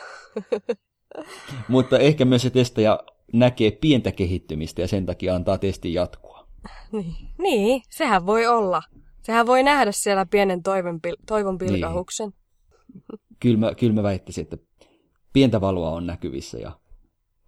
Mutta 1.68 1.98
ehkä 1.98 2.24
myös 2.24 2.42
se 2.42 2.50
testaja 2.50 3.00
näkee 3.32 3.70
pientä 3.70 4.12
kehittymistä 4.12 4.80
ja 4.82 4.88
sen 4.88 5.06
takia 5.06 5.34
antaa 5.34 5.58
testin 5.58 5.94
jatkua. 5.94 6.46
Niin. 6.92 7.14
niin, 7.38 7.82
sehän 7.90 8.26
voi 8.26 8.46
olla. 8.46 8.82
Sehän 9.22 9.46
voi 9.46 9.62
nähdä 9.62 9.92
siellä 9.92 10.26
pienen 10.26 10.62
toivon, 10.62 11.00
pil- 11.06 11.22
toivon 11.26 11.58
pilkahuksen. 11.58 12.32
Kyllä 13.40 13.58
mä, 13.58 13.74
kyllä 13.74 13.92
mä 13.92 14.02
väittäisin, 14.02 14.42
että 14.42 14.56
pientä 15.32 15.60
valoa 15.60 15.90
on 15.90 16.06
näkyvissä 16.06 16.58
ja 16.58 16.72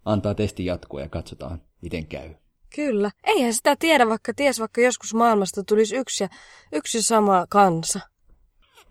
antaa 0.05 0.35
testin 0.35 0.65
jatkua 0.65 1.01
ja 1.01 1.09
katsotaan, 1.09 1.61
miten 1.81 2.05
käy. 2.07 2.35
Kyllä. 2.75 3.11
Eihän 3.23 3.53
sitä 3.53 3.75
tiedä, 3.75 4.07
vaikka 4.09 4.33
ties, 4.33 4.59
vaikka 4.59 4.81
joskus 4.81 5.13
maailmasta 5.13 5.63
tulisi 5.63 5.95
yksi 5.95 6.23
ja, 6.23 6.29
yksi 6.73 7.01
sama 7.01 7.45
kansa. 7.49 7.99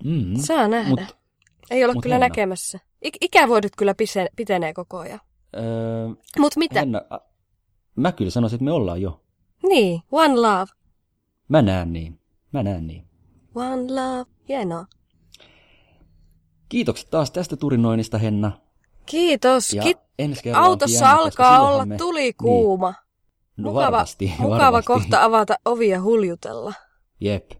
Mm. 0.05 0.35
Saa 0.37 0.69
nähdä. 0.69 0.91
Mut, 1.07 1.17
Ei 1.71 1.85
olla 1.85 1.95
mut 1.95 2.03
kyllä 2.03 2.15
Henna. 2.15 2.29
näkemässä. 2.29 2.79
Ik- 3.07 3.19
ikävuodet 3.21 3.73
kyllä 3.77 3.93
pise- 3.93 4.33
pitenee 4.37 4.73
koko 4.75 4.99
ajan. 4.99 5.21
Öö, 5.57 5.63
Mut 6.39 6.57
mitä? 6.57 6.81
Henna, 6.81 7.03
a- 7.11 7.19
mä 7.97 8.13
kyllä 8.13 8.31
sanoisin, 8.31 8.57
että 8.57 8.65
me 8.65 8.73
ollaan 8.73 9.03
jo. 9.03 9.25
Niin, 9.69 10.01
one 10.11 10.35
love. 10.37 10.67
Mä 11.49 11.63
näen 11.63 11.93
niin. 11.93 12.21
Mä 12.53 12.63
näen 12.63 12.87
niin. 12.87 13.05
One 13.55 13.83
love. 13.95 14.31
Hienoa. 14.49 14.87
Kiitokset 16.69 17.11
taas 17.11 17.31
tästä 17.31 17.57
turinoinnista, 17.57 18.19
Henna. 18.19 18.53
Kiitos. 19.11 19.73
Ja 19.73 19.83
Kit- 19.83 19.99
ensi 20.19 20.53
Autossa 20.53 21.05
koska 21.05 21.23
alkaa 21.23 21.69
olla 21.73 21.87
me... 21.87 21.97
tuli 21.97 22.33
kuuma. 22.33 22.91
Niin. 22.91 23.65
No 23.65 23.71
mukava, 23.71 23.85
varmasti, 23.93 24.33
mukava 24.39 24.59
varmasti. 24.61 24.87
kohta 24.87 25.25
avata 25.25 25.55
ovia 25.65 26.03
huljutella. 26.03 26.73
Jep. 27.21 27.51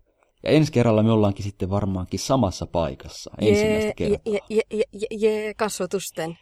Ja 0.43 0.51
ensi 0.51 0.73
kerralla 0.73 1.03
me 1.03 1.13
ollaankin 1.13 1.45
sitten 1.45 1.71
varmaankin 1.71 2.21
samassa 2.21 2.67
paikassa 2.67 3.31
ensimmäistä 3.41 3.85
Jee, 3.87 3.95
kertaa. 3.95 4.33
je, 4.33 4.39
je, 4.51 4.63
je, 4.71 4.85
je, 4.93 5.07
je, 5.45 5.55
kasvatusten. 5.55 6.39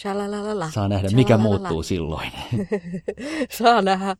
Shalalalala. 0.00 0.70
Saa 0.70 0.88
nähdä, 0.88 1.08
mikä 1.14 1.34
Shalalala. 1.36 1.58
muuttuu 1.58 1.82
silloin. 1.82 2.28
Saa 3.58 3.82
nähdä. 3.82 4.16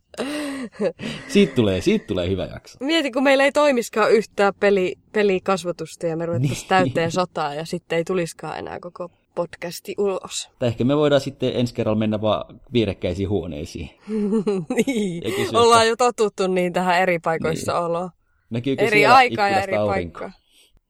siitä, 1.27 1.55
tulee, 1.55 1.81
siitä 1.81 2.07
tulee 2.07 2.29
hyvä 2.29 2.45
jakso. 2.45 2.77
Mieti, 2.81 3.11
kun 3.11 3.23
meillä 3.23 3.43
ei 3.43 3.51
toimiskaan 3.51 4.11
yhtään 4.11 4.53
peli, 4.59 4.95
pelikasvatusta 5.11 6.07
ja 6.07 6.17
me 6.17 6.25
ruvettaisiin 6.25 6.57
Niin. 6.59 6.69
täyteen 6.69 7.11
sotaa 7.11 7.53
ja 7.53 7.65
sitten 7.65 7.97
ei 7.97 8.03
tulisikaan 8.03 8.57
enää 8.59 8.79
koko 8.79 9.11
podcasti 9.37 9.95
ulos. 9.97 10.49
Tai 10.59 10.67
ehkä 10.69 10.83
me 10.83 10.97
voidaan 10.97 11.21
sitten 11.21 11.55
ensi 11.55 11.73
kerralla 11.73 11.99
mennä 11.99 12.21
vaan 12.21 12.61
vierekkäisiin 12.73 13.29
huoneisiin. 13.29 13.89
niin. 14.85 15.23
Kysyä, 15.23 15.59
Ollaan 15.59 15.81
että 15.81 15.89
jo 15.89 15.95
totuttu 15.95 16.47
niin 16.47 16.73
tähän 16.73 17.01
eri 17.01 17.19
paikoissa 17.19 17.73
niin. 17.73 17.83
oloon. 17.83 18.09
näkyykö 18.49 18.83
Eri 18.83 19.05
aikaa 19.05 19.49
ja 19.49 19.61
eri 19.61 19.73
paikkaa. 19.87 20.31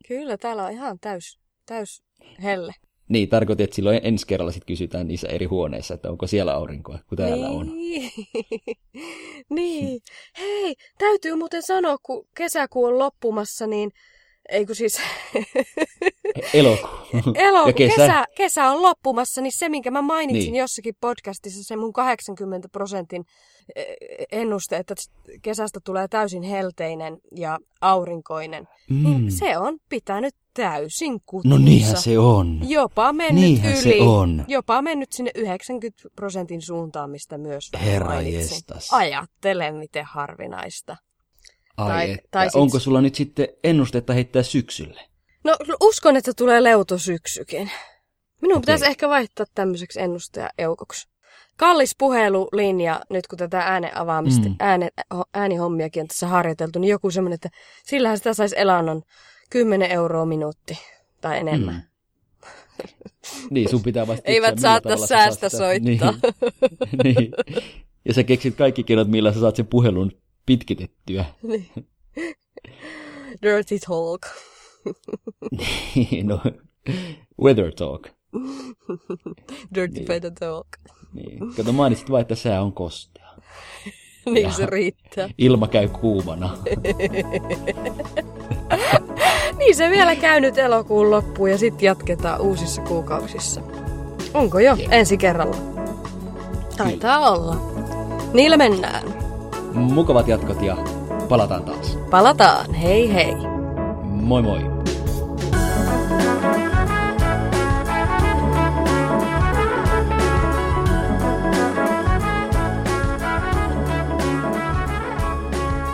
Kyllä, 0.08 0.38
täällä 0.38 0.66
on 0.66 0.72
ihan 0.72 1.00
täys, 1.00 1.40
täys 1.66 2.04
helle. 2.44 2.74
Niin, 3.10 3.30
tarkoitin, 3.30 3.64
että 3.64 3.76
silloin 3.76 4.00
ensi 4.04 4.28
kerralla 4.28 4.52
sitten 4.52 4.68
kysytään 4.68 5.08
niissä 5.08 5.28
eri 5.28 5.46
huoneissa, 5.46 5.94
että 5.94 6.10
onko 6.10 6.28
siellä 6.28 6.54
aurinkoa, 6.54 7.00
kun 7.10 7.18
täällä 7.18 7.50
on. 7.50 7.68
niin. 7.68 8.12
niin. 9.50 10.02
Hei, 10.40 10.76
täytyy 10.98 11.36
muuten 11.36 11.62
sanoa, 11.64 11.98
kun 12.04 12.28
kesäkuu 12.38 12.86
on 12.86 13.00
loppumassa, 13.00 13.68
niin 13.68 13.92
ei 14.50 14.66
kun 14.66 14.76
siis 14.76 15.02
Elokuu. 16.54 16.90
Elo, 17.36 17.68
Ja 17.68 17.74
kesä. 17.74 17.96
kesä. 17.96 18.26
Kesä, 18.36 18.70
on 18.70 18.82
loppumassa, 18.82 19.42
niin 19.42 19.52
se, 19.58 19.70
minkä 19.70 19.92
mä 19.92 20.02
mainitsin 20.02 20.40
Niin. 20.40 20.52
niin. 20.52 20.60
jossakin 20.60 20.94
podcastissa, 21.02 21.64
se 21.64 21.76
mun 21.76 21.94
80 21.94 22.70
prosentin 22.70 23.24
eh, 23.76 23.86
ennuste, 24.32 24.78
että 24.78 24.96
kesästä 25.42 25.80
tulee 25.84 26.08
täysin 26.08 26.44
helteinen 26.44 27.18
ja 27.36 27.58
aurinkoinen, 27.82 28.68
mm. 28.90 29.04
niin 29.04 29.32
se 29.32 29.58
on 29.58 29.78
pitänyt 29.90 30.36
täysin 30.54 31.20
kutinsa. 31.26 31.58
No 31.58 31.66
niinhän 31.66 31.98
se 31.98 32.20
on. 32.20 32.60
Jopa 32.70 33.14
mennyt 33.14 33.44
Niinhän 33.44 33.74
yli. 33.74 33.82
se 33.82 33.96
on. 34.02 34.46
Jopa 34.48 34.82
mennyt 34.82 35.12
sinne 35.12 35.32
90 35.36 36.04
prosentin 36.16 36.62
suuntaan, 36.62 37.10
mistä 37.10 37.38
myös 37.38 37.70
Herra 37.82 38.08
mainitsin. 38.08 38.40
jestas. 38.42 38.90
Ajattele, 38.94 39.72
miten 39.72 40.06
harvinaista. 40.06 40.98
Ai 41.78 41.88
Tai- 41.90 42.12
että. 42.12 42.28
tai 42.32 42.46
sit- 42.50 42.56
Onko 42.56 42.80
sulla 42.80 43.02
nyt 43.02 43.16
sitten 43.16 43.48
ennustetta 43.64 44.14
heittää 44.14 44.44
syksylle? 44.44 45.02
No 45.44 45.56
uskon, 45.82 46.16
että 46.16 46.32
tulee 46.38 46.64
leutosyksykin. 46.64 47.72
Minun 48.42 48.58
Okei. 48.58 48.62
pitäisi 48.62 48.86
ehkä 48.86 49.10
vaihtaa 49.10 49.46
tämmöiseksi 49.56 50.02
ennustaja-eukoksi. 50.02 51.08
Kallis 51.58 51.96
puhelulinja, 51.98 53.02
nyt 53.10 53.28
kun 53.28 53.38
tätä 53.38 53.60
äänen 53.60 53.98
avaamista, 53.98 54.50
Mm. 54.50 54.56
ääne, 54.60 54.90
ho- 55.14 55.24
äänihommiakin 55.34 56.02
on 56.02 56.08
tässä 56.08 56.28
harjoiteltu, 56.28 56.80
niin 56.80 56.90
joku 56.90 57.12
semmoinen, 57.12 57.36
että 57.36 57.50
sillähän 57.86 58.18
sitä 58.18 58.34
saisi 58.34 58.56
elannon 58.60 59.02
10 59.50 59.92
euroa 59.92 60.26
minuutti 60.26 60.78
tai 61.22 61.38
enemmän. 61.40 61.76
Mm. 61.76 61.82
Niin, 63.50 63.70
sun 63.70 63.84
pitää 63.84 64.08
vasta 64.08 64.22
Eivät 64.26 64.50
keksiä, 64.50 64.62
saa 64.62 64.74
millä 64.74 64.82
tavalla 64.82 65.08
sä 65.08 65.16
säästä 65.16 65.50
soittaa. 65.50 65.80
Niin. 65.84 66.00
niin. 67.04 67.32
Ja 68.06 68.14
sä 68.14 68.24
keksit 68.24 68.56
kaikki 68.56 68.84
keinot, 68.84 69.08
millä 69.08 69.34
sä 69.34 69.40
saat 69.40 69.56
sen 69.56 69.68
puhelun 69.68 70.12
pitkitettyä. 70.48 71.26
Niin. 71.44 71.70
Dirty 73.42 73.80
talk. 73.88 74.22
no, 76.24 76.40
weather 77.42 77.74
talk. 77.76 78.08
Dirty 79.76 79.94
Niin. 79.94 80.06
better 80.08 80.32
talk. 80.40 80.68
Niin. 81.14 81.40
Kato, 81.56 81.74
mainitsit 81.74 82.10
vaan, 82.12 82.22
että 82.22 82.36
sää 82.36 82.62
on 82.62 82.74
kostea. 82.74 83.28
niin 84.34 84.52
se 84.54 84.66
riittää. 84.66 85.30
Ilma 85.38 85.68
käy 85.68 85.88
kuumana. 85.88 86.58
Niin 89.58 89.76
se 89.76 89.90
vielä 89.90 90.16
käy 90.16 90.40
nyt 90.40 90.58
elokuun 90.58 91.12
loppuun 91.12 91.52
ja 91.52 91.58
sitten 91.58 91.86
jatketaan 91.86 92.42
uusissa 92.42 92.82
kuukausissa. 92.82 93.62
Onko 94.34 94.60
jo 94.60 94.76
Jep. 94.76 94.92
ensi 94.94 95.18
kerralla? 95.18 95.58
Taitaa 96.78 97.32
olla. 97.32 97.56
Niillä 98.34 98.58
mennään. 98.58 99.27
Mukavat 99.78 100.28
jatkot 100.28 100.62
ja 100.62 100.78
palataan 101.30 101.64
taas. 101.64 101.98
Palataan. 102.10 102.74
Hei 102.74 103.14
hei. 103.14 103.36
Moi 104.04 104.42
moi! 104.42 104.77